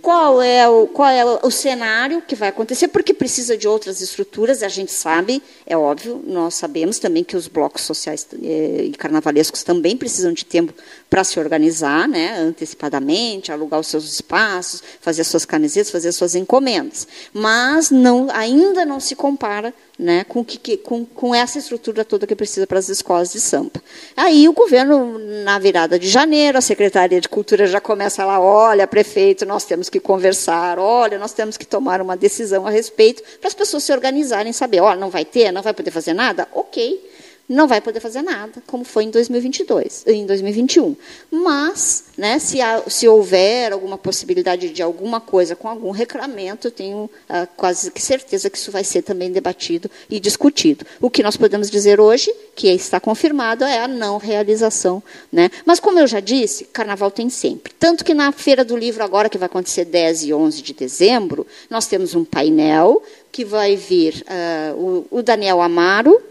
qual 0.07 0.41
é, 0.41 0.65
o, 0.69 0.87
qual 0.87 1.09
é 1.09 1.25
o 1.43 1.51
cenário 1.51 2.21
que 2.25 2.33
vai 2.33 2.47
acontecer, 2.47 2.87
porque 2.87 3.13
precisa 3.13 3.57
de 3.57 3.67
outras 3.67 3.99
estruturas, 3.99 4.63
a 4.63 4.69
gente 4.69 4.89
sabe, 4.89 5.43
é 5.65 5.75
óbvio, 5.75 6.23
nós 6.25 6.53
sabemos 6.53 6.97
também 6.97 7.25
que 7.25 7.35
os 7.35 7.49
blocos 7.49 7.81
sociais 7.81 8.25
eh, 8.41 8.85
e 8.85 8.91
carnavalescos 8.91 9.63
também 9.63 9.97
precisam 9.97 10.31
de 10.31 10.45
tempo 10.45 10.73
para 11.09 11.25
se 11.25 11.37
organizar, 11.37 12.07
né, 12.07 12.39
antecipadamente, 12.39 13.51
alugar 13.51 13.81
os 13.81 13.87
seus 13.87 14.09
espaços, 14.09 14.81
fazer 15.01 15.23
as 15.23 15.27
suas 15.27 15.43
camisetas, 15.43 15.91
fazer 15.91 16.07
as 16.07 16.15
suas 16.15 16.35
encomendas. 16.35 17.05
Mas 17.33 17.91
não, 17.91 18.29
ainda 18.31 18.85
não 18.85 19.01
se 19.01 19.13
compara 19.13 19.73
né, 19.97 20.23
com, 20.25 20.45
que, 20.45 20.77
com, 20.77 21.03
com 21.03 21.33
essa 21.33 21.57
estrutura 21.57 22.05
toda 22.05 22.27
que 22.27 22.35
precisa 22.35 22.67
para 22.67 22.77
as 22.77 22.87
escolas 22.87 23.31
de 23.31 23.39
samba. 23.39 23.81
Aí 24.15 24.47
o 24.47 24.53
governo, 24.53 25.17
na 25.43 25.57
virada 25.57 25.97
de 25.97 26.07
janeiro, 26.07 26.57
a 26.57 26.61
Secretaria 26.61 27.19
de 27.19 27.27
Cultura 27.27 27.65
já 27.65 27.81
começa 27.81 28.23
lá, 28.23 28.39
olha, 28.39 28.87
prefeito, 28.87 29.45
nós 29.45 29.65
temos 29.65 29.89
que 29.89 29.96
conversar, 29.99 30.79
olha, 30.79 31.17
nós 31.17 31.33
temos 31.33 31.57
que 31.57 31.65
tomar 31.65 32.01
uma 32.01 32.17
decisão 32.17 32.65
a 32.67 32.69
respeito, 32.69 33.23
para 33.39 33.47
as 33.47 33.53
pessoas 33.53 33.83
se 33.83 33.91
organizarem, 33.91 34.53
saber, 34.53 34.81
olha, 34.81 34.99
não 34.99 35.09
vai 35.09 35.25
ter, 35.25 35.51
não 35.51 35.61
vai 35.61 35.73
poder 35.73 35.91
fazer 35.91 36.13
nada? 36.13 36.47
Ok 36.53 37.06
não 37.49 37.67
vai 37.67 37.79
poder 37.79 38.01
fazer 38.01 38.21
nada, 38.21 38.61
como 38.67 38.83
foi 38.83 39.05
em 39.05 39.09
2022, 39.09 40.03
em 40.07 40.25
2021. 40.25 40.95
Mas, 41.31 42.05
né, 42.17 42.39
se, 42.39 42.61
há, 42.61 42.83
se 42.87 43.07
houver 43.07 43.71
alguma 43.71 43.97
possibilidade 43.97 44.69
de 44.69 44.83
alguma 44.83 45.21
coisa 45.21 45.55
com 45.55 45.69
algum 45.69 45.91
reclamento, 45.91 46.67
eu 46.67 46.71
tenho 46.71 47.09
ah, 47.29 47.47
quase 47.55 47.91
certeza 47.95 48.49
que 48.49 48.57
isso 48.57 48.69
vai 48.69 48.83
ser 48.83 49.01
também 49.01 49.31
debatido 49.31 49.89
e 50.09 50.19
discutido. 50.19 50.85
O 50.99 51.09
que 51.09 51.23
nós 51.23 51.37
podemos 51.37 51.71
dizer 51.71 52.01
hoje, 52.01 52.33
que 52.53 52.67
está 52.67 52.99
confirmado, 52.99 53.63
é 53.63 53.79
a 53.79 53.87
não 53.87 54.17
realização. 54.17 55.01
Né? 55.31 55.49
Mas, 55.65 55.79
como 55.79 55.99
eu 55.99 56.07
já 56.07 56.19
disse, 56.19 56.65
carnaval 56.65 57.09
tem 57.09 57.29
sempre. 57.29 57.73
Tanto 57.79 58.03
que 58.03 58.13
na 58.13 58.33
Feira 58.33 58.65
do 58.65 58.75
Livro, 58.75 59.03
agora 59.03 59.29
que 59.29 59.37
vai 59.37 59.45
acontecer 59.45 59.85
10 59.85 60.23
e 60.23 60.33
11 60.33 60.61
de 60.61 60.73
dezembro, 60.73 61.47
nós 61.69 61.87
temos 61.87 62.13
um 62.13 62.25
painel 62.25 63.01
que 63.31 63.45
vai 63.45 63.75
vir 63.77 64.25
uh, 64.27 65.05
o, 65.11 65.19
o 65.19 65.23
Daniel 65.23 65.61
Amaro, 65.61 66.21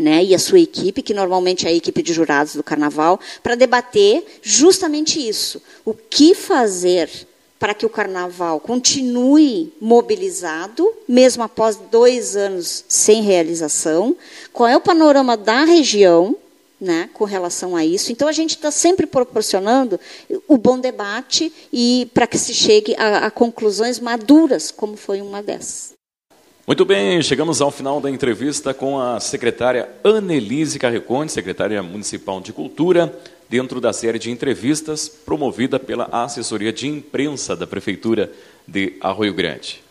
né, 0.00 0.24
e 0.24 0.34
a 0.34 0.38
sua 0.38 0.60
equipe, 0.60 1.02
que 1.02 1.14
normalmente 1.14 1.66
é 1.66 1.70
a 1.70 1.74
equipe 1.74 2.02
de 2.02 2.12
jurados 2.12 2.54
do 2.54 2.62
Carnaval, 2.62 3.20
para 3.42 3.54
debater 3.54 4.24
justamente 4.42 5.20
isso. 5.26 5.62
O 5.84 5.94
que 5.94 6.34
fazer 6.34 7.08
para 7.60 7.74
que 7.74 7.84
o 7.84 7.90
Carnaval 7.90 8.58
continue 8.58 9.70
mobilizado, 9.78 10.90
mesmo 11.06 11.42
após 11.42 11.76
dois 11.76 12.34
anos 12.34 12.86
sem 12.88 13.22
realização? 13.22 14.16
Qual 14.50 14.66
é 14.66 14.74
o 14.74 14.80
panorama 14.80 15.36
da 15.36 15.64
região? 15.64 16.34
Né, 16.80 17.10
com 17.12 17.24
relação 17.26 17.76
a 17.76 17.84
isso. 17.84 18.10
Então, 18.10 18.26
a 18.26 18.32
gente 18.32 18.52
está 18.56 18.70
sempre 18.70 19.04
proporcionando 19.04 20.00
o 20.48 20.56
bom 20.56 20.78
debate 20.78 21.52
e 21.70 22.10
para 22.14 22.26
que 22.26 22.38
se 22.38 22.54
chegue 22.54 22.96
a, 22.96 23.26
a 23.26 23.30
conclusões 23.30 24.00
maduras, 24.00 24.70
como 24.70 24.96
foi 24.96 25.20
uma 25.20 25.42
dessas. 25.42 25.89
Muito 26.66 26.84
bem, 26.84 27.20
chegamos 27.22 27.60
ao 27.60 27.70
final 27.70 28.00
da 28.00 28.10
entrevista 28.10 28.72
com 28.72 29.00
a 29.00 29.18
secretária 29.18 29.88
Annelise 30.04 30.78
Carreconde, 30.78 31.32
secretária 31.32 31.82
municipal 31.82 32.40
de 32.40 32.52
Cultura, 32.52 33.12
dentro 33.48 33.80
da 33.80 33.92
série 33.92 34.18
de 34.18 34.30
entrevistas 34.30 35.08
promovida 35.08 35.80
pela 35.80 36.04
assessoria 36.12 36.72
de 36.72 36.86
imprensa 36.86 37.56
da 37.56 37.66
Prefeitura 37.66 38.30
de 38.68 38.94
Arroio 39.00 39.34
Grande. 39.34 39.82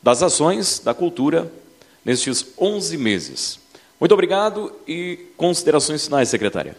Das 0.00 0.22
ações 0.22 0.78
da 0.78 0.94
cultura 0.94 1.50
nestes 2.04 2.46
11 2.56 2.96
meses. 2.96 3.58
Muito 3.98 4.12
obrigado 4.12 4.70
e 4.86 5.18
considerações 5.36 6.04
finais, 6.04 6.28
secretária. 6.28 6.76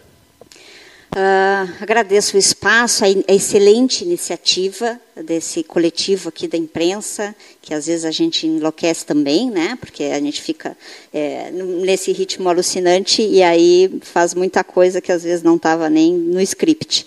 Uh, 1.12 1.66
agradeço 1.80 2.36
o 2.36 2.38
espaço, 2.38 3.04
a, 3.04 3.08
excelente 3.34 4.04
iniciativa 4.04 5.00
desse 5.16 5.64
coletivo 5.64 6.28
aqui 6.28 6.46
da 6.46 6.56
imprensa, 6.56 7.34
que 7.60 7.74
às 7.74 7.86
vezes 7.86 8.04
a 8.04 8.12
gente 8.12 8.46
enlouquece 8.46 9.04
também, 9.04 9.50
né? 9.50 9.76
Porque 9.80 10.04
a 10.04 10.20
gente 10.20 10.40
fica 10.40 10.76
é, 11.12 11.50
nesse 11.50 12.12
ritmo 12.12 12.48
alucinante 12.48 13.22
e 13.22 13.42
aí 13.42 13.98
faz 14.02 14.34
muita 14.34 14.62
coisa 14.62 15.00
que 15.00 15.10
às 15.10 15.24
vezes 15.24 15.42
não 15.42 15.56
estava 15.56 15.90
nem 15.90 16.14
no 16.14 16.40
script. 16.40 17.04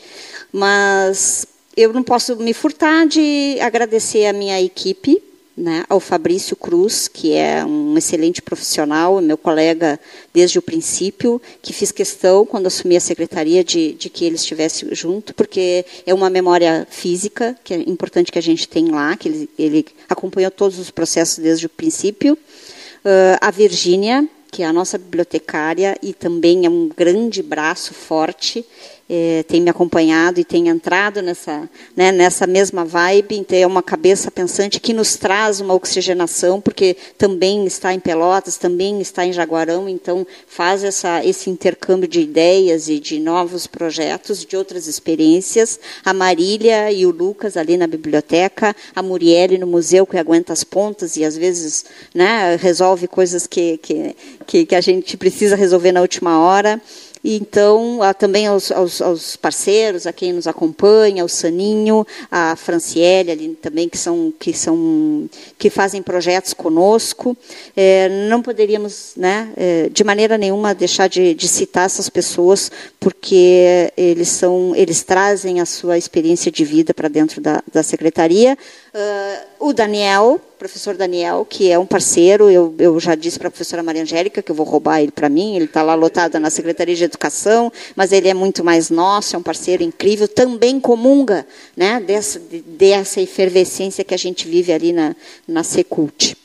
Mas 0.51 1.47
eu 1.75 1.93
não 1.93 2.03
posso 2.03 2.35
me 2.35 2.53
furtar 2.53 3.07
de 3.07 3.57
agradecer 3.61 4.25
a 4.25 4.33
minha 4.33 4.61
equipe, 4.61 5.23
né, 5.55 5.85
ao 5.87 5.99
Fabrício 5.99 6.55
Cruz, 6.55 7.07
que 7.07 7.33
é 7.33 7.63
um 7.63 7.95
excelente 7.97 8.41
profissional, 8.41 9.21
meu 9.21 9.37
colega 9.37 9.99
desde 10.33 10.57
o 10.57 10.61
princípio, 10.61 11.41
que 11.61 11.71
fiz 11.71 11.91
questão, 11.91 12.45
quando 12.45 12.67
assumi 12.67 12.97
a 12.97 12.99
secretaria, 12.99 13.63
de, 13.63 13.93
de 13.93 14.09
que 14.09 14.25
ele 14.25 14.35
estivesse 14.35 14.87
junto, 14.93 15.33
porque 15.33 15.85
é 16.05 16.13
uma 16.13 16.29
memória 16.29 16.87
física, 16.89 17.55
que 17.63 17.73
é 17.73 17.77
importante 17.77 18.31
que 18.31 18.39
a 18.39 18.43
gente 18.43 18.67
tem 18.67 18.89
lá, 18.89 19.15
que 19.15 19.29
ele, 19.29 19.49
ele 19.57 19.85
acompanhou 20.09 20.49
todos 20.49 20.79
os 20.79 20.89
processos 20.89 21.37
desde 21.37 21.67
o 21.67 21.69
princípio. 21.69 22.33
Uh, 22.33 23.37
a 23.39 23.51
Virgínia, 23.51 24.27
que 24.49 24.63
é 24.63 24.65
a 24.65 24.73
nossa 24.73 24.97
bibliotecária 24.97 25.97
e 26.01 26.13
também 26.13 26.65
é 26.65 26.69
um 26.69 26.87
grande 26.87 27.43
braço 27.43 27.93
forte, 27.93 28.65
é, 29.09 29.43
tem 29.43 29.59
me 29.59 29.69
acompanhado 29.69 30.39
e 30.39 30.45
tem 30.45 30.69
entrado 30.69 31.21
nessa, 31.21 31.69
né, 31.95 32.11
nessa 32.11 32.47
mesma 32.47 32.85
vibe, 32.85 33.37
então 33.37 33.57
é 33.57 33.67
uma 33.67 33.83
cabeça 33.83 34.31
pensante 34.31 34.79
que 34.79 34.93
nos 34.93 35.15
traz 35.15 35.59
uma 35.59 35.73
oxigenação, 35.73 36.61
porque 36.61 36.95
também 37.17 37.65
está 37.65 37.93
em 37.93 37.99
Pelotas, 37.99 38.57
também 38.57 39.01
está 39.01 39.25
em 39.25 39.33
Jaguarão, 39.33 39.89
então 39.89 40.25
faz 40.47 40.83
essa, 40.83 41.23
esse 41.25 41.49
intercâmbio 41.49 42.07
de 42.07 42.21
ideias 42.21 42.87
e 42.87 42.99
de 42.99 43.19
novos 43.19 43.67
projetos, 43.67 44.45
de 44.45 44.55
outras 44.55 44.87
experiências. 44.87 45.79
A 46.03 46.13
Marília 46.13 46.91
e 46.91 47.05
o 47.05 47.11
Lucas 47.11 47.57
ali 47.57 47.77
na 47.77 47.87
biblioteca, 47.87 48.75
a 48.95 49.01
Murielle 49.01 49.57
no 49.57 49.67
museu, 49.67 50.07
que 50.07 50.17
aguenta 50.17 50.53
as 50.53 50.63
pontas 50.63 51.17
e 51.17 51.25
às 51.25 51.35
vezes 51.35 51.85
né, 52.13 52.55
resolve 52.55 53.07
coisas 53.07 53.45
que, 53.47 53.77
que, 53.77 54.15
que, 54.47 54.65
que 54.65 54.75
a 54.75 54.81
gente 54.81 55.17
precisa 55.17 55.55
resolver 55.55 55.91
na 55.91 56.01
última 56.01 56.39
hora. 56.39 56.81
Então, 57.23 57.99
também 58.19 58.47
aos, 58.47 58.69
aos, 58.69 59.01
aos, 59.01 59.35
parceiros, 59.37 60.05
a 60.05 60.11
quem 60.11 60.33
nos 60.33 60.45
acompanha, 60.45 61.23
o 61.23 61.29
Saninho, 61.29 62.05
a 62.29 62.53
Franciele 62.57 63.31
ali 63.31 63.49
também, 63.61 63.87
que 63.87 63.97
são 63.97 64.33
que 64.37 64.53
são 64.53 65.29
que 65.57 65.69
fazem 65.69 66.01
projetos 66.03 66.53
conosco. 66.53 67.37
É, 67.77 68.09
não 68.27 68.41
poderíamos, 68.41 69.13
né, 69.15 69.53
é, 69.55 69.89
de 69.89 70.03
maneira 70.03 70.37
nenhuma, 70.37 70.75
deixar 70.75 71.07
de, 71.07 71.33
de, 71.33 71.47
citar 71.47 71.85
essas 71.85 72.09
pessoas, 72.09 72.69
porque 72.99 73.91
eles 73.95 74.27
são, 74.27 74.75
eles 74.75 75.03
trazem 75.03 75.61
a 75.61 75.65
sua 75.65 75.97
experiência 75.97 76.51
de 76.51 76.65
vida 76.65 76.93
para 76.93 77.07
dentro 77.07 77.39
da, 77.39 77.63
da 77.71 77.83
secretaria. 77.83 78.57
Uh, 78.93 79.69
o 79.69 79.73
Daniel, 79.73 80.41
professor 80.63 80.95
Daniel, 80.95 81.45
que 81.45 81.69
é 81.69 81.77
um 81.77 81.85
parceiro, 81.85 82.49
eu, 82.49 82.73
eu 82.79 82.97
já 82.97 83.15
disse 83.15 83.37
para 83.37 83.49
a 83.49 83.51
professora 83.51 83.83
Maria 83.83 84.01
Angélica 84.01 84.41
que 84.41 84.49
eu 84.49 84.55
vou 84.55 84.65
roubar 84.65 85.01
ele 85.01 85.11
para 85.11 85.27
mim, 85.27 85.57
ele 85.57 85.65
está 85.65 85.83
lá 85.83 85.93
lotado 85.93 86.39
na 86.39 86.49
Secretaria 86.49 86.95
de 86.95 87.03
Educação, 87.03 87.69
mas 87.97 88.13
ele 88.13 88.29
é 88.29 88.33
muito 88.33 88.63
mais 88.63 88.89
nosso, 88.89 89.35
é 89.35 89.39
um 89.39 89.43
parceiro 89.43 89.83
incrível, 89.83 90.25
também 90.25 90.79
comunga 90.79 91.45
né, 91.75 91.99
dessa, 91.99 92.41
dessa 92.65 93.19
efervescência 93.19 94.05
que 94.05 94.13
a 94.13 94.17
gente 94.17 94.47
vive 94.47 94.71
ali 94.71 94.93
na, 94.93 95.13
na 95.45 95.63
Secult. 95.63 96.37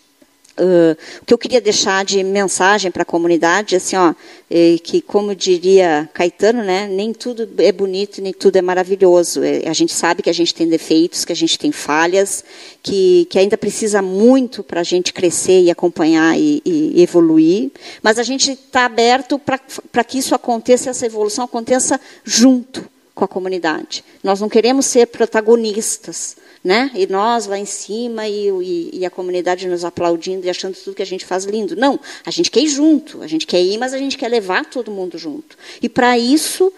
Uh, 0.59 0.97
o 1.23 1.25
que 1.25 1.33
eu 1.33 1.39
queria 1.39 1.61
deixar 1.61 2.05
de 2.05 2.23
mensagem 2.25 2.91
para 2.91 3.03
a 3.03 3.07
comunidade, 3.07 3.77
assim, 3.77 3.97
ó, 3.97 4.13
que 4.83 5.01
como 5.03 5.35
diria 5.35 6.09
Caetano, 6.13 6.65
né, 6.65 6.89
nem 6.89 7.13
tudo 7.13 7.49
é 7.59 7.71
bonito, 7.71 8.21
nem 8.23 8.33
tudo 8.33 8.57
é 8.57 8.63
maravilhoso. 8.63 9.43
É, 9.43 9.69
a 9.69 9.73
gente 9.73 9.93
sabe 9.93 10.23
que 10.23 10.31
a 10.31 10.33
gente 10.33 10.55
tem 10.55 10.69
defeitos, 10.69 11.25
que 11.25 11.33
a 11.33 11.37
gente 11.37 11.59
tem 11.59 11.71
falhas, 11.71 12.45
que, 12.83 13.27
que 13.31 13.39
ainda 13.39 13.57
precisa 13.57 14.01
muito 14.01 14.65
para 14.65 14.81
a 14.81 14.85
gente 14.85 15.13
crescer 15.13 15.63
e 15.63 15.71
acompanhar 15.71 16.39
e, 16.39 16.63
e 16.65 17.03
evoluir, 17.03 17.71
mas 18.03 18.19
a 18.19 18.23
gente 18.23 18.53
está 18.53 18.87
aberto 18.87 19.39
para 19.39 20.05
que 20.05 20.19
isso 20.19 20.35
aconteça, 20.35 20.91
essa 20.91 21.07
evolução 21.07 21.45
aconteça 21.45 22.01
junto 22.25 22.85
com 23.15 23.25
a 23.25 23.29
comunidade. 23.29 24.05
Nós 24.23 24.41
não 24.41 24.49
queremos 24.49 24.87
ser 24.87 25.07
protagonistas, 25.07 26.37
né? 26.63 26.91
E 26.95 27.07
nós 27.07 27.47
lá 27.47 27.59
em 27.59 27.65
cima 27.65 28.27
e, 28.27 28.49
e, 28.49 28.91
e, 28.99 29.07
a 29.07 29.11
comunidade 29.11 29.69
nos 29.69 29.85
aplaudindo 29.85 30.47
e 30.47 30.51
achando 30.51 30.75
tudo 30.75 30.97
que 30.97 31.03
a 31.03 31.07
gente 31.07 31.25
faz 31.25 31.45
lindo. 31.45 31.77
Não, 31.77 31.99
a 32.25 32.31
gente 32.31 32.51
quer 32.51 32.61
ir 32.61 32.69
junto, 32.69 33.23
a 33.23 33.27
gente 33.27 33.47
quer 33.47 33.63
ir, 33.63 33.79
mas 33.79 33.95
a 33.95 33.99
gente 33.99 34.19
quer 34.19 34.29
levar 34.29 34.65
todo 34.65 34.91
mundo 34.91 35.17
junto. 35.19 35.57
E 35.81 35.89
para 35.89 36.19
isso 36.19 36.73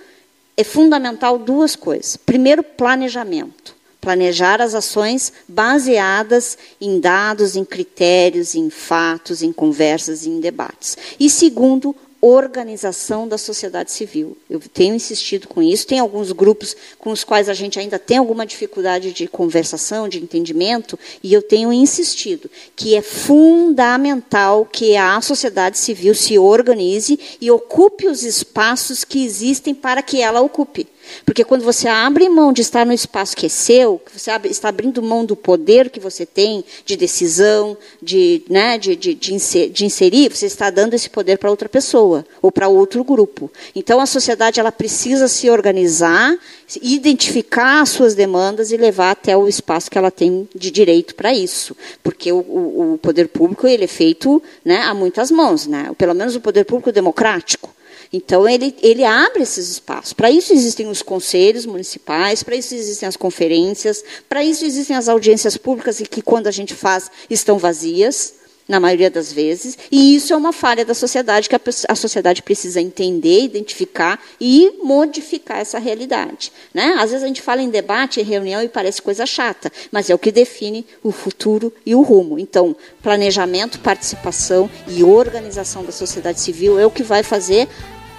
é 0.57 0.65
fundamental 0.65 1.39
duas 1.39 1.75
coisas. 1.75 2.17
Primeiro, 2.17 2.63
planejamento. 2.63 3.75
Planejar 4.01 4.63
as 4.63 4.75
ações 4.75 5.33
baseadas 5.47 6.57
em 6.81 6.99
dados, 6.99 7.55
em 7.55 7.65
critérios, 7.65 8.55
em 8.55 8.71
fatos, 8.71 9.43
em 9.43 9.53
conversas 9.53 10.27
em 10.27 10.41
debates. 10.41 10.97
E 11.19 11.29
segundo, 11.29 11.95
organização 12.21 13.27
da 13.27 13.39
sociedade 13.39 13.91
civil. 13.91 14.37
Eu 14.49 14.61
tenho 14.61 14.95
insistido 14.95 15.49
com 15.49 15.63
isso. 15.63 15.87
Tem 15.87 15.99
alguns 15.99 16.33
grupos 16.33 16.77
com 16.99 17.11
os 17.11 17.25
quais 17.25 17.49
a 17.49 17.55
gente 17.55 17.79
ainda 17.79 17.99
tem 17.99 18.19
alguma 18.19 18.45
dificuldade 18.45 19.13
de 19.13 19.27
conversação, 19.27 20.09
de 20.09 20.23
entendimento, 20.23 20.99
e 21.23 21.33
eu 21.33 21.41
tenho 21.41 21.73
insistido 21.73 22.51
que 22.77 22.95
é 22.95 23.03
fundamental 23.03 24.67
que 24.67 24.97
a 24.97 25.21
sociedade 25.21 25.79
civil 25.79 26.15
se 26.15 26.39
organize 26.39 27.19
e 27.41 27.51
ocupe 27.51 28.07
os 28.07 28.23
espaços 28.23 29.03
que 29.03 29.25
existem 29.25 29.75
para 29.75 30.03
que 30.03 30.21
ela 30.21 30.43
ocupe. 30.43 30.87
Porque 31.25 31.45
quando 31.45 31.63
você 31.63 31.89
abre 31.89 32.29
mão 32.29 32.53
de 32.53 32.63
estar 32.63 32.85
no 32.87 32.93
espaço 32.93 33.37
que 33.37 33.47
é 33.47 33.49
seu, 33.49 34.01
você 34.13 34.31
está 34.45 34.69
abrindo 34.69 35.03
mão 35.03 35.25
do 35.25 35.37
poder 35.37 35.91
que 35.91 36.01
você 36.01 36.25
tem 36.27 36.65
de 36.85 36.97
decisão, 36.97 37.77
de, 38.03 38.43
né, 38.49 38.79
de, 38.79 38.97
de, 38.97 39.15
de 39.15 39.85
inserir, 39.85 40.35
você 40.35 40.47
está 40.47 40.71
dando 40.71 40.95
esse 40.95 41.09
poder 41.11 41.39
para 41.39 41.51
outra 41.51 41.69
pessoa 41.69 42.25
ou 42.41 42.51
para 42.51 42.69
outro 42.69 43.05
grupo. 43.05 43.51
Então 43.75 44.01
a 44.01 44.07
sociedade 44.07 44.61
ela 44.61 44.73
precisa 44.73 45.29
se 45.29 45.51
organizar, 45.51 46.37
identificar 46.83 47.83
as 47.83 47.91
suas 47.91 48.15
demandas 48.15 48.71
e 48.73 48.77
levar 48.77 49.11
até 49.11 49.37
o 49.37 49.49
espaço 49.49 49.91
que 49.91 49.99
ela 49.99 50.11
tem 50.11 50.49
de 50.55 50.71
direito 50.71 51.15
para 51.15 51.33
isso. 51.35 51.77
Porque 52.03 52.33
o, 52.33 52.39
o, 52.39 52.95
o, 52.95 52.99
poder 52.99 53.29
público 53.29 53.67
ele 53.67 53.85
é 53.85 53.89
feito 53.89 54.43
né, 54.65 54.83
a 54.83 54.95
muitas 54.95 55.31
mãos, 55.31 55.67
né? 55.67 55.91
pelo 55.97 56.15
menos 56.15 56.37
o 56.37 56.41
poder 56.41 56.65
público 56.65 56.93
democrático. 56.93 57.71
Então, 58.13 58.49
ele, 58.49 58.75
ele 58.83 59.05
abre 59.05 59.43
esses 59.43 59.71
espaços. 59.71 60.13
Para 60.13 60.31
isso 60.31 60.53
existem 60.53 60.89
os 60.89 61.01
conselhos 61.01 61.65
municipais, 61.65 62.43
para 62.43 62.57
isso 62.57 62.75
existem 62.75 63.09
as 63.09 63.17
conferências, 63.17 64.03
para 64.29 64.45
isso 64.45 64.65
existem 64.65 64.97
as 64.97 65.09
audiências 65.09 65.57
públicas, 65.57 66.01
e 66.01 66.07
que, 66.07 66.21
quando 66.21 66.49
a 66.49 66.51
gente 66.51 66.75
faz, 66.75 67.11
estão 67.29 67.57
vazias, 67.57 68.35
na 68.71 68.79
maioria 68.79 69.11
das 69.11 69.33
vezes. 69.33 69.77
E 69.91 70.15
isso 70.15 70.33
é 70.33 70.37
uma 70.37 70.53
falha 70.53 70.85
da 70.85 70.95
sociedade, 70.95 71.49
que 71.49 71.57
a, 71.57 71.61
a 71.89 71.95
sociedade 71.97 72.41
precisa 72.41 72.81
entender, 72.81 73.43
identificar 73.43 74.23
e 74.41 74.73
modificar 74.83 75.59
essa 75.59 75.79
realidade. 75.79 76.53
Né? 76.73 76.95
Às 76.99 77.11
vezes 77.11 77.25
a 77.25 77.27
gente 77.27 77.43
fala 77.43 77.61
em 77.61 77.69
debate, 77.69 78.21
em 78.21 78.25
reunião, 78.25 78.63
e 78.63 78.69
parece 78.69 79.03
coisa 79.03 79.27
chata, 79.27 79.73
mas 79.91 80.09
é 80.09 80.15
o 80.15 80.19
que 80.19 80.31
define 80.31 80.87
o 81.03 81.11
futuro 81.11 81.73
e 81.85 81.97
o 81.97 82.03
rumo. 82.03 82.39
Então, 82.39 82.77
planejamento, 83.03 83.81
participação 83.81 84.71
e 84.87 85.03
organização 85.03 85.85
da 85.85 85.93
sociedade 85.93 86.41
civil 86.41 86.79
é 86.79 86.87
o 86.87 86.91
que 86.91 87.03
vai 87.03 87.25
fazer 87.25 87.69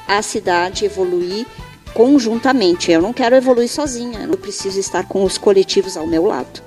a 0.08 0.22
cidade 0.22 0.86
evoluir 0.86 1.46
conjuntamente. 1.94 2.92
Eu 2.92 3.02
não 3.02 3.14
quero 3.14 3.36
evoluir 3.36 3.70
sozinha, 3.70 4.28
eu 4.30 4.38
preciso 4.38 4.80
estar 4.80 5.08
com 5.08 5.24
os 5.24 5.38
coletivos 5.38 5.98
ao 5.98 6.08
meu 6.08 6.26
lado. 6.26 6.62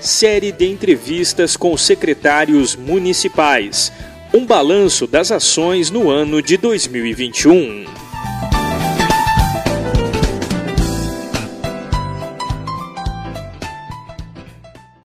Série 0.00 0.50
de 0.50 0.68
entrevistas 0.68 1.56
com 1.56 1.76
secretários 1.76 2.74
municipais. 2.74 3.92
Um 4.34 4.44
balanço 4.44 5.06
das 5.06 5.30
ações 5.30 5.90
no 5.90 6.10
ano 6.10 6.42
de 6.42 6.56
2021. 6.56 8.01